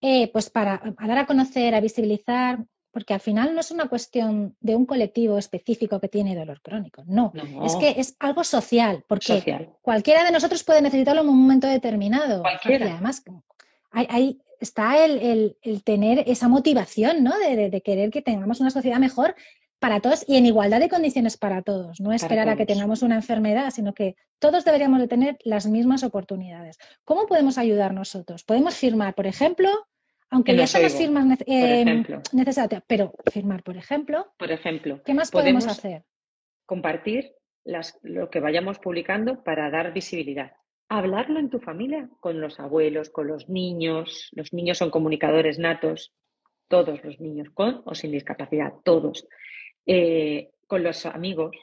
eh, 0.02 0.30
pues 0.32 0.50
para 0.50 0.82
a 0.98 1.06
dar 1.08 1.18
a 1.18 1.26
conocer, 1.26 1.74
a 1.74 1.80
visibilizar? 1.80 2.58
Porque 2.90 3.12
al 3.14 3.20
final 3.20 3.54
no 3.54 3.60
es 3.60 3.70
una 3.70 3.88
cuestión 3.88 4.56
de 4.60 4.74
un 4.74 4.86
colectivo 4.86 5.36
específico 5.36 6.00
que 6.00 6.08
tiene 6.08 6.34
dolor 6.34 6.62
crónico, 6.62 7.02
no. 7.06 7.30
No. 7.34 7.64
Es 7.66 7.76
que 7.76 7.94
es 8.00 8.16
algo 8.18 8.42
social, 8.42 9.04
porque 9.06 9.26
Social. 9.26 9.70
cualquiera 9.82 10.24
de 10.24 10.32
nosotros 10.32 10.64
puede 10.64 10.80
necesitarlo 10.80 11.20
en 11.22 11.28
un 11.28 11.38
momento 11.42 11.66
determinado. 11.66 12.40
Cualquiera. 12.40 12.86
Y 12.86 12.90
además, 12.90 13.22
hay, 13.90 14.06
hay- 14.08 14.38
está 14.60 15.04
el, 15.04 15.18
el- 15.20 15.56
el 15.62 15.82
tener 15.84 16.24
esa 16.26 16.48
motivación, 16.48 17.22
¿no? 17.24 17.36
De, 17.38 17.56
de- 17.56 17.70
de 17.70 17.80
querer 17.82 18.10
que 18.10 18.22
tengamos 18.22 18.60
una 18.60 18.70
sociedad 18.70 18.98
mejor 18.98 19.34
para 19.78 20.00
todos 20.00 20.24
y 20.26 20.36
en 20.36 20.46
igualdad 20.46 20.80
de 20.80 20.88
condiciones 20.88 21.36
para 21.36 21.62
todos. 21.62 22.00
No 22.00 22.12
esperar 22.12 22.48
a 22.48 22.56
que 22.56 22.64
tengamos 22.66 23.02
una 23.02 23.16
enfermedad, 23.16 23.70
sino 23.70 23.92
que 23.92 24.16
todos 24.38 24.64
deberíamos 24.64 25.00
de 25.00 25.08
tener 25.08 25.36
las 25.44 25.66
mismas 25.66 26.02
oportunidades. 26.02 26.78
¿Cómo 27.04 27.26
podemos 27.26 27.58
ayudar 27.58 27.92
nosotros? 27.92 28.42
Podemos 28.44 28.74
firmar, 28.74 29.14
por 29.14 29.26
ejemplo, 29.26 29.68
aunque 30.30 30.52
ya 30.56 30.66
son 30.66 30.82
las 30.82 30.94
firmas 30.94 31.24
nece- 31.26 31.44
eh, 31.46 31.84
necesarias, 32.32 32.82
pero 32.86 33.12
firmar, 33.30 33.62
por 33.62 33.76
ejemplo, 33.76 34.32
Por 34.38 34.50
ejemplo, 34.50 35.02
¿qué 35.04 35.12
más 35.14 35.30
podemos, 35.30 35.64
podemos 35.64 35.78
hacer? 35.78 36.04
compartir 36.64 37.32
las, 37.64 37.98
lo 38.02 38.30
que 38.30 38.40
vayamos 38.40 38.78
publicando 38.78 39.42
para 39.44 39.70
dar 39.70 39.92
visibilidad. 39.92 40.52
Hablarlo 40.88 41.40
en 41.40 41.50
tu 41.50 41.58
familia, 41.58 42.08
con 42.20 42.40
los 42.40 42.60
abuelos, 42.60 43.10
con 43.10 43.26
los 43.26 43.48
niños. 43.48 44.28
Los 44.32 44.52
niños 44.52 44.78
son 44.78 44.90
comunicadores 44.90 45.58
natos, 45.58 46.12
todos 46.68 47.02
los 47.04 47.18
niños, 47.20 47.48
con 47.54 47.82
o 47.84 47.94
sin 47.94 48.12
discapacidad, 48.12 48.72
todos. 48.84 49.26
Eh, 49.84 50.50
con 50.66 50.82
los 50.82 51.04
amigos. 51.06 51.56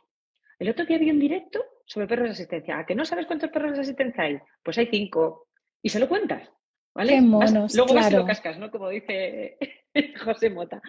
El 0.60 0.70
otro 0.70 0.86
día 0.86 0.98
vi 0.98 1.10
un 1.12 1.20
directo 1.20 1.64
sobre 1.86 2.08
perros 2.08 2.28
de 2.28 2.32
asistencia. 2.32 2.78
¿A 2.80 2.86
que 2.86 2.96
no 2.96 3.06
sabes 3.06 3.26
cuántos 3.26 3.50
perros 3.50 3.74
de 3.76 3.82
asistencia 3.82 4.24
hay? 4.24 4.40
Pues 4.62 4.78
hay 4.78 4.88
cinco. 4.92 5.48
Y 5.82 5.90
se 5.90 6.00
lo 6.00 6.08
cuentas. 6.08 6.50
¿Vale? 6.96 7.10
Qué 7.14 7.22
Vas- 7.22 7.24
monos, 7.52 7.76
luego 7.76 7.94
vas 7.96 8.08
y 8.12 8.14
lo 8.14 8.18
claro. 8.20 8.28
cascas, 8.28 8.60
¿no? 8.60 8.70
Como 8.70 8.88
dice 8.90 9.58
José 10.24 10.50
Mota. 10.52 10.80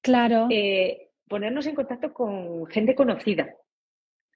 Claro. 0.00 0.46
Eh, 0.50 1.10
ponernos 1.28 1.66
en 1.66 1.74
contacto 1.74 2.14
con 2.14 2.66
gente 2.66 2.94
conocida, 2.94 3.54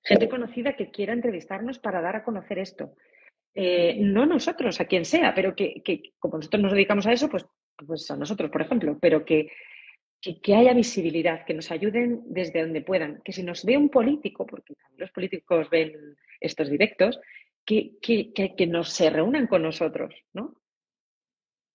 gente 0.03 0.29
conocida 0.29 0.77
que 0.77 0.91
quiera 0.91 1.15
entrevistarnos 1.15 1.79
para 1.79 2.03
dar 2.03 2.15
a 2.17 2.25
conocer 2.25 2.59
esto. 2.59 2.93
Eh, 3.55 3.97
no 4.01 4.27
nosotros, 4.27 4.81
a 4.81 4.87
quien 4.87 5.05
sea, 5.05 5.33
pero 5.35 5.55
que, 5.55 5.81
que 5.85 6.13
como 6.19 6.39
nosotros 6.39 6.63
nos 6.63 6.73
dedicamos 6.73 7.07
a 7.07 7.13
eso, 7.13 7.29
pues, 7.29 7.47
pues 7.87 8.11
a 8.11 8.17
nosotros, 8.17 8.51
por 8.51 8.63
ejemplo, 8.63 8.99
pero 9.01 9.25
que, 9.25 9.49
que, 10.21 10.41
que 10.41 10.55
haya 10.57 10.75
visibilidad, 10.75 11.45
que 11.45 11.55
nos 11.55 11.71
ayuden 11.71 12.23
desde 12.27 12.63
donde 12.63 12.83
puedan, 12.83 13.23
que 13.25 13.33
si 13.33 13.45
nos 13.45 13.65
ve 13.65 13.77
un 13.77 13.91
político, 13.91 14.45
porque 14.45 14.75
también 14.75 15.01
los 15.01 15.13
políticos 15.13 15.69
ven 15.71 16.17
estos 16.41 16.69
directos, 16.69 17.21
que, 17.65 17.93
que, 18.03 18.33
que, 18.33 18.57
que 18.57 18.67
nos 18.67 18.91
se 18.91 19.09
reúnan 19.09 19.47
con 19.47 19.63
nosotros, 19.63 20.15
¿no? 20.33 20.61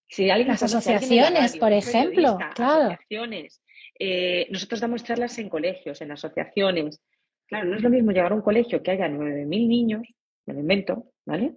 Si 0.07 0.29
alguien 0.29 0.49
Las 0.49 0.63
alguien 0.63 0.77
asociaciones, 0.77 1.51
radio, 1.51 1.59
por 1.59 1.71
ejemplo, 1.71 2.37
claro. 2.55 2.85
asociaciones. 2.85 3.61
Eh, 3.97 4.47
nosotros 4.49 4.79
damos 4.79 5.03
charlas 5.03 5.37
en 5.37 5.49
colegios, 5.49 6.01
en 6.01 6.11
asociaciones. 6.11 7.01
Claro, 7.45 7.69
no 7.69 7.75
es 7.75 7.83
lo 7.83 7.89
mismo 7.89 8.11
llegar 8.11 8.31
a 8.31 8.35
un 8.35 8.41
colegio 8.41 8.81
que 8.81 8.91
haya 8.91 9.07
9.000 9.07 9.47
niños, 9.47 10.01
me 10.45 10.53
lo 10.55 10.59
invento, 10.61 11.11
¿vale? 11.25 11.53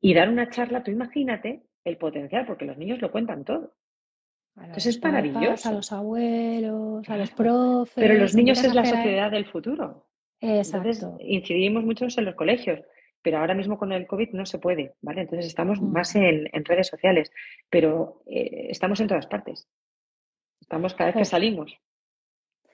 Y 0.00 0.14
dar 0.14 0.28
una 0.28 0.48
charla, 0.50 0.82
tú 0.82 0.90
imagínate 0.90 1.62
el 1.84 1.96
potencial, 1.96 2.46
porque 2.46 2.64
los 2.64 2.78
niños 2.78 3.00
lo 3.00 3.10
cuentan 3.10 3.44
todo. 3.44 3.74
Entonces 4.56 4.86
es 4.86 4.98
papás, 4.98 5.24
maravilloso. 5.24 5.68
A 5.68 5.72
los 5.72 5.92
abuelos, 5.92 7.08
a 7.08 7.16
los 7.16 7.30
profes. 7.30 7.94
Pero 7.94 8.14
los 8.14 8.34
niños 8.34 8.62
es 8.62 8.74
la 8.74 8.82
hacer 8.82 8.96
sociedad 8.96 9.30
del 9.30 9.46
futuro. 9.46 10.06
Entonces, 10.40 10.98
Exacto. 10.98 11.16
incidimos 11.20 11.84
mucho 11.84 12.06
en 12.16 12.24
los 12.24 12.34
colegios, 12.34 12.80
pero 13.22 13.38
ahora 13.38 13.54
mismo 13.54 13.78
con 13.78 13.92
el 13.92 14.06
COVID 14.06 14.30
no 14.32 14.46
se 14.46 14.58
puede, 14.58 14.94
¿vale? 15.00 15.22
Entonces 15.22 15.46
estamos 15.46 15.80
Mm. 15.80 15.92
más 15.92 16.14
en, 16.16 16.48
en 16.52 16.64
redes 16.64 16.88
sociales, 16.88 17.30
pero 17.70 18.22
eh, 18.26 18.66
estamos 18.70 19.00
en 19.00 19.08
todas 19.08 19.26
partes. 19.26 19.68
Estamos 20.60 20.94
cada 20.94 21.10
vez 21.10 21.16
que 21.18 21.24
salimos. 21.24 21.76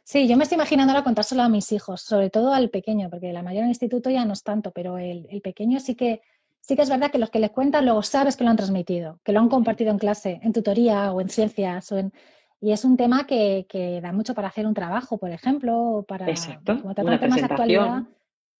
Sí, 0.04 0.28
yo 0.28 0.36
me 0.36 0.42
estoy 0.42 0.56
imaginando 0.56 0.92
ahora 0.92 1.04
contárselo 1.04 1.42
a 1.42 1.48
mis 1.48 1.72
hijos, 1.72 2.02
sobre 2.02 2.28
todo 2.28 2.52
al 2.52 2.68
pequeño, 2.68 3.08
porque 3.08 3.32
la 3.32 3.42
mayor 3.42 3.60
en 3.60 3.64
el 3.64 3.70
instituto 3.70 4.10
ya 4.10 4.26
no 4.26 4.34
es 4.34 4.42
tanto, 4.42 4.70
pero 4.72 4.98
el, 4.98 5.26
el 5.30 5.40
pequeño 5.40 5.80
sí 5.80 5.94
que 5.94 6.20
sí 6.66 6.76
que 6.76 6.82
es 6.82 6.90
verdad 6.90 7.10
que 7.10 7.18
los 7.18 7.30
que 7.30 7.38
les 7.38 7.50
cuentan 7.50 7.84
luego 7.84 8.02
sabes 8.02 8.36
que 8.36 8.44
lo 8.44 8.50
han 8.50 8.56
transmitido, 8.56 9.20
que 9.22 9.32
lo 9.32 9.40
han 9.40 9.48
compartido 9.48 9.90
en 9.90 9.98
clase, 9.98 10.40
en 10.42 10.52
tutoría 10.52 11.12
o 11.12 11.20
en 11.20 11.28
ciencias 11.28 11.92
o 11.92 11.98
en, 11.98 12.12
y 12.60 12.72
es 12.72 12.84
un 12.84 12.96
tema 12.96 13.26
que, 13.26 13.66
que, 13.68 14.00
da 14.00 14.12
mucho 14.12 14.34
para 14.34 14.48
hacer 14.48 14.66
un 14.66 14.72
trabajo, 14.72 15.18
por 15.18 15.30
ejemplo, 15.30 15.76
o 15.78 16.02
para 16.02 16.30
Exacto. 16.30 16.80
como 16.80 16.94
tratar 16.94 17.20
temas 17.20 17.38
de 17.38 17.44
actualidad. 17.44 18.02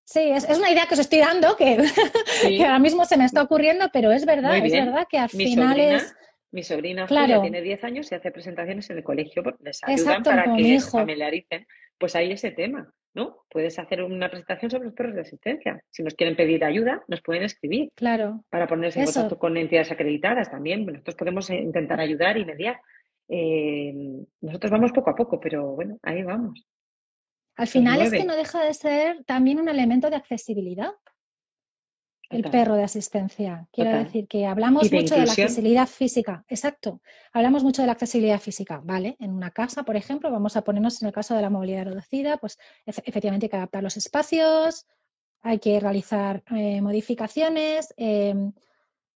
Sí, 0.05 0.21
es, 0.21 0.45
es, 0.45 0.59
una 0.59 0.71
idea 0.71 0.85
que 0.87 0.93
os 0.93 1.01
estoy 1.01 1.21
dando, 1.21 1.57
que, 1.57 1.79
sí. 2.43 2.59
que, 2.59 2.65
ahora 2.65 2.79
mismo 2.79 3.07
se 3.07 3.17
me 3.17 3.25
está 3.25 3.41
ocurriendo, 3.41 3.89
pero 3.91 4.13
es 4.13 4.27
verdad, 4.27 4.59
es 4.59 4.73
verdad 4.73 5.07
que 5.09 5.17
al 5.17 5.31
mi 5.33 5.47
final 5.47 5.69
sobrina, 5.71 5.97
es. 5.97 6.15
Mi 6.51 6.63
sobrina 6.63 7.07
Claro. 7.07 7.27
Julia 7.27 7.41
tiene 7.41 7.63
10 7.63 7.85
años 7.85 8.13
y 8.13 8.15
hace 8.15 8.31
presentaciones 8.31 8.89
en 8.91 8.99
el 8.99 9.03
colegio, 9.03 9.43
porque 9.43 9.65
les 9.65 9.83
ayudan 9.83 9.99
Exacto, 9.99 10.31
para 10.31 10.55
que 10.55 10.81
se 10.81 10.91
familiaricen. 10.91 11.67
Pues 11.99 12.15
ahí 12.15 12.31
ese 12.31 12.51
tema, 12.51 12.93
¿no? 13.15 13.45
Puedes 13.49 13.79
hacer 13.79 14.03
una 14.03 14.29
presentación 14.29 14.71
sobre 14.71 14.87
los 14.87 14.95
perros 14.95 15.15
de 15.15 15.21
asistencia. 15.23 15.83
Si 15.91 16.03
nos 16.03 16.15
quieren 16.15 16.37
pedir 16.37 16.65
ayuda, 16.65 17.03
nos 17.09 17.23
pueden 17.23 17.45
escribir 17.45 17.91
Claro. 17.95 18.45
para 18.51 18.67
ponerse 18.67 19.01
en 19.01 19.07
contacto 19.07 19.39
con 19.39 19.57
entidades 19.57 19.93
acreditadas 19.93 20.51
también. 20.51 20.85
Nosotros 20.85 21.15
podemos 21.17 21.49
eh, 21.51 21.57
intentar 21.57 22.01
ayudar 22.01 22.37
y 22.37 22.45
mediar. 22.45 22.81
Eh, 23.29 23.95
nosotros 24.41 24.71
vamos 24.71 24.93
poco 24.93 25.11
a 25.11 25.15
poco, 25.15 25.41
pero 25.41 25.75
bueno, 25.75 25.99
ahí 26.03 26.23
vamos. 26.23 26.67
Al 27.57 27.69
final 27.69 28.03
es 28.03 28.11
que 28.11 28.25
no 28.25 28.35
deja 28.35 28.65
de 28.65 28.75
ser 28.75 29.25
también 29.25 29.61
un 29.61 29.69
elemento 29.69 30.11
de 30.11 30.17
accesibilidad. 30.17 30.91
El 32.35 32.43
Total. 32.43 32.51
perro 32.61 32.75
de 32.77 32.83
asistencia. 32.85 33.67
Quiero 33.73 33.91
Total. 33.91 34.05
decir 34.05 34.27
que 34.29 34.47
hablamos 34.47 34.91
de 34.91 35.01
mucho 35.01 35.15
de 35.15 35.27
la 35.27 35.33
accesibilidad 35.33 35.87
física. 35.87 36.45
Exacto. 36.49 37.01
Hablamos 37.33 37.63
mucho 37.65 37.83
de 37.83 37.87
la 37.87 37.93
accesibilidad 37.93 38.41
física, 38.41 38.81
¿vale? 38.85 39.17
En 39.21 39.33
una 39.33 39.51
casa, 39.51 39.83
por 39.85 39.97
ejemplo, 39.97 40.31
vamos 40.31 40.57
a 40.57 40.63
ponernos 40.63 41.01
en 41.03 41.09
el 41.09 41.15
caso 41.15 41.35
de 41.35 41.43
la 41.43 41.51
movilidad 41.51 41.85
reducida, 41.85 42.37
pues 42.39 42.59
efe- 42.87 43.03
efectivamente 43.05 43.47
hay 43.47 43.51
que 43.51 43.57
adaptar 43.57 43.83
los 43.83 43.97
espacios, 43.97 44.87
hay 45.43 45.59
que 45.59 45.79
realizar 45.81 46.43
eh, 46.55 46.81
modificaciones. 46.81 47.93
eh, 47.97 48.35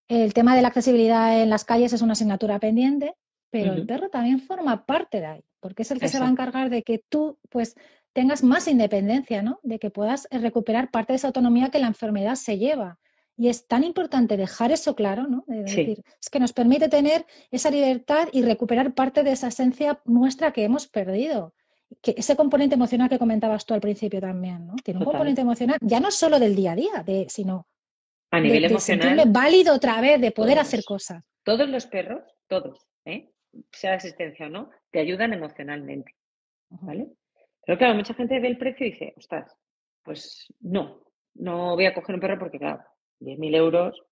el 0.08 0.32
tema 0.32 0.56
de 0.56 0.62
la 0.62 0.68
accesibilidad 0.68 1.42
en 1.42 1.50
las 1.50 1.64
calles 1.66 1.92
es 1.92 2.00
una 2.00 2.12
asignatura 2.14 2.58
pendiente, 2.58 3.14
pero 3.50 3.74
el 3.74 3.84
perro 3.86 4.08
también 4.08 4.40
forma 4.40 4.86
parte 4.86 5.20
de 5.20 5.26
ahí, 5.26 5.44
porque 5.60 5.82
es 5.82 5.90
el 5.90 6.00
que 6.00 6.08
se 6.08 6.18
va 6.18 6.26
a 6.26 6.30
encargar 6.30 6.70
de 6.70 6.82
que 6.82 7.02
tú, 7.10 7.38
pues, 7.50 7.74
tengas 8.14 8.42
más 8.42 8.66
independencia, 8.68 9.42
¿no? 9.42 9.60
De 9.62 9.78
que 9.78 9.90
puedas 9.90 10.26
recuperar 10.30 10.90
parte 10.90 11.12
de 11.12 11.16
esa 11.18 11.26
autonomía 11.28 11.70
que 11.70 11.78
la 11.78 11.86
enfermedad 11.88 12.36
se 12.36 12.56
lleva. 12.58 12.98
Y 13.38 13.48
es 13.48 13.68
tan 13.68 13.84
importante 13.84 14.36
dejar 14.36 14.72
eso 14.72 14.94
claro, 14.96 15.28
¿no? 15.28 15.44
Sí. 15.46 15.54
decir, 15.54 16.02
es 16.20 16.28
que 16.28 16.40
nos 16.40 16.52
permite 16.52 16.88
tener 16.88 17.24
esa 17.52 17.70
libertad 17.70 18.28
y 18.32 18.42
recuperar 18.42 18.92
parte 18.94 19.22
de 19.22 19.30
esa 19.30 19.48
esencia 19.48 20.00
nuestra 20.04 20.52
que 20.52 20.64
hemos 20.64 20.88
perdido. 20.88 21.54
Que 22.02 22.14
ese 22.18 22.34
componente 22.36 22.74
emocional 22.74 23.08
que 23.08 23.18
comentabas 23.18 23.64
tú 23.64 23.74
al 23.74 23.80
principio 23.80 24.20
también, 24.20 24.66
¿no? 24.66 24.74
Tiene 24.84 24.98
un 24.98 25.04
Total. 25.04 25.12
componente 25.12 25.40
emocional, 25.40 25.78
ya 25.80 26.00
no 26.00 26.10
solo 26.10 26.38
del 26.40 26.54
día 26.56 26.72
a 26.72 26.76
día, 26.76 27.02
de, 27.06 27.26
sino 27.30 27.66
A 28.32 28.40
nivel 28.40 28.62
de 28.62 28.66
emocional, 28.68 29.22
válido 29.28 29.72
otra 29.74 30.00
vez, 30.00 30.20
de 30.20 30.32
poder 30.32 30.56
todos. 30.56 30.66
hacer 30.66 30.84
cosas. 30.84 31.24
todos 31.44 31.68
los 31.68 31.86
perros, 31.86 32.22
todos, 32.48 32.84
¿eh? 33.06 33.30
sea 33.72 33.92
de 33.92 33.96
asistencia 33.98 34.46
o 34.46 34.50
no, 34.50 34.68
te 34.90 34.98
ayudan 34.98 35.32
emocionalmente, 35.32 36.14
¿vale? 36.68 37.08
Pero 37.64 37.78
claro, 37.78 37.94
mucha 37.94 38.12
gente 38.14 38.38
ve 38.40 38.48
el 38.48 38.58
precio 38.58 38.86
y 38.86 38.90
dice, 38.90 39.14
ostras, 39.16 39.50
pues 40.02 40.52
no, 40.60 41.00
no 41.34 41.74
voy 41.76 41.86
a 41.86 41.94
coger 41.94 42.16
un 42.16 42.20
perro 42.20 42.38
porque, 42.38 42.58
claro, 42.58 42.82
10.000 43.20 43.54
euros, 43.56 44.02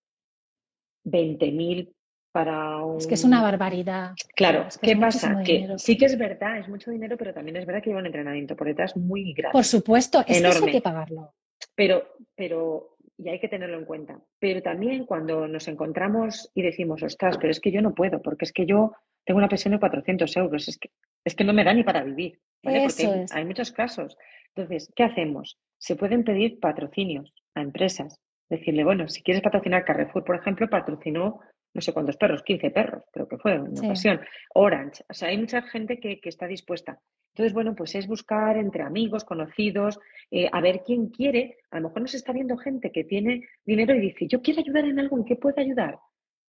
20.000 1.04 1.92
para 2.32 2.82
un... 2.84 2.98
Es 2.98 3.06
que 3.06 3.14
es 3.14 3.24
una 3.24 3.42
barbaridad. 3.42 4.12
Claro, 4.34 4.66
Es 4.68 4.76
que 4.78 4.88
¿qué 4.88 4.96
pasa? 4.96 5.42
Que 5.44 5.52
dinero. 5.54 5.78
sí 5.78 5.96
que 5.96 6.04
es 6.06 6.18
verdad, 6.18 6.58
es 6.58 6.68
mucho 6.68 6.90
dinero, 6.90 7.16
pero 7.16 7.32
también 7.32 7.56
es 7.56 7.64
verdad 7.66 7.82
que 7.82 7.90
lleva 7.90 8.00
un 8.00 8.06
entrenamiento 8.06 8.54
por 8.56 8.66
detrás 8.66 8.96
muy 8.96 9.32
grande. 9.32 9.52
Por 9.52 9.64
supuesto, 9.64 10.20
es 10.20 10.26
que 10.26 10.32
eso 10.34 10.46
hay 10.46 10.52
Enorme. 10.52 10.72
que 10.72 10.80
pagarlo. 10.82 11.34
Pero, 11.74 12.02
pero, 12.34 12.96
y 13.16 13.28
hay 13.30 13.40
que 13.40 13.48
tenerlo 13.48 13.78
en 13.78 13.86
cuenta. 13.86 14.20
Pero 14.38 14.60
también 14.62 15.06
cuando 15.06 15.48
nos 15.48 15.66
encontramos 15.68 16.50
y 16.54 16.62
decimos, 16.62 17.02
ostras, 17.02 17.38
pero 17.38 17.50
es 17.50 17.60
que 17.60 17.70
yo 17.72 17.80
no 17.80 17.94
puedo, 17.94 18.20
porque 18.20 18.44
es 18.44 18.52
que 18.52 18.66
yo 18.66 18.92
tengo 19.24 19.38
una 19.38 19.48
pensión 19.48 19.72
de 19.72 19.80
400 19.80 20.36
euros, 20.36 20.68
es 20.68 20.78
que, 20.78 20.90
es 21.24 21.34
que 21.34 21.44
no 21.44 21.52
me 21.54 21.64
da 21.64 21.72
ni 21.72 21.84
para 21.84 22.02
vivir, 22.04 22.38
¿vale? 22.62 22.80
Porque 22.82 23.02
Eso 23.02 23.12
hay, 23.12 23.20
es. 23.22 23.32
hay 23.32 23.44
muchos 23.46 23.72
casos. 23.72 24.16
Entonces, 24.54 24.92
¿qué 24.94 25.04
hacemos? 25.04 25.58
Se 25.78 25.96
pueden 25.96 26.22
pedir 26.22 26.60
patrocinios 26.60 27.32
a 27.54 27.62
empresas. 27.62 28.20
Decirle, 28.48 28.84
bueno, 28.84 29.08
si 29.08 29.22
quieres 29.22 29.42
patrocinar 29.42 29.84
Carrefour, 29.84 30.24
por 30.24 30.36
ejemplo, 30.36 30.68
patrocinó 30.68 31.40
no 31.74 31.82
sé 31.82 31.92
cuántos 31.92 32.16
perros, 32.16 32.42
15 32.42 32.70
perros, 32.70 33.02
creo 33.12 33.28
que 33.28 33.36
fue 33.36 33.52
en 33.54 33.60
una 33.62 33.76
Sí. 33.76 33.84
ocasión. 33.86 34.20
Orange, 34.54 35.04
o 35.10 35.12
sea, 35.12 35.28
hay 35.28 35.36
mucha 35.36 35.60
gente 35.60 36.00
que, 36.00 36.20
que 36.20 36.28
está 36.30 36.46
dispuesta. 36.46 36.98
Entonces, 37.34 37.52
bueno, 37.52 37.74
pues 37.74 37.94
es 37.94 38.06
buscar 38.06 38.56
entre 38.56 38.82
amigos, 38.82 39.24
conocidos, 39.26 40.00
eh, 40.30 40.48
a 40.50 40.62
ver 40.62 40.80
quién 40.86 41.08
quiere. 41.10 41.58
A 41.70 41.76
lo 41.80 41.88
mejor 41.88 42.00
nos 42.00 42.14
está 42.14 42.32
viendo 42.32 42.56
gente 42.56 42.90
que 42.90 43.04
tiene 43.04 43.42
dinero 43.66 43.94
y 43.94 44.00
dice, 44.00 44.26
yo 44.26 44.40
quiero 44.40 44.60
ayudar 44.60 44.86
en 44.86 44.98
algo, 44.98 45.18
¿en 45.18 45.26
qué 45.26 45.36
puedo 45.36 45.60
ayudar? 45.60 45.98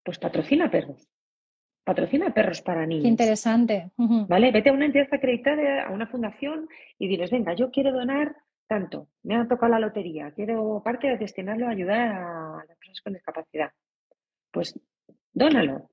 Pues 0.01 0.17
patrocina 0.17 0.71
perros. 0.71 1.09
Patrocina 1.83 2.33
perros 2.33 2.61
para 2.61 2.81
Qué 2.81 2.87
niños. 2.87 3.05
interesante. 3.05 3.91
¿Vale? 3.97 4.51
Vete 4.51 4.69
a 4.69 4.73
una 4.73 4.85
entidad 4.85 5.07
acreditada, 5.11 5.83
a 5.87 5.91
una 5.91 6.07
fundación 6.07 6.69
y 6.99 7.09
diles, 7.09 7.31
venga, 7.31 7.53
yo 7.53 7.69
quiero 7.69 7.91
donar 7.91 8.33
tanto, 8.67 9.07
me 9.23 9.35
ha 9.35 9.47
tocado 9.47 9.71
la 9.71 9.79
lotería, 9.79 10.31
quiero 10.31 10.81
parte 10.83 11.07
de 11.07 11.17
destinarlo 11.17 11.67
a 11.67 11.71
ayudar 11.71 11.99
a 11.99 12.65
las 12.67 12.77
personas 12.77 13.01
con 13.01 13.13
discapacidad. 13.13 13.71
Pues 14.51 14.79
dónalo, 15.33 15.89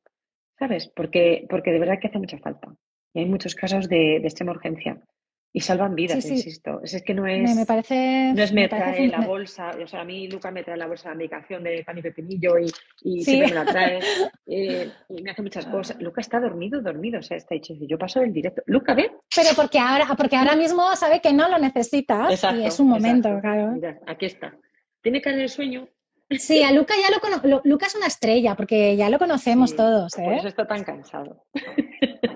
¿sabes? 0.58 0.88
Porque, 0.94 1.46
porque 1.48 1.72
de 1.72 1.78
verdad 1.78 1.98
que 2.00 2.08
hace 2.08 2.18
mucha 2.18 2.38
falta. 2.38 2.74
Y 3.12 3.20
hay 3.20 3.26
muchos 3.26 3.54
casos 3.54 3.88
de, 3.88 4.18
de 4.20 4.26
extrema 4.26 4.52
urgencia. 4.52 5.00
Y 5.56 5.60
salvan 5.60 5.94
vidas, 5.94 6.16
Sí, 6.16 6.22
sí. 6.30 6.34
insisto. 6.34 6.80
Es, 6.82 6.94
es 6.94 7.02
que 7.04 7.14
no 7.14 7.28
es, 7.28 7.54
me 7.54 7.64
parece. 7.64 8.32
no 8.34 8.42
es 8.42 8.52
me, 8.52 8.68
trae 8.68 9.06
la 9.06 9.20
bolsa, 9.20 9.70
o 9.80 9.86
sea, 9.86 10.00
a 10.00 10.04
mí 10.04 10.26
Luca 10.26 10.50
me 10.50 10.64
trae 10.64 10.76
la 10.76 10.88
bolsa 10.88 11.10
de 11.10 11.14
medicación 11.14 11.62
de 11.62 11.84
pan 11.84 11.96
y 11.96 12.02
pepinillo 12.02 12.58
y, 12.58 12.64
y 13.02 13.22
Sí. 13.22 13.30
siempre 13.30 13.50
me 13.50 13.64
la 13.64 13.64
trae 13.64 14.00
eh, 14.48 14.90
y 15.10 15.22
me 15.22 15.30
hace 15.30 15.42
muchas 15.42 15.64
cosas. 15.66 15.96
Luca 16.02 16.20
está 16.20 16.40
dormido, 16.40 16.82
dormido, 16.82 17.20
o 17.20 17.22
sea, 17.22 17.36
está 17.36 17.54
hecho. 17.54 17.72
Yo 17.80 17.96
paso 17.96 18.18
del 18.18 18.32
directo. 18.32 18.62
Luca, 18.66 18.94
ven. 18.94 19.12
Pero 19.32 19.50
porque 19.54 19.78
ahora, 19.78 20.06
porque 20.16 20.34
ahora 20.34 20.56
mismo 20.56 20.96
sabe 20.96 21.20
que 21.20 21.32
no 21.32 21.48
lo 21.48 21.56
necesitas 21.58 22.32
Exacto, 22.32 22.60
y 22.60 22.66
es 22.66 22.80
un 22.80 22.88
momento, 22.88 23.28
exacto. 23.28 23.48
claro. 23.48 23.72
Mira, 23.74 24.00
aquí 24.08 24.26
está. 24.26 24.56
Tiene 25.02 25.22
cara 25.22 25.36
de 25.36 25.46
sueño. 25.48 25.86
Sí, 26.38 26.62
a 26.62 26.72
Luca 26.72 26.94
ya 27.00 27.14
lo 27.14 27.20
conocemos. 27.20 27.60
Luca 27.64 27.86
es 27.86 27.94
una 27.94 28.06
estrella, 28.06 28.54
porque 28.54 28.96
ya 28.96 29.08
lo 29.10 29.18
conocemos 29.18 29.70
Sí, 29.70 29.76
todos, 29.76 30.12
Por 30.14 30.32
¿eh? 30.32 30.36
eso 30.38 30.48
está 30.48 30.66
tan 30.66 30.84
cansado. 30.84 31.44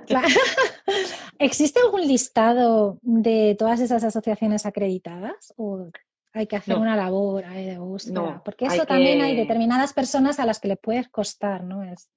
Claro. 0.07 0.27
¿Existe 1.39 1.81
algún 1.81 2.07
listado 2.07 2.99
de 3.03 3.57
todas 3.59 3.81
esas 3.81 4.03
asociaciones 4.05 4.67
acreditadas? 4.67 5.53
¿O 5.57 5.89
hay 6.33 6.47
que 6.47 6.57
hacer 6.57 6.75
No. 6.77 6.83
una 6.83 6.97
labor 6.97 7.45
de 7.47 7.79
búsqueda? 7.79 8.15
No, 8.15 8.43
Porque 8.45 8.67
hay 8.67 8.77
eso 8.77 8.87
también 8.87 9.21
hay 9.23 9.37
determinadas 9.37 9.93
personas 9.93 10.39
a 10.39 10.47
las 10.47 10.61
que 10.61 10.69
le 10.69 10.77
puede 10.77 11.05
costar, 11.11 11.65
¿no? 11.65 11.83
Es, 11.83 12.09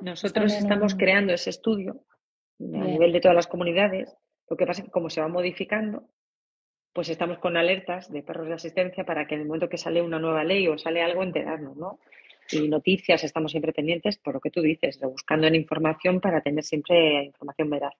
Nosotros 0.00 0.52
estamos 0.52 0.92
un- 0.94 0.98
creando 0.98 1.32
ese 1.32 1.50
estudio 1.50 1.92
a 1.92 1.96
Bien. 2.58 2.86
nivel 2.86 3.12
de 3.12 3.20
todas 3.20 3.34
las 3.36 3.46
comunidades. 3.46 4.14
Lo 4.48 4.56
que 4.56 4.66
pasa 4.66 4.80
es 4.82 4.86
que 4.86 4.90
como 4.90 5.10
se 5.10 5.20
va 5.20 5.28
modificando, 5.28 6.08
pues 6.92 7.08
estamos 7.08 7.38
con 7.38 7.56
alertas 7.56 8.10
de 8.12 8.22
perros 8.22 8.48
de 8.48 8.54
asistencia 8.54 9.04
para 9.04 9.26
que 9.26 9.34
en 9.34 9.42
el 9.42 9.46
momento 9.46 9.68
que 9.68 9.78
sale 9.78 10.02
una 10.02 10.18
nueva 10.18 10.44
ley 10.44 10.66
o 10.68 10.76
sale 10.78 11.02
algo, 11.02 11.22
enterarnos, 11.22 11.76
¿no? 11.76 11.98
Y 12.52 12.68
noticias, 12.68 13.22
estamos 13.22 13.52
siempre 13.52 13.72
pendientes 13.72 14.18
por 14.18 14.34
lo 14.34 14.40
que 14.40 14.50
tú 14.50 14.60
dices, 14.60 14.98
buscando 15.00 15.46
en 15.46 15.54
información 15.54 16.20
para 16.20 16.40
tener 16.40 16.64
siempre 16.64 17.24
información 17.24 17.70
veraz. 17.70 17.94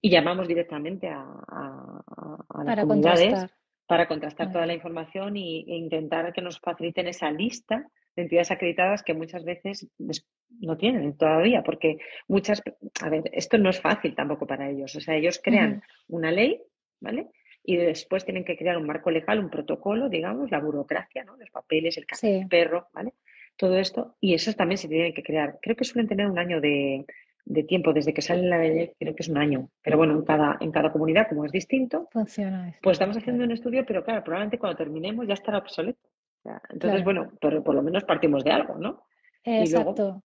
Y 0.00 0.10
llamamos 0.10 0.46
directamente 0.46 1.08
a, 1.08 1.20
a- 1.22 2.02
a 2.48 2.64
las 2.64 2.66
para 2.76 2.82
comunidades 2.82 3.28
contrastar. 3.30 3.58
para 3.88 4.06
contrastar 4.06 4.52
toda 4.52 4.66
la 4.66 4.74
información 4.74 5.36
y, 5.36 5.64
e 5.66 5.74
intentar 5.76 6.32
que 6.32 6.42
nos 6.42 6.60
faciliten 6.60 7.08
esa 7.08 7.30
lista 7.32 7.88
de 8.14 8.22
entidades 8.22 8.50
acreditadas 8.52 9.02
que 9.02 9.14
muchas 9.14 9.44
veces 9.44 9.88
des- 9.98 10.24
no 10.60 10.76
tienen 10.76 11.16
todavía, 11.16 11.62
porque 11.64 11.98
muchas, 12.28 12.62
a 13.02 13.08
ver, 13.08 13.24
esto 13.32 13.58
no 13.58 13.70
es 13.70 13.80
fácil 13.80 14.14
tampoco 14.14 14.46
para 14.46 14.70
ellos. 14.70 14.94
O 14.94 15.00
sea, 15.00 15.16
ellos 15.16 15.40
crean 15.42 15.82
una 16.08 16.30
ley, 16.30 16.60
¿vale? 17.00 17.26
Y 17.70 17.76
después 17.76 18.24
tienen 18.24 18.44
que 18.46 18.56
crear 18.56 18.78
un 18.78 18.86
marco 18.86 19.10
legal, 19.10 19.38
un 19.40 19.50
protocolo, 19.50 20.08
digamos, 20.08 20.50
la 20.50 20.58
burocracia, 20.58 21.22
¿no? 21.24 21.36
Los 21.36 21.50
papeles, 21.50 21.98
el 21.98 22.06
carnet 22.06 22.42
Sí. 22.44 22.46
perro, 22.48 22.88
¿vale? 22.94 23.12
Todo 23.58 23.76
esto, 23.76 24.16
y 24.20 24.32
eso 24.32 24.52
también 24.54 24.78
se 24.78 24.88
tiene 24.88 25.12
que 25.12 25.22
crear. 25.22 25.58
Creo 25.60 25.76
que 25.76 25.84
suelen 25.84 26.08
tener 26.08 26.30
un 26.30 26.38
año 26.38 26.62
de, 26.62 27.04
de 27.44 27.62
tiempo, 27.64 27.92
desde 27.92 28.14
que 28.14 28.22
sale 28.22 28.42
la 28.42 28.56
ley, 28.58 28.92
creo 28.98 29.14
que 29.14 29.22
es 29.22 29.28
un 29.28 29.36
año. 29.36 29.68
Pero 29.82 29.98
bueno, 29.98 30.14
en 30.14 30.22
cada, 30.24 30.56
en 30.60 30.72
cada 30.72 30.90
comunidad, 30.90 31.28
como 31.28 31.44
es 31.44 31.52
distinto, 31.52 32.08
Funciona. 32.10 32.70
eso. 32.70 32.78
pues 32.82 32.94
estamos 32.94 33.18
haciendo 33.18 33.44
un 33.44 33.52
estudio, 33.52 33.84
pero 33.84 34.02
claro, 34.02 34.24
probablemente 34.24 34.58
cuando 34.58 34.78
terminemos 34.78 35.26
ya 35.26 35.34
estará 35.34 35.58
obsoleto. 35.58 36.00
Entonces, 36.44 37.02
Claro. 37.02 37.04
bueno, 37.04 37.32
pero 37.38 37.62
por 37.62 37.74
lo 37.74 37.82
menos 37.82 38.04
partimos 38.04 38.44
de 38.44 38.52
algo, 38.52 38.76
¿no? 38.78 39.02
Y 39.44 39.70
luego- 39.70 39.90
Exacto. 39.90 40.22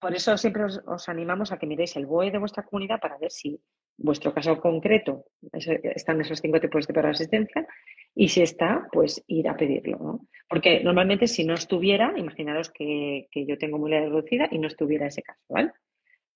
Por 0.00 0.14
eso 0.14 0.36
siempre 0.38 0.64
os, 0.64 0.80
os 0.86 1.08
animamos 1.10 1.52
a 1.52 1.58
que 1.58 1.66
miréis 1.66 1.94
el 1.96 2.06
BOE 2.06 2.30
de 2.30 2.38
vuestra 2.38 2.62
comunidad 2.62 3.00
para 3.00 3.18
ver 3.18 3.30
si 3.30 3.60
vuestro 3.98 4.32
caso 4.32 4.60
concreto 4.60 5.24
es- 5.52 5.68
están 5.68 6.20
esos 6.20 6.40
cinco 6.40 6.60
tipos 6.60 6.86
de 6.86 7.00
asistencia 7.00 7.66
y 8.14 8.28
si 8.28 8.42
está, 8.42 8.88
pues 8.92 9.22
ir 9.26 9.48
a 9.48 9.56
pedirlo. 9.56 10.20
Porque 10.48 10.80
normalmente 10.82 11.26
si 11.26 11.44
no 11.44 11.54
estuviera, 11.54 12.14
imaginaros 12.16 12.70
que, 12.70 13.28
que 13.30 13.46
yo 13.46 13.58
tengo 13.58 13.78
movilidad 13.78 14.04
reducida 14.08 14.48
y 14.50 14.58
no 14.58 14.68
estuviera 14.68 15.06
ese 15.06 15.22
caso, 15.22 15.42
¿vale? 15.48 15.72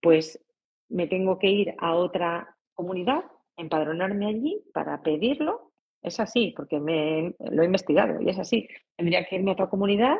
Pues 0.00 0.40
me 0.88 1.06
tengo 1.06 1.38
que 1.38 1.48
ir 1.48 1.74
a 1.78 1.94
otra 1.94 2.56
comunidad, 2.74 3.24
empadronarme 3.56 4.26
allí 4.26 4.62
para 4.72 5.02
pedirlo. 5.02 5.72
Es 6.02 6.18
así, 6.18 6.54
porque 6.56 6.80
me, 6.80 7.34
lo 7.50 7.62
he 7.62 7.66
investigado 7.66 8.20
y 8.20 8.30
es 8.30 8.38
así. 8.38 8.66
Tendría 8.96 9.24
que 9.24 9.36
irme 9.36 9.50
a 9.50 9.54
otra 9.54 9.68
comunidad 9.68 10.16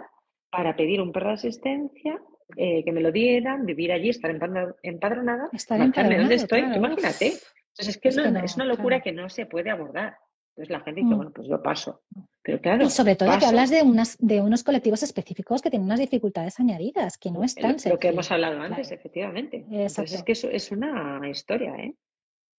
para 0.51 0.77
pedir 0.77 1.01
un 1.01 1.11
perro 1.13 1.29
de 1.29 1.35
asistencia, 1.35 2.21
eh, 2.57 2.83
que 2.85 2.93
me 2.93 3.01
lo 3.01 3.13
dieran, 3.13 3.67
vivir 3.67 3.93
allí, 3.93 4.09
estar 4.11 4.31
empadro- 4.31 4.77
empadronada, 4.83 5.49
Estar 5.53 5.81
estoy. 5.81 6.61
claro. 6.63 6.77
Imagínate. 6.77 7.27
Entonces 7.27 7.89
es 7.89 7.99
que 7.99 8.09
Es 8.09 8.17
no- 8.17 8.23
que 8.25 8.31
no, 8.31 8.41
es 8.45 8.57
una 8.57 8.65
locura 8.65 9.01
claro. 9.01 9.05
que 9.05 9.13
no 9.23 9.29
se 9.29 9.47
puede 9.47 9.71
abordar. 9.71 10.17
Entonces 10.57 10.71
la 10.71 10.81
gente 10.81 11.01
dice, 11.01 11.15
Mm. 11.15 11.17
bueno, 11.17 11.33
pues 11.35 11.49
yo 11.49 11.63
paso. 11.63 12.03
Pero 12.43 12.61
claro, 12.61 12.85
Y 12.85 12.91
sobre 12.91 13.17
todo 13.17 13.29
que 13.31 13.37
paso. 13.37 13.47
hablas 13.49 13.71
de, 13.71 13.83
unas, 13.83 14.17
de 14.19 14.41
unos 14.41 14.65
colectivos 14.65 15.03
específicos 15.03 15.63
que 15.63 15.71
tienen 15.71 15.87
unas 15.87 16.01
dificultades 16.01 16.59
añadidas, 16.59 17.17
que 17.19 17.31
no 17.31 17.45
es 17.45 17.55
tan 17.55 17.77
lo, 17.85 17.91
lo 17.93 17.99
que 17.99 18.09
hemos 18.09 18.31
hablado 18.33 18.61
antes, 18.61 18.89
Claro. 18.89 19.01
efectivamente. 19.01 19.65
Entonces 19.71 20.13
es 20.15 20.23
que 20.25 20.33
eso 20.33 20.49
es 20.51 20.71
una 20.73 21.21
historia, 21.31 21.75
¿eh? 21.77 21.95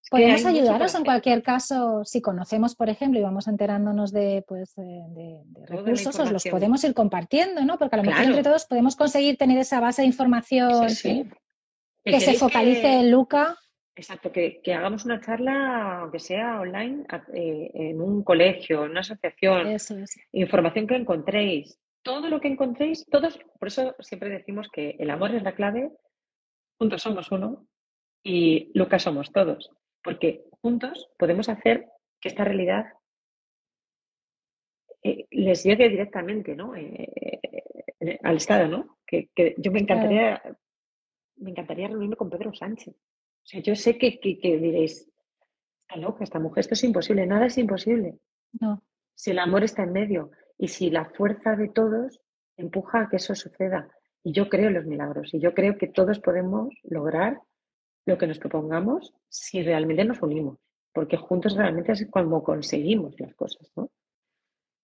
Podemos 0.09 0.45
ayudaros 0.45 0.95
en 0.95 1.05
cualquier 1.05 1.41
caso, 1.41 2.03
si 2.03 2.21
conocemos, 2.21 2.75
por 2.75 2.89
ejemplo, 2.89 3.19
y 3.19 3.23
vamos 3.23 3.47
enterándonos 3.47 4.11
de, 4.11 4.43
pues, 4.47 4.73
de, 4.75 5.41
recursos, 5.67 6.19
os 6.19 6.31
los 6.31 6.43
podemos 6.45 6.83
ir 6.83 6.93
compartiendo, 6.93 7.63
¿no? 7.63 7.77
Porque 7.77 7.95
a 7.95 7.97
lo 7.97 8.03
mejor 8.03 8.17
Claro. 8.17 8.29
entre 8.37 8.43
todos 8.43 8.65
podemos 8.65 8.95
conseguir 8.95 9.37
tener 9.37 9.57
esa 9.57 9.79
base 9.79 10.01
de 10.01 10.07
información 10.07 10.89
Sí, 10.89 10.95
sí. 10.95 11.29
Que 12.03 12.11
que 12.13 12.19
se 12.19 12.33
focalice 12.33 12.81
que- 12.81 12.99
en 12.99 13.11
Luca. 13.11 13.55
Exacto, 13.95 14.31
que, 14.31 14.59
que 14.61 14.73
hagamos 14.73 15.05
una 15.05 15.21
charla, 15.21 15.99
aunque 15.99 16.19
sea 16.19 16.59
online, 16.61 17.05
eh, 17.33 17.69
en 17.73 18.01
un 18.01 18.23
colegio, 18.23 18.85
en 18.85 18.91
una 18.91 19.01
asociación, 19.01 19.67
Eso 19.67 19.97
es. 19.97 20.17
información 20.31 20.87
que 20.87 20.95
encontréis, 20.95 21.77
todo 22.01 22.27
lo 22.29 22.41
que 22.41 22.47
encontréis, 22.47 23.05
todos, 23.11 23.39
por 23.59 23.67
eso 23.67 23.95
siempre 23.99 24.29
decimos 24.29 24.67
que 24.73 24.95
el 24.97 25.09
amor 25.11 25.35
es 25.35 25.43
la 25.43 25.53
clave, 25.53 25.91
juntos 26.79 27.01
somos 27.03 27.31
uno 27.31 27.67
y 28.23 28.71
Lucas 28.73 29.03
somos 29.03 29.31
todos, 29.31 29.69
porque 30.03 30.45
juntos 30.61 31.09
podemos 31.17 31.49
hacer 31.49 31.87
que 32.19 32.29
esta 32.29 32.43
realidad 32.43 32.93
eh, 35.03 35.27
les 35.31 35.63
llegue 35.63 35.89
directamente 35.89 36.55
¿no? 36.55 36.75
Eh, 36.75 37.09
eh, 37.99 38.19
al 38.23 38.37
Estado, 38.37 38.67
¿no? 38.67 38.97
Que, 39.05 39.29
que 39.35 39.55
yo 39.57 39.71
me 39.71 39.79
encantaría, 39.79 40.41
me 41.37 41.51
encantaría 41.51 41.87
reunirme 41.87 42.15
con 42.15 42.29
Pedro 42.29 42.53
Sánchez. 42.53 42.95
O 42.95 43.45
sea, 43.45 43.61
yo 43.61 43.75
sé 43.75 43.97
que, 43.97 44.19
que, 44.19 44.39
que 44.39 44.57
diréis, 44.57 45.11
está 45.81 45.99
loca 45.99 46.23
esta 46.23 46.39
mujer, 46.39 46.61
esto 46.61 46.73
es 46.75 46.83
imposible, 46.83 47.25
nada 47.25 47.47
es 47.47 47.57
imposible. 47.57 48.19
No. 48.59 48.83
Si 49.15 49.31
el 49.31 49.39
amor 49.39 49.63
está 49.63 49.83
en 49.83 49.93
medio 49.93 50.31
y 50.57 50.67
si 50.67 50.89
la 50.89 51.05
fuerza 51.05 51.55
de 51.55 51.69
todos 51.69 52.21
empuja 52.57 53.01
a 53.01 53.09
que 53.09 53.17
eso 53.17 53.35
suceda. 53.35 53.89
Y 54.23 54.33
yo 54.33 54.49
creo 54.49 54.67
en 54.67 54.75
los 54.75 54.85
milagros 54.85 55.33
y 55.33 55.39
yo 55.39 55.53
creo 55.53 55.77
que 55.77 55.87
todos 55.87 56.19
podemos 56.19 56.73
lograr 56.83 57.39
lo 58.05 58.17
que 58.17 58.27
nos 58.27 58.39
propongamos 58.39 59.13
si 59.29 59.61
realmente 59.61 60.03
nos 60.05 60.21
unimos, 60.21 60.57
porque 60.93 61.17
juntos 61.17 61.55
realmente 61.55 61.91
es 61.93 62.07
como 62.09 62.43
conseguimos 62.43 63.19
las 63.19 63.33
cosas, 63.35 63.71
¿no? 63.75 63.89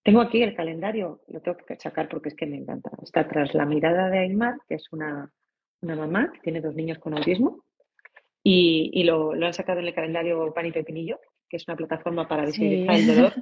Tengo 0.04 0.22
aquí 0.22 0.42
el 0.42 0.56
calendario, 0.56 1.22
lo 1.28 1.42
tengo 1.42 1.58
que 1.58 1.76
sacar 1.78 2.08
porque 2.08 2.30
es 2.30 2.36
que 2.36 2.46
me 2.46 2.56
encanta. 2.56 2.92
Está 3.04 3.28
tras 3.28 3.54
la 3.54 3.66
mirada 3.66 4.10
de 4.10 4.20
Aymar, 4.20 4.56
que 4.68 4.76
es 4.76 4.86
una, 4.94 5.30
una 5.82 5.96
mamá 5.98 6.32
que 6.32 6.40
tiene 6.40 6.62
dos 6.62 6.76
niños 6.76 6.98
con 7.00 7.14
autismo, 7.18 7.66
y, 8.42 8.90
y 8.94 9.04
lo, 9.04 9.34
lo 9.36 9.46
han 9.48 9.54
sacado 9.54 9.80
en 9.82 9.88
el 9.88 9.94
calendario 9.94 10.54
Pan 10.54 10.66
y 10.68 10.72
Pepinillo, 10.72 11.20
que 11.50 11.58
es 11.58 11.68
una 11.68 11.76
plataforma 11.76 12.28
para 12.28 12.46
Sí. 12.46 12.62
visibilizar 12.62 12.96
el 12.96 13.08
dolor. 13.08 13.34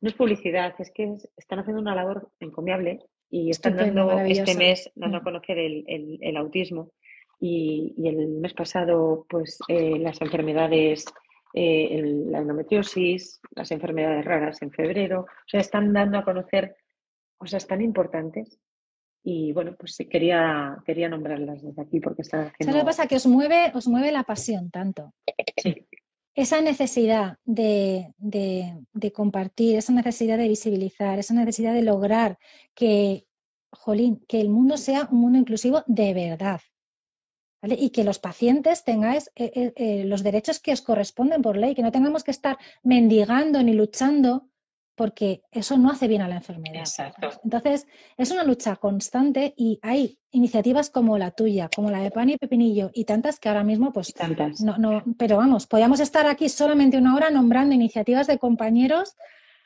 No 0.00 0.08
es 0.08 0.14
publicidad, 0.14 0.74
es 0.78 0.90
que 0.92 1.04
es- 1.12 1.28
están 1.36 1.58
haciendo 1.58 1.82
una 1.82 1.94
labor 1.94 2.30
encomiable 2.40 3.00
y 3.28 3.50
están 3.50 3.74
Estupendo, 3.74 4.06
dando 4.06 4.24
este 4.24 4.54
mes 4.56 4.90
dando 4.94 5.18
a 5.18 5.20
Mm. 5.20 5.24
conocer 5.24 5.58
el, 5.58 5.84
el- 5.86 6.18
el 6.22 6.36
autismo 6.38 6.92
y, 7.44 7.92
y 7.98 8.08
el 8.08 8.28
mes 8.28 8.54
pasado 8.54 9.26
pues 9.28 9.58
eh, 9.66 9.98
las 9.98 10.20
enfermedades, 10.20 11.04
eh, 11.52 11.88
el- 11.90 12.30
la 12.30 12.38
endometriosis, 12.38 13.40
las 13.56 13.70
enfermedades 13.72 14.24
raras 14.24 14.62
en 14.62 14.70
febrero, 14.70 15.22
o 15.22 15.48
sea, 15.48 15.60
están 15.60 15.92
dando 15.92 16.18
a 16.18 16.24
conocer 16.24 16.76
cosas 17.36 17.66
tan 17.66 17.82
importantes 17.82 18.58
y 19.24 19.52
bueno, 19.52 19.74
pues 19.78 19.96
quería, 20.08 20.78
quería 20.86 21.08
nombrarlas 21.08 21.62
desde 21.62 21.82
aquí 21.82 21.98
porque 22.00 22.22
están 22.22 22.40
¿Sabes 22.42 22.52
haciendo... 22.54 22.76
lo 22.76 22.82
que 22.82 22.86
pasa? 22.86 23.06
Que 23.08 23.16
os 23.16 23.26
mueve, 23.26 23.72
os 23.74 23.88
mueve 23.88 24.12
la 24.12 24.22
pasión 24.22 24.70
tanto. 24.70 25.12
Sí. 25.62 25.74
Esa 26.34 26.60
necesidad 26.60 27.38
de, 27.44 28.14
de- 28.18 28.72
de 28.92 29.12
compartir, 29.12 29.76
esa 29.76 29.92
necesidad 29.92 30.38
de 30.38 30.48
visibilizar, 30.48 31.18
esa 31.18 31.34
necesidad 31.34 31.74
de 31.74 31.82
lograr 31.82 32.38
que, 32.74 33.26
jolín, 33.70 34.24
que 34.28 34.40
el 34.40 34.48
mundo 34.48 34.76
sea 34.76 35.08
un 35.10 35.18
mundo 35.20 35.38
inclusivo 35.38 35.82
de 35.86 36.14
verdad. 36.14 36.60
¿Vale? 37.62 37.76
Y 37.78 37.90
que 37.90 38.04
los 38.04 38.18
pacientes 38.18 38.84
tengáis 38.84 39.30
eh, 39.36 39.52
eh, 39.54 39.72
eh, 39.76 40.04
los 40.04 40.22
derechos 40.22 40.58
que 40.60 40.72
os 40.72 40.82
corresponden 40.82 41.40
por 41.42 41.56
ley, 41.56 41.74
que 41.74 41.82
no 41.82 41.92
tengamos 41.92 42.24
que 42.24 42.32
estar 42.32 42.58
mendigando 42.82 43.62
ni 43.62 43.72
luchando, 43.72 44.48
porque 44.94 45.42
eso 45.50 45.78
no 45.78 45.90
hace 45.90 46.06
bien 46.06 46.20
a 46.20 46.28
la 46.28 46.36
enfermedad. 46.36 46.80
Exacto. 46.80 47.30
Entonces, 47.44 47.86
es 48.18 48.30
una 48.30 48.44
lucha 48.44 48.76
constante 48.76 49.54
y 49.56 49.78
hay 49.80 50.18
iniciativas 50.30 50.90
como 50.90 51.16
la 51.16 51.30
tuya, 51.30 51.70
como 51.74 51.90
la 51.90 52.00
de 52.00 52.10
Pan 52.10 52.28
y 52.28 52.36
Pepinillo 52.36 52.90
y 52.92 53.04
tantas 53.06 53.40
que 53.40 53.48
ahora 53.48 53.64
mismo, 53.64 53.92
pues, 53.92 54.12
Tantas. 54.12 54.60
no, 54.60 54.76
no, 54.76 55.02
pero 55.16 55.38
vamos, 55.38 55.66
podríamos 55.66 56.00
estar 56.00 56.26
aquí 56.26 56.48
solamente 56.50 56.98
una 56.98 57.16
hora 57.16 57.30
nombrando 57.30 57.74
iniciativas 57.74 58.26
de 58.26 58.38
compañeros 58.38 59.16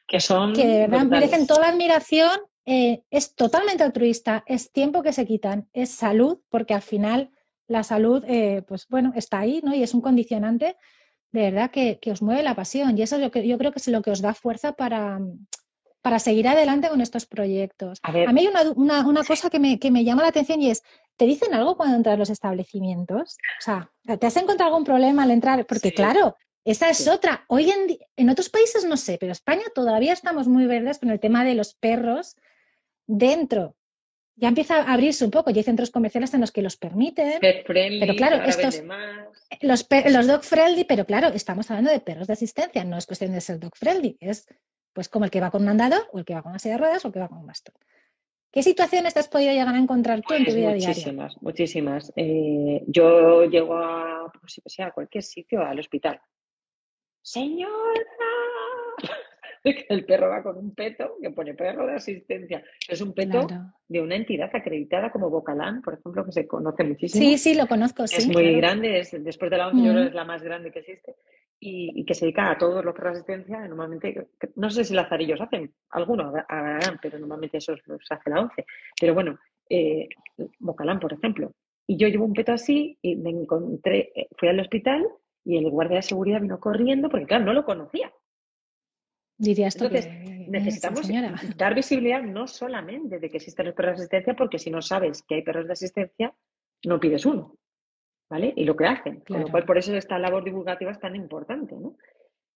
Que 0.06 0.20
son 0.20 0.52
que 0.52 0.64
de 0.66 0.78
verdad 0.86 1.00
brutales. 1.06 1.10
merecen 1.30 1.46
toda 1.48 1.60
la 1.62 1.68
admiración. 1.70 2.30
eh, 2.64 3.02
es 3.10 3.34
totalmente 3.34 3.82
altruista, 3.82 4.44
es 4.46 4.70
tiempo 4.70 5.02
que 5.02 5.12
se 5.12 5.26
quitan, 5.26 5.68
es 5.72 5.90
salud, 5.90 6.38
porque 6.50 6.74
al 6.74 6.82
final 6.82 7.30
la 7.68 7.82
salud, 7.82 8.24
eh, 8.26 8.62
pues 8.66 8.86
bueno, 8.88 9.12
está 9.16 9.40
ahí, 9.40 9.60
¿no? 9.64 9.74
Y 9.74 9.82
es 9.82 9.94
un 9.94 10.00
condicionante 10.00 10.76
de 11.32 11.40
verdad 11.42 11.70
que, 11.70 11.98
que 12.00 12.12
os 12.12 12.22
mueve 12.22 12.42
la 12.42 12.54
pasión. 12.54 12.96
Y 12.96 13.02
eso 13.02 13.16
es 13.16 13.22
lo 13.22 13.30
que 13.30 13.46
yo 13.46 13.58
creo 13.58 13.72
que 13.72 13.78
es 13.80 13.88
lo 13.88 14.00
que 14.02 14.10
os 14.10 14.20
da 14.22 14.32
fuerza 14.32 14.72
para, 14.72 15.18
para 16.00 16.18
seguir 16.18 16.46
adelante 16.48 16.88
con 16.88 17.00
estos 17.00 17.26
proyectos. 17.26 17.98
A 18.02 18.12
ver. 18.12 18.32
mí 18.32 18.40
hay 18.42 18.46
una, 18.46 18.62
una- 18.74 19.06
una 19.06 19.24
cosa 19.24 19.50
que 19.50 19.58
me, 19.58 19.78
que 19.78 19.90
me 19.90 20.04
llama 20.04 20.22
la 20.22 20.28
atención 20.28 20.62
y 20.62 20.70
es, 20.70 20.82
¿te 21.16 21.26
dicen 21.26 21.52
algo 21.52 21.76
cuando 21.76 21.96
entras 21.96 22.14
a 22.14 22.18
los 22.18 22.30
establecimientos? 22.30 23.36
O 23.60 23.62
sea, 23.62 23.90
¿te 24.18 24.26
has 24.26 24.36
encontrado 24.36 24.70
algún 24.70 24.84
problema 24.84 25.24
al 25.24 25.30
entrar? 25.32 25.66
Porque 25.66 25.88
Sí. 25.88 25.94
claro, 25.94 26.36
esa 26.64 26.88
es 26.88 26.98
Sí. 26.98 27.10
otra. 27.10 27.44
Hoy 27.48 27.70
en, 27.70 27.98
en 28.16 28.30
otros 28.30 28.48
países 28.48 28.84
no 28.84 28.96
sé, 28.96 29.18
pero 29.18 29.32
España 29.32 29.64
todavía 29.74 30.12
estamos 30.14 30.48
muy 30.48 30.66
verdes 30.66 30.98
con 31.00 31.10
el 31.10 31.20
tema 31.20 31.44
de 31.44 31.54
los 31.54 31.74
perros 31.74 32.36
dentro. 33.06 33.75
Ya 34.38 34.48
empieza 34.48 34.76
a 34.82 34.92
abrirse 34.92 35.24
un 35.24 35.30
poco 35.30 35.50
y 35.50 35.56
hay 35.56 35.62
centros 35.62 35.90
comerciales 35.90 36.32
en 36.34 36.40
los 36.42 36.52
que 36.52 36.60
los 36.62 36.76
permiten. 36.76 37.40
Pet 37.40 37.66
friendly, 37.66 38.00
Pero 38.00 38.14
claro, 38.14 38.36
estos- 38.44 38.82
más. 38.84 39.48
Los, 39.62 39.86
los 40.12 40.26
dog 40.26 40.42
friendly, 40.44 40.84
pero 40.84 41.06
claro, 41.06 41.28
estamos 41.28 41.70
hablando 41.70 41.90
de 41.90 42.00
perros 42.00 42.26
de 42.26 42.32
asistencia, 42.34 42.84
no 42.84 42.98
es 42.98 43.06
cuestión 43.06 43.32
de 43.32 43.40
ser 43.40 43.58
dog 43.58 43.74
friendly, 43.76 44.16
es 44.20 44.46
pues 44.92 45.08
como 45.08 45.24
el 45.24 45.30
que 45.30 45.40
va 45.40 45.50
con 45.50 45.62
un 45.62 45.68
andador 45.68 46.08
o 46.12 46.18
el 46.18 46.24
que 46.24 46.34
va 46.34 46.42
con 46.42 46.50
una 46.50 46.58
silla 46.58 46.74
de 46.74 46.78
ruedas 46.80 47.04
o 47.04 47.08
el 47.08 47.14
que 47.14 47.20
va 47.20 47.28
con 47.28 47.38
un 47.38 47.46
bastón. 47.46 47.74
¿Qué 48.52 48.62
situaciones 48.62 49.14
te 49.14 49.20
has 49.20 49.28
podido 49.28 49.52
llegar 49.52 49.74
a 49.74 49.78
encontrar 49.78 50.22
tú 50.22 50.34
en 50.34 50.40
tu 50.40 50.44
Pues 50.46 50.56
vida 50.56 50.72
diaria? 50.72 50.88
muchísimas, 50.88 51.42
muchísimas. 51.42 52.12
Eh, 52.16 52.82
yo 52.86 53.44
llego 53.44 53.76
a, 53.76 54.32
pues, 54.40 54.60
a 54.80 54.90
cualquier 54.92 55.22
sitio, 55.22 55.60
al 55.62 55.78
hospital. 55.78 56.20
Señora, 57.22 57.70
el 59.88 60.04
perro 60.04 60.28
va 60.28 60.42
con 60.42 60.56
un 60.56 60.74
peto 60.74 61.16
que 61.20 61.30
pone 61.30 61.54
perro 61.54 61.86
de 61.86 61.94
asistencia. 61.94 62.62
Es 62.88 63.00
un 63.00 63.12
peto 63.12 63.46
Claro. 63.46 63.64
de 63.88 64.00
una 64.00 64.16
entidad 64.16 64.50
acreditada 64.54 65.10
como 65.10 65.30
Bocalán, 65.30 65.82
por 65.82 65.94
ejemplo, 65.94 66.24
que 66.24 66.32
se 66.32 66.46
conoce 66.46 66.84
muchísimo. 66.84 67.22
Sí, 67.24 67.38
sí, 67.38 67.54
lo 67.54 67.66
conozco, 67.66 68.04
es 68.04 68.10
sí. 68.12 68.26
muy 68.26 68.42
claro. 68.42 68.56
grande, 68.58 68.98
es, 69.00 69.24
después 69.24 69.50
de 69.50 69.58
la 69.58 69.68
ONCE 69.68 69.82
yo 69.84 69.90
creo 69.92 70.00
Mm. 70.00 70.04
que 70.04 70.08
es 70.10 70.14
la 70.14 70.24
más 70.24 70.42
grande 70.42 70.70
que 70.70 70.78
existe 70.80 71.14
y, 71.58 71.92
y 72.00 72.04
que 72.04 72.14
se 72.14 72.26
dedica 72.26 72.50
a 72.50 72.58
todos 72.58 72.84
los 72.84 72.94
perros 72.94 73.14
de 73.14 73.18
asistencia. 73.20 73.66
Normalmente, 73.66 74.28
no 74.56 74.70
sé 74.70 74.84
si 74.84 74.94
lazarillos 74.94 75.40
hacen, 75.40 75.72
algunos 75.90 76.34
harán, 76.48 76.98
pero 77.00 77.18
normalmente 77.18 77.58
esos 77.58 77.80
los 77.86 78.00
hace 78.10 78.30
la 78.30 78.40
ONCE. 78.42 78.64
Pero 79.00 79.14
bueno, 79.14 79.38
eh, 79.68 80.08
Bocalán, 80.58 81.00
por 81.00 81.12
ejemplo. 81.12 81.52
Y 81.88 81.96
yo 81.96 82.08
llevo 82.08 82.24
un 82.24 82.34
peto 82.34 82.52
así 82.52 82.98
y 83.00 83.16
me 83.16 83.30
encontré, 83.30 84.10
eh, 84.14 84.28
fui 84.36 84.48
al 84.48 84.58
hospital 84.60 85.06
y 85.44 85.56
el 85.56 85.70
guardia 85.70 85.96
de 85.98 86.02
seguridad 86.02 86.40
vino 86.40 86.58
corriendo 86.60 87.08
porque, 87.08 87.26
claro, 87.26 87.44
no 87.44 87.52
lo 87.52 87.64
conocía. 87.64 88.12
Diría 89.38 89.68
esto 89.68 89.84
Entonces, 89.86 90.06
que- 90.06 90.46
necesitamos 90.48 91.08
dar 91.56 91.74
visibilidad 91.74 92.22
no 92.22 92.46
solamente 92.46 93.18
de 93.18 93.28
que 93.30 93.36
existen 93.36 93.66
los 93.66 93.74
perros 93.74 93.96
de 93.96 94.02
asistencia, 94.04 94.34
porque 94.34 94.58
si 94.58 94.70
no 94.70 94.80
sabes 94.80 95.22
que 95.22 95.36
hay 95.36 95.42
perros 95.42 95.66
de 95.66 95.72
asistencia, 95.72 96.34
no 96.84 97.00
pides 97.00 97.26
uno. 97.26 97.56
¿Vale? 98.28 98.52
Y 98.56 98.64
lo 98.64 98.74
que 98.74 98.86
hacen. 98.86 99.20
Con 99.20 99.40
lo 99.40 99.48
cual, 99.48 99.64
por 99.64 99.78
eso 99.78 99.94
esta 99.94 100.18
labor 100.18 100.42
divulgativa 100.42 100.90
es 100.90 100.98
tan 100.98 101.14
importante, 101.14 101.76
¿no? 101.76 101.96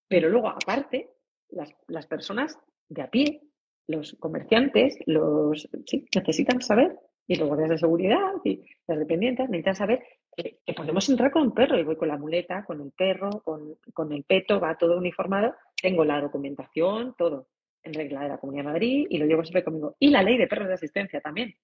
Pero 0.08 0.28
luego, 0.28 0.48
aparte, 0.48 1.12
las, 1.50 1.72
las 1.86 2.08
personas 2.08 2.58
de 2.88 3.02
a 3.02 3.10
pie, 3.10 3.42
los 3.86 4.16
comerciantes, 4.18 4.98
los 5.06 5.68
sí, 5.86 6.06
necesitan 6.12 6.60
saber, 6.60 6.98
y 7.32 7.36
los 7.36 7.46
guardias 7.46 7.70
de 7.70 7.78
seguridad 7.78 8.32
y 8.44 8.60
las 8.88 8.98
dependientes 8.98 9.48
necesitan 9.48 9.76
saber 9.76 10.02
que, 10.36 10.58
que 10.66 10.72
podemos 10.74 11.08
entrar 11.08 11.30
con 11.30 11.42
un 11.42 11.52
perro. 11.54 11.78
Y 11.78 11.84
voy 11.84 11.94
con 11.96 12.08
la 12.08 12.16
muleta, 12.18 12.64
con 12.64 12.80
el 12.80 12.90
perro, 12.90 13.30
con, 13.44 13.76
con 13.94 14.12
el 14.12 14.24
peto, 14.24 14.58
va 14.58 14.76
todo 14.76 14.98
uniformado. 14.98 15.54
Tengo 15.80 16.04
la 16.04 16.20
documentación, 16.20 17.14
todo 17.16 17.46
en 17.84 17.94
regla 17.94 18.22
de 18.22 18.28
la 18.30 18.38
Comunidad 18.38 18.64
de 18.64 18.70
Madrid 18.72 19.06
y 19.08 19.18
lo 19.18 19.26
llevo 19.26 19.44
siempre 19.44 19.62
conmigo. 19.62 19.94
Y 20.00 20.10
la 20.10 20.24
ley 20.24 20.36
de 20.38 20.48
perros 20.48 20.66
de 20.66 20.74
asistencia 20.74 21.20
también. 21.20 21.54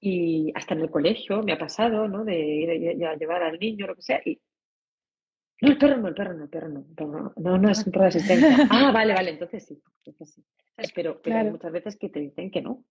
Y 0.00 0.50
hasta 0.54 0.72
en 0.74 0.80
el 0.80 0.90
colegio 0.90 1.42
me 1.42 1.52
ha 1.52 1.58
pasado, 1.58 2.08
¿no? 2.08 2.24
De 2.24 2.38
ir 2.38 3.04
a- 3.06 3.16
llevar 3.16 3.42
al 3.42 3.58
niño, 3.58 3.86
lo 3.86 3.94
que 3.96 4.02
sea. 4.02 4.20
Y 4.24 4.40
No, 5.60 5.68
el 5.72 5.78
perro 5.78 5.98
no, 5.98 6.08
el 6.08 6.14
perro 6.14 6.32
no, 6.34 6.44
el 6.44 6.50
perro 6.50 6.68
no. 6.70 6.80
el 6.88 6.94
perro 6.94 7.12
no, 7.20 7.32
no, 7.36 7.58
no, 7.58 7.70
es 7.70 7.84
un 7.86 7.92
perro 7.92 8.04
de 8.04 8.08
asistencia. 8.08 8.48
Ah, 8.70 8.92
vale, 8.92 9.12
vale, 9.14 9.30
entonces 9.32 9.66
sí. 9.66 9.78
Entonces 10.04 10.34
sí. 10.34 10.42
Pero, 10.94 11.20
pero 11.22 11.34
Claro. 11.34 11.50
muchas 11.50 11.72
veces 11.72 11.96
que 11.98 12.08
te 12.08 12.20
dicen 12.20 12.50
que 12.50 12.62
no. 12.62 12.82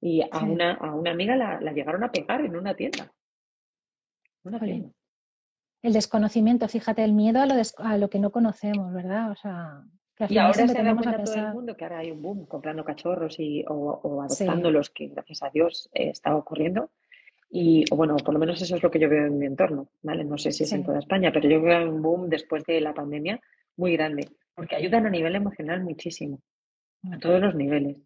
Y 0.00 0.22
a, 0.22 0.38
Sí. 0.40 0.44
una, 0.46 0.74
a 0.74 0.94
una 0.94 1.10
amiga 1.10 1.36
la, 1.36 1.60
la 1.60 1.72
llegaron 1.72 2.02
a 2.04 2.10
pegar 2.10 2.40
en 2.44 2.56
una 2.56 2.74
tienda. 2.74 3.12
Una 4.44 4.58
tienda. 4.58 4.90
El 5.82 5.92
desconocimiento, 5.92 6.68
fíjate, 6.68 7.04
el 7.04 7.12
miedo 7.12 7.40
a 7.40 7.46
lo, 7.46 7.54
des- 7.54 7.74
a 7.78 7.96
lo 7.98 8.08
que 8.10 8.18
no 8.18 8.30
conocemos, 8.30 8.92
¿verdad? 8.92 9.30
O 9.30 9.34
sea, 9.36 9.82
que 10.14 10.24
al 10.24 10.32
Y 10.32 10.38
ahora 10.38 10.54
se 10.54 10.82
da 10.82 10.90
a 10.90 11.24
todo 11.24 11.34
el 11.34 11.52
mundo 11.54 11.76
que 11.76 11.84
ahora 11.84 11.98
hay 11.98 12.10
un 12.10 12.20
boom 12.22 12.46
comprando 12.46 12.84
cachorros 12.84 13.38
y, 13.38 13.64
o, 13.68 14.00
o 14.02 14.28
Sí. 14.28 14.44
adoptándolos, 14.44 14.90
que 14.90 15.08
gracias 15.08 15.42
a 15.42 15.50
Dios 15.50 15.88
eh, 15.92 16.10
está 16.10 16.34
ocurriendo. 16.36 16.90
Y 17.50 17.84
o 17.90 17.96
bueno, 17.96 18.16
por 18.16 18.32
lo 18.32 18.38
menos 18.40 18.60
eso 18.62 18.76
es 18.76 18.82
lo 18.82 18.90
que 18.90 19.00
yo 19.00 19.08
veo 19.08 19.26
en 19.26 19.38
mi 19.38 19.46
entorno, 19.46 19.88
¿vale? 20.02 20.24
No 20.24 20.38
sé 20.38 20.52
si 20.52 20.62
es 20.64 20.72
en 20.72 20.84
toda 20.84 21.00
España, 21.00 21.32
pero 21.32 21.48
yo 21.48 21.60
veo 21.60 21.90
un 21.90 22.00
boom 22.00 22.28
después 22.28 22.64
de 22.64 22.80
la 22.80 22.94
pandemia 22.94 23.40
muy 23.76 23.94
grande, 23.96 24.28
porque 24.54 24.76
ayudan 24.76 25.06
a 25.06 25.10
nivel 25.10 25.34
emocional 25.34 25.82
muchísimo, 25.82 26.40
a 27.10 27.18
todos 27.18 27.40
los 27.40 27.54
niveles. 27.56 27.96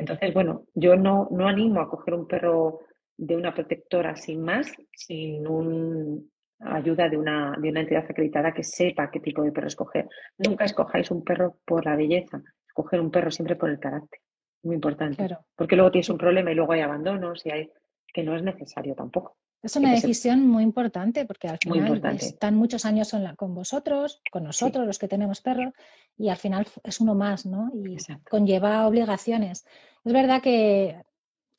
Entonces, 0.00 0.32
bueno, 0.32 0.64
yo 0.74 0.96
no, 0.96 1.28
no 1.30 1.46
animo 1.46 1.80
a 1.80 1.88
coger 1.88 2.14
un 2.14 2.26
perro 2.26 2.80
de 3.16 3.36
una 3.36 3.54
protectora 3.54 4.16
sin 4.16 4.42
más, 4.42 4.72
sin 4.92 5.46
un 5.46 6.30
ayuda 6.58 7.08
de 7.08 7.16
una, 7.16 7.54
de 7.58 7.68
una 7.68 7.80
entidad 7.80 8.04
acreditada 8.08 8.52
que 8.52 8.62
sepa 8.62 9.10
qué 9.10 9.20
tipo 9.20 9.42
de 9.42 9.52
perro 9.52 9.66
escoger. 9.66 10.08
Nunca 10.38 10.64
escojáis 10.64 11.10
un 11.10 11.22
perro 11.22 11.58
por 11.64 11.84
la 11.84 11.96
belleza, 11.96 12.42
escoger 12.66 13.00
un 13.00 13.10
perro 13.10 13.30
siempre 13.30 13.56
por 13.56 13.70
el 13.70 13.78
carácter. 13.78 14.20
Muy 14.62 14.74
importante. 14.74 15.16
Claro. 15.16 15.44
Porque 15.54 15.76
luego 15.76 15.90
tienes 15.90 16.10
un 16.10 16.18
problema 16.18 16.50
y 16.50 16.54
luego 16.54 16.72
hay 16.72 16.80
abandonos 16.80 17.44
y 17.46 17.50
hay 17.50 17.70
que 18.12 18.22
no 18.22 18.34
es 18.36 18.42
necesario 18.42 18.94
tampoco. 18.94 19.36
Es 19.62 19.76
una 19.76 19.90
decisión 19.92 20.46
muy 20.46 20.62
importante 20.62 21.26
porque 21.26 21.48
al 21.48 21.58
final 21.58 22.02
están 22.18 22.54
muchos 22.56 22.84
años 22.86 23.10
con, 23.10 23.22
la- 23.22 23.36
con 23.36 23.54
vosotros, 23.54 24.22
con 24.32 24.44
nosotros, 24.44 24.86
los 24.86 24.98
que 24.98 25.06
tenemos 25.08 25.40
perros, 25.42 25.74
y 26.16 26.28
al 26.30 26.36
final 26.36 26.66
es 26.82 27.00
uno 27.00 27.14
más, 27.14 27.44
¿no? 27.44 27.70
Y 27.74 27.94
Exacto. 27.94 28.24
conlleva 28.30 28.86
obligaciones. 28.86 29.66
Es 30.04 30.12
verdad 30.12 30.40
que 30.40 31.02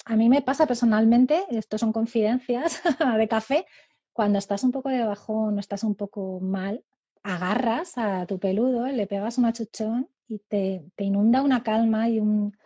a 0.05 0.15
mí 0.15 0.29
me 0.29 0.41
pasa 0.41 0.65
personalmente, 0.65 1.43
esto 1.49 1.77
son 1.77 1.93
confidencias 1.93 2.81
de 3.17 3.27
café, 3.27 3.65
cuando 4.13 4.39
estás 4.39 4.63
un 4.63 4.71
poco 4.71 4.89
de 4.89 5.05
bajón 5.05 5.57
o 5.57 5.59
estás 5.59 5.83
un 5.83 5.93
poco 5.95 6.39
mal, 6.41 6.83
agarras 7.23 7.97
a 7.97 8.25
tu 8.25 8.39
peludo, 8.39 8.87
le 8.87 9.05
pegas 9.05 9.37
un 9.37 9.45
achuchón 9.45 10.09
y 10.27 10.39
te, 10.39 10.83
te 10.95 11.03
inunda 11.03 11.43
una 11.43 11.61
calma 11.61 12.09
y 12.09 12.19
un, 12.19 12.57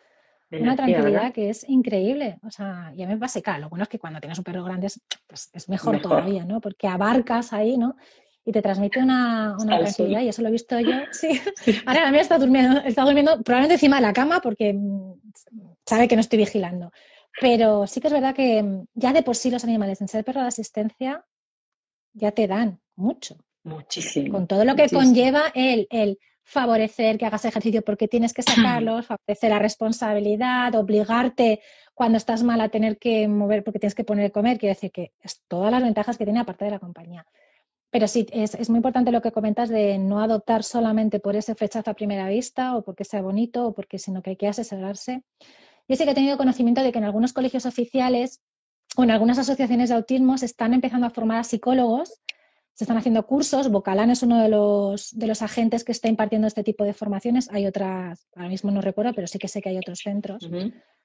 una 0.52 0.76
tranquilidad 0.76 1.04
¿verdad? 1.12 1.34
que 1.34 1.50
es 1.50 1.68
increíble. 1.68 2.38
O 2.44 2.52
sea, 2.52 2.92
ya 2.96 3.08
me 3.08 3.18
pasa, 3.18 3.40
y 3.40 3.42
claro, 3.42 3.62
lo 3.62 3.70
bueno 3.70 3.84
es 3.84 3.90
que 3.90 4.00
cuando 4.00 4.20
tienes 4.20 4.38
un 4.38 4.44
perro 4.44 4.64
grande 4.64 4.88
es, 4.88 5.02
pues, 5.28 5.50
es 5.54 5.68
mejor, 5.70 5.96
Mejor. 5.96 6.10
todavía, 6.10 6.46
¿no? 6.46 6.62
Porque 6.62 6.88
abarcas 6.88 7.52
ahí, 7.54 7.78
¿no? 7.78 7.96
Y 8.46 8.52
te 8.52 8.62
transmite 8.62 9.00
una, 9.00 9.56
una 9.60 9.80
tranquilidad, 9.80 10.22
y 10.22 10.28
eso 10.30 10.42
lo 10.42 10.50
he 10.50 10.52
visto 10.52 10.80
yo. 10.80 10.96
Sí. 11.12 11.42
Ahora 11.86 12.06
la 12.06 12.12
mía 12.12 12.22
está 12.22 12.38
durmiendo, 12.38 12.80
está 12.82 13.04
durmiendo 13.04 13.42
probablemente 13.44 13.74
encima 13.76 13.96
de 13.98 14.02
la 14.04 14.14
cama 14.14 14.40
porque 14.42 14.74
mm, 14.74 15.14
sabe 15.86 16.08
que 16.08 16.16
no 16.16 16.22
estoy 16.22 16.40
vigilando. 16.40 16.92
Pero 17.42 17.86
sí 17.88 18.00
que 18.00 18.08
es 18.08 18.14
verdad 18.14 18.34
que 18.36 18.62
mm, 18.64 18.86
ya 18.94 19.14
de 19.14 19.24
por 19.24 19.36
sí 19.36 19.50
los 19.52 19.64
animales, 19.64 20.00
en 20.02 20.08
ser 20.08 20.24
perro 20.24 20.42
de 20.42 20.48
asistencia, 20.48 21.26
ya 22.14 22.32
te 22.32 22.48
dan 22.48 22.80
mucho 22.96 23.36
Muchísimo. 23.64 24.32
con 24.32 24.48
todo 24.48 24.64
lo 24.64 24.76
que 24.76 24.84
muchísimo. 24.84 25.02
conlleva 25.02 25.42
el, 25.54 25.88
el 25.90 26.18
favorecer 26.46 27.18
que 27.18 27.26
hagas 27.26 27.44
ejercicio 27.44 27.82
porque 27.82 28.08
tienes 28.08 28.34
que 28.34 28.44
sacarlos, 28.44 29.06
favorecer 29.08 29.50
la 29.50 29.60
responsabilidad, 29.60 30.76
obligarte 30.76 31.60
cuando 31.94 32.18
estás 32.18 32.44
mal 32.44 32.62
a 32.62 32.70
tener 32.70 32.98
que 32.98 33.28
mover 33.28 33.64
porque 33.64 33.80
tienes 33.80 33.96
que 33.96 34.04
poner 34.04 34.28
a 34.28 34.30
comer, 34.30 34.60
quiere 34.60 34.76
decir 34.76 34.92
que 34.92 35.12
es 35.22 35.42
todas 35.48 35.72
las 35.72 35.82
ventajas 35.82 36.18
que 36.18 36.24
tiene 36.24 36.40
aparte 36.40 36.66
de 36.66 36.72
la 36.72 36.80
compañía. 36.80 37.26
Pero 37.90 38.08
sí, 38.08 38.28
es, 38.32 38.54
es 38.56 38.70
muy 38.70 38.78
importante 38.78 39.12
lo 39.12 39.22
que 39.22 39.32
comentas 39.32 39.70
de 39.70 39.98
no 39.98 40.20
adoptar 40.20 40.64
solamente 40.64 41.20
por 41.20 41.36
ese 41.36 41.56
flechazo 41.56 41.90
a 41.90 41.94
primera 41.96 42.30
vista 42.30 42.76
o 42.76 42.84
porque 42.84 43.06
sea 43.06 43.22
bonito 43.22 43.68
o 43.68 43.74
porque 43.74 43.98
sino 43.98 44.22
que 44.22 44.32
hay 44.32 44.36
que 44.36 44.48
asesorarse. 44.48 45.24
Yo 45.88 45.96
sí 45.96 46.04
que 46.04 46.12
he 46.12 46.16
tenido 46.16 46.38
conocimiento 46.38 46.84
de 46.84 46.92
que 46.92 47.00
en 47.00 47.06
algunos 47.06 47.34
colegios 47.34 47.66
oficiales 47.66 48.42
o 48.98 49.04
en 49.04 49.12
algunas 49.12 49.40
asociaciones 49.40 49.90
de 49.90 49.96
autismo 49.96 50.38
se 50.38 50.46
están 50.46 50.74
empezando 50.74 51.08
a 51.08 51.10
formar 51.10 51.40
a 51.40 51.44
psicólogos 51.44 52.22
se 52.76 52.84
están 52.84 52.98
haciendo 52.98 53.26
cursos. 53.26 53.72
Bocalán 53.72 54.12
es 54.12 54.22
uno 54.22 54.42
de 54.42 54.50
los, 54.50 55.18
de 55.18 55.28
los 55.28 55.42
agentes 55.42 55.86
que 55.86 55.94
está 55.94 56.10
impartiendo 56.10 56.46
este 56.46 56.64
tipo 56.64 56.84
de 56.84 56.94
formaciones. 56.94 57.50
Hay 57.52 57.66
otras, 57.66 58.28
ahora 58.36 58.50
mismo 58.50 58.70
no 58.70 58.82
recuerdo, 58.82 59.14
pero 59.14 59.28
sí 59.28 59.40
que 59.40 59.48
sé 59.48 59.62
que 59.62 59.70
hay 59.70 59.78
otros 59.78 60.00
centros. 60.00 60.48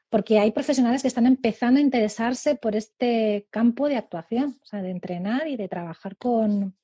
Porque 0.09 0.41
hay 0.41 0.51
profesionales 0.51 1.03
que 1.03 1.09
están 1.09 1.27
empezando 1.27 1.79
a 1.79 1.83
interesarse 1.83 2.57
por 2.57 2.75
este 2.75 3.47
campo 3.51 3.89
de 3.89 3.97
actuación, 3.97 4.59
o 4.61 4.67
sea, 4.67 4.83
de 4.83 4.91
entrenar 4.91 5.47
y 5.47 5.57
de 5.57 5.69
trabajar 5.69 6.17
con, 6.17 6.77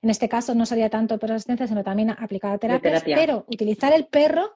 en 0.00 0.10
este 0.10 0.30
caso 0.30 0.54
no 0.54 0.64
sería 0.64 0.88
tanto 0.88 1.18
por 1.18 1.30
asistencia, 1.30 1.66
sino 1.66 1.84
también 1.84 2.10
aplicada 2.10 2.54
a 2.54 2.58
terapias, 2.58 3.04
terapia. 3.04 3.16
pero 3.16 3.44
utilizar 3.48 3.92
el 3.92 4.06
perro 4.06 4.54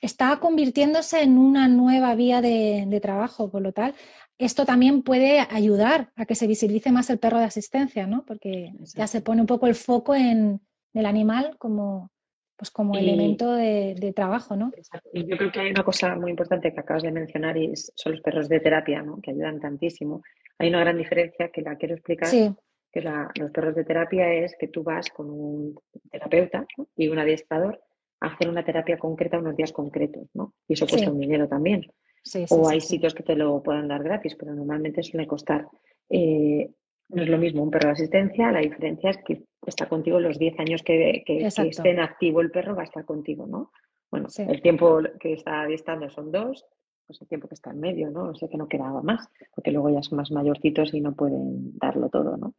está 0.00 0.38
convirtiéndose 0.38 1.22
en 1.22 1.36
una 1.36 1.66
nueva 1.66 2.14
vía 2.14 2.40
de, 2.40 2.84
de 2.86 3.00
trabajo, 3.00 3.50
por 3.50 3.62
lo 3.62 3.72
tal, 3.72 3.96
esto 4.38 4.64
también 4.64 5.02
puede 5.02 5.40
ayudar 5.50 6.10
a 6.16 6.24
que 6.26 6.34
se 6.34 6.46
visibilice 6.46 6.92
más 6.92 7.10
el 7.10 7.18
perro 7.18 7.38
de 7.38 7.44
asistencia, 7.44 8.06
¿no? 8.06 8.24
Porque 8.24 8.72
ya 8.96 9.06
se 9.06 9.20
pone 9.20 9.40
un 9.40 9.46
poco 9.46 9.66
el 9.66 9.74
foco 9.74 10.14
en 10.14 10.60
el 10.94 11.06
animal 11.06 11.56
como, 11.58 12.10
pues 12.56 12.70
como 12.70 12.94
Y- 12.96 12.98
elemento 13.00 13.52
de, 13.52 13.94
de 13.98 14.12
trabajo, 14.12 14.56
¿no? 14.56 14.72
Exacto. 14.76 15.08
Y 15.12 15.26
yo 15.26 15.36
creo 15.36 15.50
que 15.52 15.60
hay 15.60 15.70
una 15.70 15.84
cosa 15.84 16.14
muy 16.16 16.30
importante 16.30 16.72
que 16.72 16.80
acabas 16.80 17.02
de 17.02 17.10
mencionar 17.12 17.56
y 17.56 17.72
son 17.74 18.12
los 18.12 18.20
perros 18.20 18.48
de 18.48 18.60
terapia, 18.60 19.02
¿no? 19.02 19.20
Que 19.20 19.32
ayudan 19.32 19.60
tantísimo. 19.60 20.22
Hay 20.58 20.68
una 20.68 20.80
gran 20.80 20.96
diferencia 20.98 21.50
que 21.50 21.62
la 21.62 21.76
quiero 21.76 21.94
explicar, 21.94 22.28
Sí, 22.28 22.52
que 22.92 23.00
la- 23.02 23.30
los 23.38 23.50
perros 23.50 23.74
de 23.74 23.84
terapia 23.84 24.32
es 24.32 24.56
que 24.58 24.68
tú 24.68 24.82
vas 24.82 25.08
con 25.10 25.30
un 25.30 25.74
terapeuta 26.10 26.64
¿no? 26.76 26.88
y 26.96 27.08
un 27.08 27.18
adiestrador 27.18 27.80
a 28.20 28.28
hacer 28.28 28.48
una 28.48 28.64
terapia 28.64 28.98
concreta 28.98 29.38
unos 29.38 29.56
días 29.56 29.72
concretos, 29.72 30.28
¿no? 30.34 30.54
Y 30.66 30.72
eso 30.74 30.86
cuesta 30.86 31.06
Sí. 31.08 31.12
un 31.12 31.20
dinero 31.20 31.46
también. 31.48 31.82
Sí, 32.22 32.46
sí. 32.46 32.54
O 32.56 32.68
hay 32.68 32.80
sitios 32.80 33.14
que 33.14 33.22
te 33.22 33.36
lo 33.36 33.62
puedan 33.62 33.88
dar 33.88 34.02
gratis, 34.02 34.34
pero 34.36 34.54
normalmente 34.54 35.02
suele 35.02 35.26
costar. 35.26 35.68
Eh, 36.10 36.70
no 37.10 37.22
es 37.22 37.28
lo 37.28 37.38
mismo 37.38 37.62
un 37.62 37.70
perro 37.70 37.86
de 37.88 37.92
asistencia, 37.92 38.52
la 38.52 38.60
diferencia 38.60 39.10
es 39.10 39.18
que 39.26 39.42
está 39.66 39.88
contigo 39.88 40.20
los 40.20 40.38
10 40.38 40.58
años 40.60 40.82
que, 40.82 41.22
que- 41.24 41.46
esté 41.46 41.90
en 41.90 42.00
activo 42.00 42.40
el 42.40 42.50
perro, 42.50 42.74
va 42.76 42.82
a 42.82 42.84
estar 42.84 43.04
contigo, 43.04 43.46
¿no? 43.46 43.70
Bueno, 44.10 44.28
Sí. 44.28 44.42
el 44.48 44.60
tiempo 44.62 45.00
que 45.20 45.32
está 45.34 45.62
adiestrando 45.62 46.08
son 46.10 46.30
dos, 46.32 46.64
pues 47.06 47.20
el 47.22 47.28
tiempo 47.28 47.48
que 47.48 47.54
está 47.54 47.70
en 47.70 47.80
medio, 47.80 48.10
¿no? 48.10 48.24
O 48.30 48.34
sea 48.34 48.48
que 48.48 48.58
no 48.58 48.68
quedaba 48.68 49.02
más, 49.02 49.26
porque 49.54 49.70
luego 49.70 49.88
ya 49.90 50.02
son 50.02 50.16
más 50.18 50.30
mayorcitos 50.30 50.92
y 50.92 51.00
no 51.00 51.14
pueden 51.14 51.76
darlo 51.78 52.10
todo, 52.10 52.36
¿no? 52.36 52.54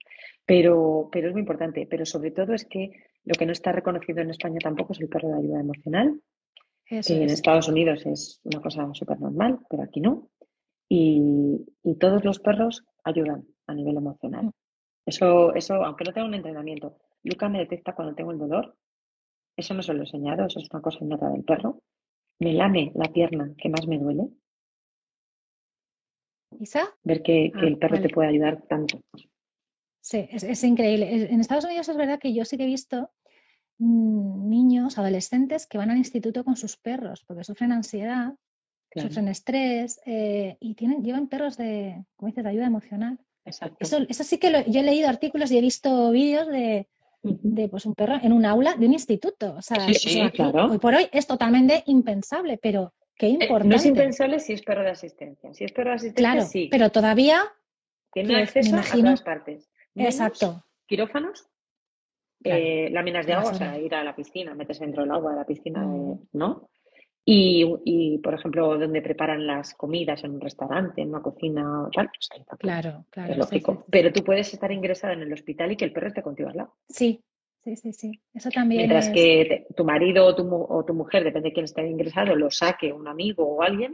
Pero, 0.45 1.09
pero 1.11 1.27
es 1.27 1.33
muy 1.33 1.41
importante, 1.41 1.85
pero 1.89 2.05
sobre 2.05 2.31
todo 2.31 2.53
es 2.53 2.65
que 2.65 2.91
lo 3.25 3.33
que 3.35 3.45
no 3.45 3.51
está 3.51 3.71
reconocido 3.71 4.21
en 4.21 4.31
España 4.31 4.57
tampoco 4.61 4.93
es 4.93 5.01
el 5.01 5.09
perro 5.09 5.29
de 5.29 5.37
ayuda 5.37 5.59
emocional, 5.59 6.19
Eso 6.89 7.13
que 7.13 7.17
en 7.17 7.23
es. 7.29 7.33
Estados 7.33 7.67
Unidos 7.67 8.05
es 8.05 8.39
una 8.43 8.61
cosa 8.61 8.87
súper 8.93 9.19
normal, 9.19 9.59
pero 9.69 9.83
aquí 9.83 10.01
no. 10.01 10.29
Y, 10.89 11.65
y 11.83 11.95
todos 11.95 12.25
los 12.25 12.39
perros 12.39 12.83
ayudan 13.03 13.45
a 13.67 13.73
nivel 13.73 13.97
emocional. 13.97 14.45
Mm. 14.45 14.51
Eso, 15.05 15.53
eso, 15.55 15.75
aunque 15.85 16.03
no 16.03 16.13
tenga 16.13 16.27
un 16.27 16.33
entrenamiento, 16.33 16.97
Luca 17.23 17.49
me 17.49 17.59
detecta 17.59 17.93
cuando 17.93 18.15
tengo 18.15 18.31
el 18.31 18.37
dolor. 18.39 18.75
Eso 19.57 19.73
no 19.73 19.81
se 19.81 19.93
lo 19.93 19.99
he 19.99 20.03
enseñado, 20.05 20.45
eso 20.45 20.59
es 20.59 20.67
una 20.71 20.81
cosa 20.81 20.99
innata 21.03 21.29
del 21.29 21.43
perro. 21.43 21.81
Me 22.39 22.53
lame 22.53 22.91
la 22.95 23.11
pierna 23.11 23.53
que 23.57 23.69
más 23.69 23.85
me 23.87 23.97
duele. 23.99 24.29
¿Isa? 26.59 26.89
Ver 27.03 27.21
que, 27.21 27.51
que 27.53 27.59
Ah, 27.59 27.67
el 27.67 27.77
perro 27.77 27.95
vale. 27.97 28.07
te 28.07 28.13
puede 28.13 28.29
ayudar 28.29 28.61
tanto. 28.67 29.01
Sí, 30.01 30.27
es, 30.31 30.43
es 30.43 30.63
increíble. 30.63 31.25
En 31.31 31.39
Estados 31.39 31.65
Unidos 31.65 31.89
es 31.89 31.97
verdad 31.97 32.19
que 32.19 32.33
yo 32.33 32.45
sí 32.45 32.57
que 32.57 32.63
he 32.63 32.67
visto 32.67 33.11
niños, 33.79 34.97
adolescentes 34.97 35.65
que 35.67 35.77
van 35.77 35.89
al 35.91 35.97
instituto 35.97 36.43
con 36.43 36.55
sus 36.55 36.77
perros 36.77 37.23
porque 37.25 37.43
sufren 37.43 37.71
ansiedad, 37.71 38.33
Claro, 38.91 39.07
sufren 39.09 39.27
estrés 39.27 39.99
eh, 40.07 40.57
y 40.59 40.73
tienen, 40.73 41.03
llevan 41.03 41.27
perros 41.27 41.57
de, 41.57 42.03
como 42.15 42.27
dices, 42.27 42.43
de 42.43 42.49
ayuda 42.49 42.65
emocional. 42.65 43.19
exacto. 43.45 43.77
Eso, 43.79 43.99
eso 44.09 44.23
sí 44.23 44.39
que 44.39 44.49
lo- 44.49 44.65
yo 44.65 44.79
he 44.79 44.83
leído 44.83 45.07
artículos 45.07 45.51
y 45.51 45.57
he 45.57 45.61
visto 45.61 46.09
vídeos 46.11 46.47
de, 46.47 46.87
pues, 47.69 47.85
un 47.85 47.93
perro 47.93 48.15
en 48.21 48.33
un 48.33 48.45
aula 48.45 48.73
de 48.75 48.87
un 48.87 48.93
instituto. 48.93 49.55
O 49.57 49.61
sea, 49.61 49.85
Sí, 49.87 49.93
sí, 49.93 50.29
claro. 50.31 50.71
hoy 50.71 50.79
por 50.79 50.95
hoy 50.95 51.07
es 51.11 51.27
totalmente 51.27 51.83
impensable, 51.85 52.57
pero 52.57 52.93
qué 53.15 53.27
Eh, 53.27 53.31
importante. 53.41 53.67
no 53.67 53.75
es 53.75 53.85
impensable 53.85 54.39
si 54.39 54.53
es 54.53 54.63
perro 54.63 54.81
de 54.83 54.89
asistencia. 54.91 55.53
Si 55.53 55.65
es 55.65 55.71
perro 55.71 55.91
de 55.91 55.95
asistencia, 55.97 56.31
Claro, 56.31 56.47
sí. 56.47 56.67
pero 56.71 56.89
todavía, 56.89 57.43
Tiene 58.11 58.37
acceso 58.41 58.69
a 58.75 58.79
imagino- 58.79 59.03
todas 59.09 59.21
partes. 59.21 59.69
Menos 59.93 60.15
exacto. 60.15 60.63
quirófanos, 60.87 61.47
Claro. 62.41 62.61
eh, 62.63 62.89
láminas 62.91 63.25
de 63.25 63.33
agua, 63.33 63.51
o 63.51 63.53
sea, 63.53 63.77
ir 63.79 63.93
a 63.95 64.03
la 64.03 64.15
piscina, 64.15 64.55
meterse 64.55 64.85
dentro 64.85 65.03
del 65.03 65.11
agua 65.11 65.31
de 65.31 65.37
la 65.37 65.45
piscina, 65.45 65.81
Mm. 65.85 66.11
eh, 66.13 66.17
¿no? 66.33 66.69
Y, 67.25 67.63
y, 67.85 68.17
por 68.19 68.33
ejemplo, 68.33 68.77
donde 68.77 69.01
preparan 69.03 69.45
las 69.45 69.75
comidas 69.75 70.23
en 70.23 70.31
un 70.31 70.41
restaurante, 70.41 71.01
en 71.01 71.09
una 71.09 71.21
cocina, 71.21 71.87
tal, 71.93 72.09
pues. 72.09 72.29
Claro, 72.57 73.05
claro. 73.11 73.31
es 73.33 73.37
lógico. 73.37 73.71
sí, 73.73 73.77
sí. 73.79 73.83
Pero 73.91 74.11
tú 74.11 74.23
puedes 74.23 74.51
estar 74.53 74.71
ingresado 74.71 75.13
en 75.13 75.21
el 75.21 75.33
hospital 75.33 75.71
y 75.71 75.75
que 75.77 75.85
el 75.85 75.91
perro 75.93 76.07
esté 76.07 76.23
contigo 76.23 76.49
al 76.49 76.57
lado. 76.57 76.73
Sí, 76.87 77.21
sí, 77.59 77.75
sí, 77.75 77.93
sí. 77.93 78.21
Eso 78.33 78.49
también 78.49 78.79
Mientras 78.79 79.07
es... 79.09 79.13
que 79.13 79.45
te- 79.67 79.73
tu 79.75 79.83
marido 79.83 80.25
o 80.25 80.33
tu, 80.35 80.47
o 80.51 80.83
tu 80.85 80.93
mujer, 80.95 81.23
depende 81.23 81.49
de 81.49 81.53
quién 81.53 81.65
esté 81.65 81.85
ingresado, 81.87 82.35
lo 82.35 82.49
saque 82.49 82.91
un 82.91 83.07
amigo 83.07 83.43
o 83.45 83.61
alguien, 83.61 83.91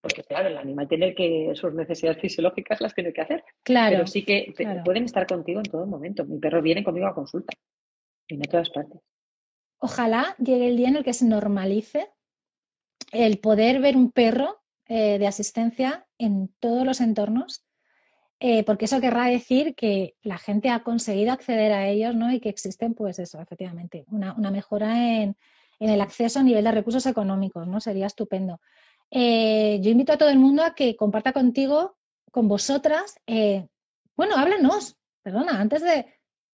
porque 0.00 0.22
claro, 0.22 0.48
el 0.48 0.56
animal 0.56 0.88
tiene 0.88 1.14
que, 1.14 1.52
sus 1.54 1.74
necesidades 1.74 2.20
fisiológicas 2.20 2.80
las 2.80 2.94
tiene 2.94 3.12
que 3.12 3.20
hacer. 3.22 3.44
Claro, 3.62 3.96
Pero 3.96 4.06
sí 4.06 4.24
que 4.24 4.52
te- 4.56 4.64
claro. 4.64 4.84
pueden 4.84 5.04
estar 5.04 5.26
contigo 5.26 5.60
en 5.60 5.70
todo 5.70 5.86
momento. 5.86 6.24
Mi 6.24 6.38
perro 6.38 6.62
viene 6.62 6.84
conmigo 6.84 7.06
a 7.06 7.14
consulta. 7.14 7.54
en 8.28 8.40
todas 8.42 8.70
partes. 8.70 9.00
Ojalá 9.78 10.34
llegue 10.38 10.68
el 10.68 10.76
día 10.76 10.88
en 10.88 10.96
el 10.96 11.04
que 11.04 11.12
se 11.12 11.26
normalice 11.26 12.08
el 13.12 13.38
poder 13.38 13.80
ver 13.80 13.96
un 13.96 14.10
perro 14.10 14.62
eh, 14.88 15.18
de 15.18 15.26
asistencia 15.26 16.06
en 16.18 16.48
todos 16.60 16.84
los 16.84 17.00
entornos, 17.00 17.64
eh, 18.40 18.64
porque 18.64 18.84
eso 18.84 19.00
querrá 19.00 19.26
decir 19.26 19.74
que 19.74 20.14
la 20.22 20.38
gente 20.38 20.70
ha 20.70 20.82
conseguido 20.82 21.32
acceder 21.32 21.72
a 21.72 21.88
ellos 21.88 22.14
¿no? 22.14 22.32
y 22.32 22.40
que 22.40 22.48
existen, 22.48 22.94
pues 22.94 23.18
eso, 23.18 23.40
efectivamente, 23.40 24.04
una, 24.08 24.34
una 24.34 24.50
mejora 24.50 25.20
en, 25.20 25.36
en, 25.78 25.90
el 25.90 26.00
acceso 26.00 26.40
a 26.40 26.42
nivel 26.42 26.64
de 26.64 26.72
recursos 26.72 27.06
económicos, 27.06 27.66
¿no? 27.66 27.80
Sería 27.80 28.06
estupendo. 28.06 28.60
Eh, 29.10 29.78
yo 29.80 29.90
invito 29.90 30.12
a 30.12 30.18
todo 30.18 30.28
el 30.28 30.38
mundo 30.38 30.62
a 30.62 30.74
que 30.74 30.96
comparta 30.96 31.32
contigo, 31.32 31.96
con 32.30 32.48
vosotras, 32.48 33.16
bueno, 34.16 34.36
háblanos, 34.36 34.96
perdona, 35.22 35.60
antes 35.60 35.82
de, 35.82 36.06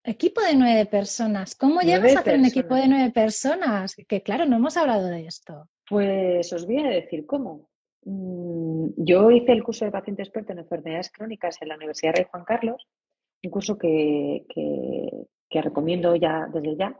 Equipo 0.04 0.40
de 0.40 0.56
nueve 0.56 0.86
personas. 0.86 1.54
¿Cómo 1.54 1.80
llegas 1.80 2.16
a 2.16 2.20
hacer 2.20 2.36
un 2.36 2.44
equipo 2.44 2.74
de 2.74 2.88
nueve 2.88 3.12
personas? 3.12 3.94
Que 4.08 4.20
claro, 4.20 4.46
no 4.46 4.56
hemos 4.56 4.76
hablado 4.76 5.06
de 5.06 5.26
esto. 5.26 5.68
Pues 5.88 6.52
os 6.52 6.66
voy 6.66 6.78
a 6.78 6.88
decir 6.88 7.24
cómo. 7.24 7.68
Mm, 8.04 8.88
yo 8.96 9.30
hice 9.30 9.52
el 9.52 9.62
curso 9.62 9.84
de 9.84 9.92
paciente 9.92 10.22
experto 10.22 10.52
en 10.52 10.58
enfermedades 10.58 11.12
crónicas 11.12 11.62
en 11.62 11.68
la 11.68 11.76
Universidad 11.76 12.14
Rey 12.16 12.26
Juan 12.28 12.44
Carlos, 12.44 12.88
un 13.44 13.50
curso 13.50 13.78
que, 13.78 14.44
que, 14.48 15.62
recomiendo 15.62 16.16
ya 16.16 16.48
desde 16.52 16.76
ya, 16.76 16.98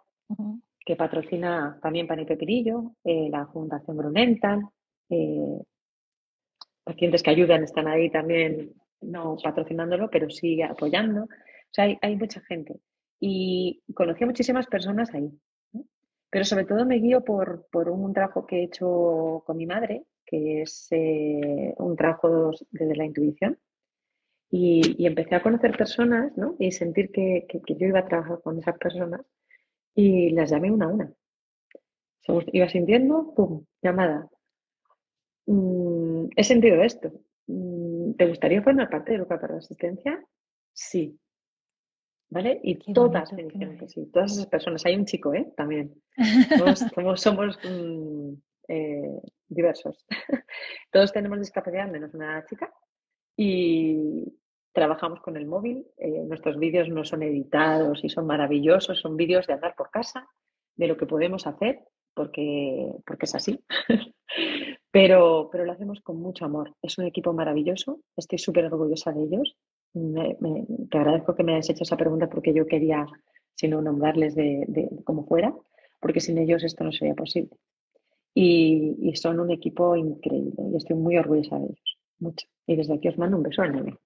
que 0.78 0.94
patrocina 0.94 1.80
también 1.82 2.06
Pani 2.06 2.24
Pepinillo, 2.24 2.92
eh, 3.02 3.28
la 3.30 3.46
Fundación 3.46 3.96
Grunental, 3.96 4.60
eh, 5.12 5.62
pacientes 6.84 7.22
que 7.22 7.30
ayudan 7.30 7.62
están 7.64 7.86
ahí 7.86 8.10
también, 8.10 8.74
no 9.00 9.36
patrocinándolo, 9.42 10.10
pero 10.10 10.30
sí 10.30 10.62
apoyando. 10.62 11.24
O 11.24 11.28
sea, 11.74 11.84
hay, 11.84 11.98
hay 12.02 12.16
mucha 12.16 12.40
gente 12.40 12.80
y 13.24 13.80
conocí 13.94 14.24
a 14.24 14.26
muchísimas 14.26 14.66
personas 14.66 15.14
ahí. 15.14 15.30
Pero 16.28 16.44
sobre 16.44 16.64
todo 16.64 16.84
me 16.84 16.96
guío 16.96 17.22
por, 17.22 17.68
un 17.72 18.12
trabajo 18.12 18.46
que 18.46 18.56
he 18.56 18.64
hecho 18.64 19.44
con 19.46 19.56
mi 19.56 19.64
madre, 19.64 20.06
que 20.26 20.62
es 20.62 20.88
eh, 20.90 21.72
un 21.78 21.94
trabajo 21.94 22.50
desde 22.70 22.96
la 22.96 23.04
intuición. 23.04 23.58
Y, 24.50 25.06
empecé 25.06 25.36
a 25.36 25.42
conocer 25.42 25.76
personas 25.76 26.36
¿no? 26.36 26.56
y 26.58 26.72
sentir 26.72 27.12
que, 27.12 27.46
yo 27.68 27.86
iba 27.86 28.00
a 28.00 28.08
trabajar 28.08 28.40
con 28.42 28.58
esas 28.58 28.76
personas 28.76 29.20
y 29.94 30.30
las 30.30 30.50
llamé 30.50 30.72
una 30.72 30.86
a 30.86 30.88
una. 30.88 31.12
iba 32.52 32.68
sintiendo, 32.68 33.34
¡pum! 33.36 33.64
Llamada. 33.82 34.28
Mm, 35.46 36.26
he 36.36 36.44
sentido 36.44 36.82
esto. 36.82 37.12
Mm, 37.46 38.14
¿Te 38.14 38.26
gustaría 38.26 38.62
formar 38.62 38.90
parte 38.90 39.12
de 39.12 39.18
Luca 39.18 39.40
para 39.40 39.54
la 39.54 39.58
Asistencia? 39.58 40.24
Sí. 40.72 41.18
¿vale? 42.32 42.58
Y 42.62 42.76
todas 42.94 43.30
me 43.34 43.44
dijeron 43.44 43.76
que 43.76 43.88
sí, 43.88 44.06
todas 44.06 44.32
esas 44.32 44.46
personas. 44.46 44.84
Hay 44.86 44.96
un 44.96 45.04
chico, 45.04 45.34
¿eh? 45.34 45.52
También. 45.54 45.94
Somos, 46.56 46.80
somos, 47.20 47.58
mm, 47.62 48.32
eh, 48.68 49.20
diversos. 49.48 50.06
Todos 50.90 51.12
tenemos 51.12 51.38
discapacidad, 51.38 51.90
menos 51.90 52.14
una 52.14 52.44
chica. 52.46 52.72
Y 53.36 54.34
trabajamos 54.72 55.20
con 55.20 55.36
el 55.36 55.46
móvil. 55.46 55.86
Eh, 55.98 56.24
nuestros 56.24 56.58
vídeos 56.58 56.88
no 56.88 57.04
son 57.04 57.22
editados 57.22 58.02
y 58.02 58.08
son 58.08 58.26
maravillosos. 58.26 58.98
Son 58.98 59.14
vídeos 59.16 59.46
de 59.46 59.52
andar 59.52 59.74
por 59.76 59.90
casa, 59.90 60.26
de 60.76 60.86
lo 60.86 60.96
que 60.96 61.06
podemos 61.06 61.46
hacer, 61.46 61.80
porque, 62.14 62.94
porque 63.06 63.26
es 63.26 63.34
así. 63.34 63.62
pero, 64.92 65.48
pero 65.50 65.64
lo 65.64 65.72
hacemos 65.72 66.00
con 66.00 66.20
mucho 66.20 66.44
amor. 66.44 66.76
Es 66.82 66.98
un 66.98 67.06
equipo 67.06 67.32
maravilloso. 67.32 68.00
Estoy 68.16 68.38
súper 68.38 68.66
orgullosa 68.66 69.10
de 69.10 69.24
ellos 69.24 69.56
te 69.92 70.98
agradezco 70.98 71.34
que 71.34 71.42
me 71.42 71.52
hayas 71.52 71.70
hecho 71.70 71.84
esa 71.84 71.96
pregunta 71.96 72.28
porque 72.28 72.54
yo 72.54 72.66
quería, 72.66 73.06
si 73.54 73.68
no, 73.68 73.82
nombrarles 73.82 74.34
de, 74.34 74.64
de, 74.68 74.88
como 75.04 75.26
fuera, 75.26 75.54
porque 76.00 76.20
sin 76.20 76.38
ellos 76.38 76.64
esto 76.64 76.84
no 76.84 76.92
sería 76.92 77.14
posible. 77.14 77.50
Y, 78.34 79.12
son 79.16 79.40
un 79.40 79.50
equipo 79.50 79.94
increíble 79.94 80.62
y 80.72 80.76
estoy 80.76 80.96
muy 80.96 81.18
orgullosa 81.18 81.58
de 81.58 81.66
ellos, 81.66 81.98
mucho. 82.18 82.46
Y 82.66 82.76
desde 82.76 82.94
aquí 82.94 83.08
os 83.08 83.18
mando 83.18 83.36
un 83.36 83.42
beso 83.42 83.62
enorme. 83.62 83.98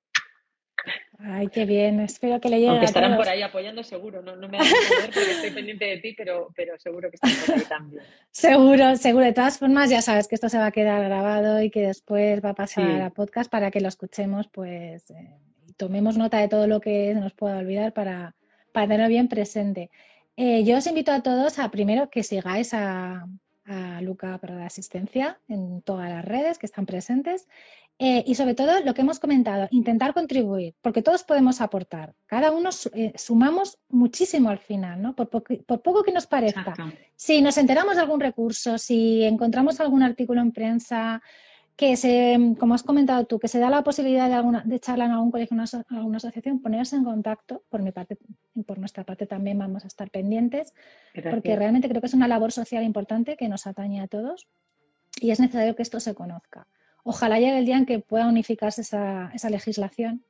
Ay, 1.19 1.49
qué 1.49 1.65
bien, 1.65 2.01
espero 2.01 2.41
que 2.41 2.49
le 2.49 2.57
llegue 2.57 2.69
Aunque 2.69 2.87
estarán 2.87 3.17
por 3.17 3.29
ahí 3.29 3.43
apoyando 3.43 3.83
seguro, 3.83 4.23
no, 4.23 4.37
no 4.37 4.49
me 4.49 4.59
a 4.59 4.61
entender 4.61 5.11
porque 5.15 5.31
estoy 5.33 5.51
pendiente 5.51 5.85
de 5.87 5.97
ti, 5.99 6.15
pero, 6.17 6.53
pero 6.55 6.79
seguro 6.79 7.11
que 7.11 7.17
están 7.17 7.31
por 7.47 7.55
ahí 7.55 7.65
también. 7.69 8.03
seguro, 8.31 8.97
seguro. 8.97 9.25
De 9.25 9.33
todas 9.33 9.59
formas, 9.59 9.89
ya 9.91 10.03
sabes 10.03 10.29
que 10.29 10.35
esto 10.35 10.49
se 10.49 10.59
va 10.59 10.67
a 10.67 10.73
quedar 10.73 11.03
grabado 11.05 11.63
y 11.63 11.71
que 11.71 11.81
después 11.81 12.45
va 12.45 12.51
a 12.51 12.55
pasar 12.55 13.01
a 13.01 13.11
podcast 13.11 13.51
para 13.51 13.71
que 13.71 13.81
lo 13.81 13.89
escuchemos, 13.89 14.49
pues 14.49 15.11
eh, 15.11 15.31
tomemos 15.77 16.19
nota 16.19 16.39
de 16.39 16.49
todo 16.49 16.67
lo 16.67 16.81
que 16.81 17.15
nos 17.15 17.33
pueda 17.33 17.59
olvidar 17.59 17.93
para, 17.93 18.35
para 18.73 18.87
tenerlo 18.87 19.09
bien 19.09 19.29
presente. 19.29 19.91
Eh, 20.37 20.65
yo 20.65 20.77
os 20.77 20.87
invito 20.87 21.13
a 21.13 21.23
todos 21.23 21.59
a 21.59 21.71
primero 21.71 22.11
que 22.11 22.23
sigáis 22.23 22.75
a, 22.75 23.27
a 23.65 24.01
Luca 24.03 24.39
para 24.39 24.55
la 24.55 24.67
asistencia 24.67 25.39
en 25.49 25.83
todas 25.83 26.11
las 26.11 26.25
redes 26.25 26.59
que 26.59 26.67
están 26.67 26.87
presentes 26.87 27.49
eh, 27.99 28.23
y 28.27 28.35
sobre 28.35 28.55
todo 28.55 28.81
lo 28.81 28.93
que 28.93 29.01
hemos 29.01 29.19
comentado, 29.19 29.69
intentar 29.71 30.13
contribuir, 30.13 30.75
porque 30.83 31.03
todos 31.03 31.25
podemos 31.25 31.63
aportar. 31.63 32.15
Cada 32.27 32.51
uno 32.51 32.71
eh, 32.93 33.13
sumamos 33.17 33.79
muchísimo 33.89 34.51
al 34.51 34.59
final, 34.59 35.01
¿no? 35.01 35.15
Por, 35.15 35.29
por 35.29 35.81
poco 35.81 36.03
que 36.03 36.13
nos 36.13 36.27
parezca. 36.27 36.75
Si 37.15 37.41
nos 37.41 37.57
enteramos 37.57 37.97
de 37.97 38.03
algún 38.03 38.21
recurso, 38.21 38.77
si 38.77 39.25
encontramos 39.25 39.81
algún 39.81 40.03
artículo 40.03 40.43
en 40.43 40.53
prensa, 40.53 41.23
que 41.77 41.97
se, 41.97 42.55
como 42.59 42.75
has 42.75 42.83
comentado 42.83 43.27
tú, 43.27 43.39
que 43.39 43.49
se 43.49 43.59
da 43.59 43.69
la 43.69 43.85
posibilidad 43.85 44.29
de, 44.29 44.35
alguna, 44.35 44.63
de 44.65 44.81
charlar 44.81 45.09
en 45.09 45.15
algún 45.15 45.31
colegio, 45.31 45.57
en 45.57 45.97
alguna 45.97 46.17
asociación, 46.17 46.61
ponerse 46.61 46.97
en 46.97 47.05
contacto, 47.05 47.63
por 47.69 47.83
mi 47.83 47.93
parte 47.93 48.19
y 48.55 48.63
por 48.63 48.79
nuestra 48.79 49.05
parte 49.05 49.27
también 49.27 49.59
vamos 49.59 49.85
a 49.85 49.87
estar 49.87 50.11
pendientes, 50.11 50.73
porque 51.31 51.55
realmente 51.55 51.89
creo 51.89 52.01
que 52.01 52.07
es 52.07 52.15
una 52.15 52.29
labor 52.29 52.51
social 52.51 52.83
importante 52.83 53.37
que 53.37 53.49
nos 53.49 53.67
atañe 53.67 54.01
a 54.01 54.07
todos 54.07 54.49
y 55.21 55.31
es 55.31 55.41
necesario 55.41 55.77
que 55.77 55.83
esto 55.83 56.01
se 56.01 56.15
conozca. 56.15 56.67
Ojalá 57.09 57.39
llegue 57.39 57.57
el 57.57 57.67
día 57.67 57.77
en 57.77 57.87
que 57.87 58.01
pueda 58.01 58.27
unificarse 58.27 58.81
esa, 58.81 59.31
esa 59.33 59.49
legislación, 59.49 60.25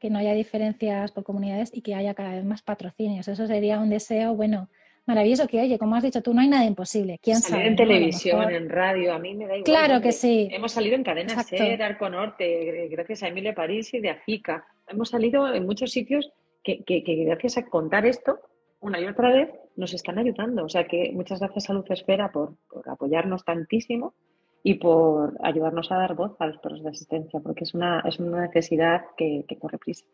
que 0.00 0.08
no 0.08 0.18
haya 0.18 0.32
diferencias 0.32 1.12
por 1.12 1.24
comunidades 1.24 1.70
y 1.74 1.82
que 1.82 1.94
haya 1.94 2.14
cada 2.14 2.30
vez 2.30 2.42
más 2.42 2.62
patrocinios. 2.62 3.28
Eso 3.28 3.46
sería 3.46 3.78
un 3.78 3.90
deseo, 3.90 4.34
bueno, 4.34 4.70
maravilloso 5.04 5.46
que, 5.46 5.60
oye, 5.60 5.76
como 5.78 5.94
has 5.94 6.02
dicho 6.02 6.22
tú, 6.22 6.32
no 6.32 6.40
hay 6.40 6.48
nada 6.48 6.64
imposible. 6.64 7.20
¿Quién 7.22 7.36
sabe? 7.36 7.66
en 7.66 7.76
televisión, 7.76 8.50
en 8.50 8.70
radio, 8.70 9.12
a 9.12 9.18
mí 9.18 9.34
me 9.34 9.46
da 9.46 9.58
igual. 9.58 9.64
Claro 9.64 10.00
que 10.00 10.10
sí. 10.10 10.48
Hemos 10.50 10.72
salido 10.72 10.96
en 10.96 11.04
Cadena 11.04 11.42
Ser, 11.42 11.82
Arco 11.82 12.08
Norte, 12.08 12.88
gracias 12.90 13.24
a 13.24 13.28
Emilia 13.28 13.54
París 13.54 13.92
y 13.92 14.00
de 14.00 14.08
Afica. 14.08 14.64
Hemos 14.88 15.10
salido 15.10 15.52
en 15.52 15.66
muchos 15.66 15.92
sitios 15.92 16.32
que, 16.64 16.82
que, 16.82 17.02
gracias 17.26 17.58
a 17.58 17.66
contar 17.66 18.06
esto 18.06 18.40
una 18.80 18.98
y 18.98 19.06
otra 19.06 19.30
vez 19.30 19.50
nos 19.76 19.92
están 19.92 20.18
ayudando. 20.18 20.64
O 20.64 20.68
sea 20.70 20.86
que 20.86 21.12
muchas 21.12 21.40
gracias 21.40 21.68
a 21.68 21.74
Luz 21.74 21.90
Esfera 21.90 22.32
por, 22.32 22.54
por 22.70 22.88
apoyarnos 22.88 23.44
tantísimo 23.44 24.14
y 24.62 24.74
por 24.74 25.38
ayudarnos 25.42 25.90
a 25.90 25.96
dar 25.96 26.14
voz 26.14 26.36
a 26.38 26.46
los 26.46 26.58
perros 26.58 26.82
de 26.82 26.90
asistencia, 26.90 27.40
porque 27.40 27.64
es 27.64 27.74
una, 27.74 28.00
es 28.00 28.18
una 28.18 28.42
necesidad 28.42 29.02
que, 29.16 29.44
que 29.48 29.58
corre 29.58 29.78
prisa. 29.78 30.04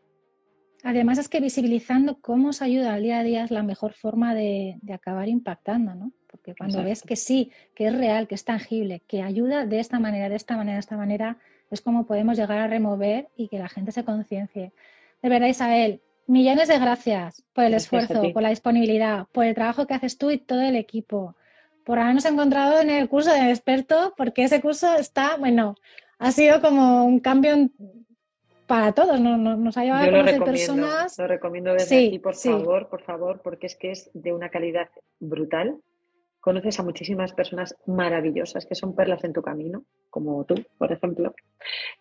Además 0.85 1.19
es 1.19 1.29
que 1.29 1.41
visibilizando 1.41 2.21
cómo 2.21 2.51
os 2.51 2.63
ayuda 2.63 2.95
al 2.95 3.03
día 3.03 3.19
a 3.19 3.25
día 3.25 3.45
es 3.45 3.51
la 3.51 3.63
mejor 3.63 3.95
forma 3.95 4.35
de, 4.35 4.79
acabar 4.93 5.29
impactando, 5.29 5.95
¿no? 5.95 6.13
Porque 6.31 6.55
cuando 6.55 6.85
ves 6.85 7.03
que 7.03 7.17
sí, 7.17 7.51
que 7.75 7.89
es 7.89 7.97
real, 7.97 8.29
que 8.29 8.37
es 8.37 8.45
tangible, 8.45 9.03
que 9.09 9.23
ayuda 9.23 9.67
de 9.67 9.81
esta 9.81 9.99
manera, 9.99 10.29
de 10.29 10.37
esta 10.37 10.57
manera, 10.57 10.75
de 10.75 10.81
esta 10.81 10.97
manera, 10.97 11.39
es 11.71 11.81
como 11.81 12.07
podemos 12.07 12.37
llegar 12.37 12.59
a 12.59 12.69
remover 12.69 13.29
y 13.37 13.49
que 13.49 13.59
la 13.59 13.69
gente 13.69 13.93
se 13.93 14.05
conciencie. 14.05 14.73
De 15.21 15.29
verdad, 15.29 15.49
Isabel, 15.49 16.01
millones 16.27 16.69
de 16.69 16.79
gracias 16.79 17.43
por 17.55 17.65
el 17.65 17.75
esfuerzo, 17.75 18.23
por 18.33 18.43
la 18.43 18.51
disponibilidad, 18.51 19.27
por 19.33 19.47
el 19.47 19.55
trabajo 19.55 19.87
que 19.87 19.95
haces 19.95 20.17
tú 20.17 20.31
y 20.31 20.39
todo 20.39 20.61
el 20.61 20.77
equipo, 20.77 21.35
por 21.89 21.99
habernos 21.99 22.27
encontrado 22.27 22.83
en 22.83 22.91
el 22.91 23.09
curso 23.09 23.33
de 23.33 23.49
experto, 23.49 24.13
porque 24.15 24.45
ese 24.45 24.61
curso 24.61 24.95
está, 24.97 25.39
bueno, 25.39 25.75
ha 26.19 26.33
sido 26.33 26.61
como 26.61 27.07
un 27.07 27.19
cambio 27.19 27.71
para 28.67 28.93
todos, 28.93 29.19
no, 29.19 29.39
nos 29.39 29.79
ha 29.79 29.85
llevado 29.85 30.05
a 30.05 30.11
conocer 30.11 30.45
personas. 30.45 31.19
Lo 31.19 31.27
recomiendo 31.27 31.73
desde 31.73 32.09
aquí, 32.09 32.19
por 32.19 32.35
favor, 32.35 32.91
por 32.91 33.01
favor, 33.01 33.41
porque 33.43 33.69
es 33.69 33.75
que 33.75 33.93
es 33.93 34.11
de 34.13 34.35
una 34.35 34.51
calidad 34.51 34.91
brutal. 35.19 35.79
Conoces 36.41 36.79
a 36.79 36.83
muchísimas 36.83 37.33
personas 37.33 37.75
maravillosas 37.87 38.67
que 38.67 38.75
son 38.75 38.95
perlas 38.95 39.25
en 39.25 39.33
tu 39.33 39.41
camino, 39.41 39.85
como 40.11 40.45
tú, 40.45 40.57
por 40.77 40.93
ejemplo, 40.93 41.35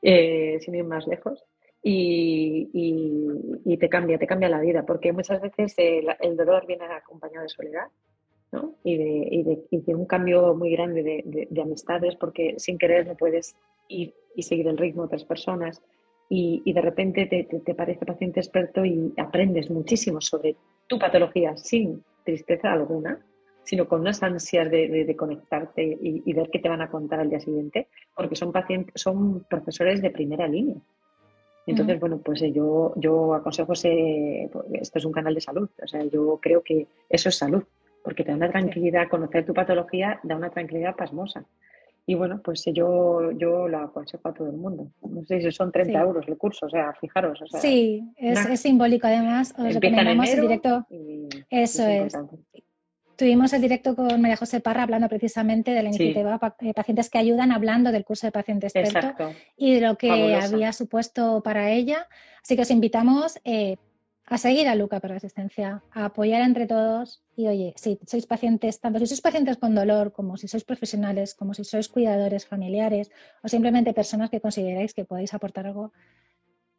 eh, 0.01 0.57
sin 0.59 0.75
ir 0.75 0.83
más 0.83 1.07
lejos. 1.07 1.45
Y, 1.81 2.69
y, 3.63 3.77
te 3.77 3.87
cambia, 3.87 4.17
te 4.17 4.27
cambia 4.27 4.49
la 4.49 4.59
vida, 4.59 4.83
porque 4.85 5.13
muchas 5.13 5.39
veces 5.39 5.75
el, 5.77 6.35
dolor 6.35 6.67
viene 6.67 6.83
acompañado 6.87 7.43
de 7.43 7.49
soledad 7.49 7.85
¿no? 8.61 8.73
y, 8.83 8.97
de, 8.97 9.27
y, 9.31 9.43
de, 9.43 9.59
y, 9.71 9.81
de, 9.81 9.95
un 9.95 10.05
cambio 10.05 10.55
muy 10.55 10.71
grande 10.71 11.03
de, 11.03 11.47
de, 11.49 11.61
amistades, 11.61 12.15
porque 12.15 12.55
sin 12.57 12.77
querer 12.77 13.07
no 13.07 13.15
puedes 13.15 13.55
ir 13.87 14.13
y 14.35 14.43
seguir 14.43 14.67
el 14.67 14.77
ritmo 14.77 15.03
de 15.03 15.07
otras 15.07 15.23
personas 15.23 15.81
y, 16.29 16.73
de 16.73 16.81
repente 16.81 17.25
te, 17.25 17.43
te, 17.43 17.73
parece 17.73 18.05
paciente 18.05 18.39
experto 18.39 18.83
y 18.83 19.13
aprendes 19.17 19.69
muchísimo 19.69 20.19
sobre 20.19 20.55
tu 20.87 20.99
patología 20.99 21.55
sin 21.55 22.03
tristeza 22.23 22.73
alguna, 22.73 23.19
sino 23.63 23.87
con 23.87 24.01
unas 24.01 24.21
ansias 24.23 24.69
de, 24.69 25.05
de, 25.05 25.15
conectarte 25.15 25.97
y, 26.01 26.33
ver 26.33 26.49
qué 26.51 26.59
te 26.59 26.69
van 26.69 26.81
a 26.81 26.89
contar 26.89 27.21
al 27.21 27.29
día 27.29 27.39
siguiente, 27.39 27.87
porque 28.15 28.35
son 28.35 28.51
pacientes, 28.51 29.01
son 29.01 29.45
profesores 29.49 30.01
de 30.01 30.09
primera 30.09 30.47
línea. 30.47 30.77
Entonces, 31.65 31.99
bueno, 31.99 32.21
pues 32.23 32.41
eh, 32.41 32.51
yo, 32.53 32.93
yo 32.95 33.33
aconsejo, 33.33 33.73
ese, 33.73 34.49
pues, 34.51 34.65
esto 34.73 34.99
es 34.99 35.05
un 35.05 35.11
canal 35.11 35.35
de 35.35 35.41
salud, 35.41 35.69
o 35.83 35.87
sea, 35.87 36.03
yo 36.05 36.39
creo 36.41 36.61
que 36.63 36.87
eso 37.09 37.27
es 37.27 37.35
salud, 37.35 37.63
porque 38.07 38.23
te 38.23 38.31
da 38.31 38.37
una 38.37 38.49
tranquilidad, 38.49 39.09
conocer 39.09 39.45
tu 39.45 39.53
patología 39.53 40.17
da 40.23 40.37
una 40.37 40.49
tranquilidad 40.49 40.95
pasmosa. 40.95 41.43
Y 42.05 42.15
bueno, 42.15 42.39
pues 42.41 42.63
yo, 42.73 43.33
yo 43.33 43.67
lo 43.67 43.79
aconsejo 43.79 44.29
a 44.29 44.33
todo 44.33 44.47
el 44.49 44.55
mundo. 44.55 44.93
No 45.01 45.25
sé 45.25 45.41
si 45.41 45.51
son 45.51 45.73
30 45.73 45.91
Sí. 45.91 46.05
euros 46.05 46.25
el 46.29 46.37
curso, 46.37 46.67
o 46.67 46.69
sea, 46.69 46.93
fijaros. 47.01 47.41
O 47.41 47.47
sea, 47.47 47.59
Sí, 47.59 48.01
es, 48.15 48.61
simbólico 48.61 49.07
además. 49.07 49.53
Os 49.57 49.73
recomendamos 49.73 50.29
el 50.29 50.39
directo. 50.39 50.87
y 50.89 51.27
Eso 51.49 51.85
es. 51.85 52.17
Tuvimos 53.17 53.51
el 53.51 53.61
directo 53.61 53.93
con 53.93 54.21
María 54.21 54.37
José 54.37 54.61
Parra 54.61 54.83
hablando 54.83 55.09
precisamente 55.09 55.71
de 55.71 55.83
la 55.83 55.89
iniciativa 55.89 56.39
eh, 56.61 56.73
Pacientes 56.73 57.09
que 57.09 57.17
Ayudan, 57.17 57.51
hablando 57.51 57.91
del 57.91 58.05
curso 58.05 58.25
de 58.25 58.31
paciente 58.31 58.67
experto 58.67 58.99
Exacto. 58.99 59.31
y 59.57 59.73
de 59.75 59.81
lo 59.81 59.97
que 59.97 60.07
Fabulosa. 60.07 60.45
había 60.45 60.71
supuesto 60.71 61.41
para 61.43 61.71
ella. 61.71 62.07
Así 62.41 62.55
que 62.55 62.61
os 62.61 62.71
invitamos 62.71 63.37
eh, 63.43 63.75
a 64.29 64.37
seguir 64.37 64.67
a 64.67 64.75
Luca 64.75 64.99
por 64.99 65.11
Resistencia, 65.11 65.81
a 65.91 66.05
apoyar 66.05 66.41
entre 66.41 66.67
todos 66.67 67.23
y 67.37 67.47
oye, 67.47 67.73
si 67.77 67.97
sois 68.05 68.25
pacientes, 68.27 68.81
tanto 68.81 68.99
si 68.99 69.07
sois 69.07 69.21
pacientes 69.21 69.55
con 69.55 69.73
dolor 69.73 70.11
como 70.11 70.35
si 70.35 70.49
sois 70.49 70.65
profesionales, 70.65 71.33
como 71.33 71.53
si 71.53 71.63
sois 71.63 71.87
cuidadores 71.87 72.45
familiares 72.45 73.09
o 73.41 73.47
simplemente 73.47 73.93
personas 73.93 74.29
que 74.29 74.41
consideráis 74.41 74.93
que 74.93 75.05
podéis 75.05 75.33
aportar 75.33 75.67
algo, 75.67 75.93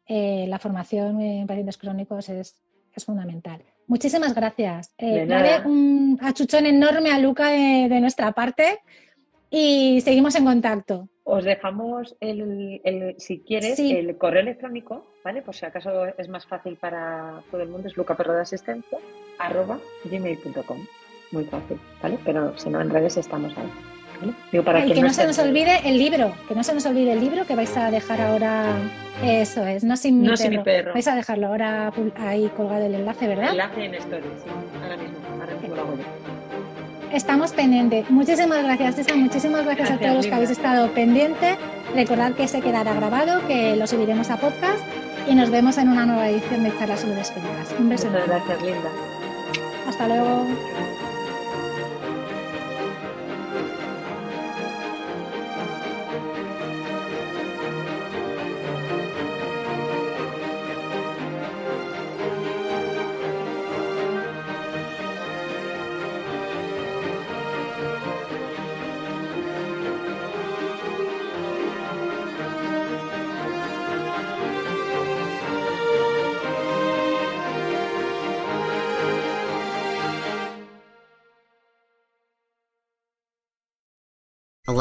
eh, 0.05 0.45
la 0.47 0.59
formación 0.59 1.21
en 1.21 1.47
pacientes 1.47 1.77
crónicos 1.77 2.29
es, 2.29 2.61
es 2.93 3.05
fundamental. 3.05 3.63
Muchísimas 3.87 4.35
gracias. 4.35 4.93
Eh, 4.99 5.25
dale 5.25 5.67
un 5.67 6.19
achuchón 6.21 6.67
enorme 6.67 7.09
a 7.09 7.17
Luca 7.17 7.49
de, 7.49 7.89
de 7.89 7.99
nuestra 7.99 8.31
parte 8.33 8.79
y 9.49 10.01
seguimos 10.01 10.35
en 10.35 10.45
contacto. 10.45 11.09
Os 11.31 11.43
dejamos 11.43 12.15
el, 12.21 12.81
el- 12.83 13.15
si 13.19 13.39
quieres, 13.41 13.75
Sí. 13.75 13.95
el 13.95 14.17
correo 14.17 14.41
electrónico, 14.41 15.05
¿vale? 15.23 15.43
Por 15.43 15.53
si 15.55 15.63
acaso 15.63 16.05
es 16.17 16.27
más 16.27 16.45
fácil 16.47 16.75
para 16.77 17.41
todo 17.51 17.61
el 17.61 17.69
mundo, 17.69 17.87
es 17.87 17.95
lucaperro 17.95 18.33
de 18.33 18.41
asistencia, 18.41 18.97
arroba 19.37 19.77
gmail.com. 20.05 20.79
Muy 21.31 21.43
fácil, 21.45 21.79
¿vale? 22.01 22.17
Pero 22.25 22.57
si 22.57 22.69
no, 22.71 22.81
en 22.81 22.89
redes 22.89 23.15
estamos 23.17 23.55
ahí. 23.55 23.69
¿vale? 24.21 24.33
Digo, 24.51 24.63
para 24.63 24.83
que 24.83 24.99
no 25.01 25.13
se 25.13 25.27
nos 25.27 25.37
olvide 25.37 25.77
el 25.87 25.99
libro, 25.99 26.33
que 26.47 26.55
no 26.55 26.63
se 26.63 26.73
nos 26.73 26.85
olvide 26.87 27.13
el 27.13 27.19
libro 27.19 27.45
que 27.45 27.55
vais 27.55 27.77
a 27.77 27.91
dejar 27.91 28.19
ahora. 28.21 28.75
Eso 29.23 29.63
es, 29.67 29.83
no 29.83 29.95
sin 29.97 30.21
mi, 30.21 30.27
No 30.29 30.33
perro. 30.33 30.37
sin 30.43 30.49
mi 30.57 30.63
perro. 30.63 30.93
Vais 30.93 31.07
a 31.07 31.15
dejarlo 31.15 31.45
ahora 31.47 31.93
ahí 32.17 32.47
colgado 32.57 32.85
el 32.87 32.95
enlace, 32.95 33.27
¿verdad? 33.27 33.51
Enlace 33.51 33.85
en 33.85 33.93
stories, 33.93 34.31
sí, 34.43 34.49
ahora 34.81 34.97
mismo, 34.97 35.17
ahora 35.39 35.53
mismo 35.53 35.75
lo 35.75 35.81
hago 35.83 35.95
yo. 35.95 36.38
Estamos 37.11 37.51
pendientes. 37.53 38.09
Muchísimas 38.09 38.63
gracias, 38.63 38.95
César. 38.95 39.17
Muchísimas 39.17 39.65
gracias, 39.65 39.91
a 39.91 39.97
todos 39.97 40.15
los 40.15 40.27
que 40.27 40.33
habéis 40.33 40.51
estado 40.51 40.91
pendientes. 40.93 41.57
Recordad 41.95 42.33
que 42.33 42.47
se 42.47 42.61
quedará 42.61 42.93
grabado, 42.93 43.45
que 43.47 43.75
lo 43.75 43.87
subiremos 43.87 44.29
a 44.29 44.37
podcast 44.37 44.79
y 45.27 45.35
nos 45.35 45.49
vemos 45.49 45.77
en 45.77 45.89
una 45.89 46.05
nueva 46.05 46.29
edición 46.29 46.63
de 46.63 46.77
Charlas 46.77 46.99
sobre 46.99 47.21
Esféricas. 47.21 47.73
Un 47.79 47.89
beso. 47.89 48.09
Muchas 48.09 48.27
gracias, 48.27 48.61
Linda. 48.61 48.89
Hasta 49.87 50.07
luego. 50.07 50.45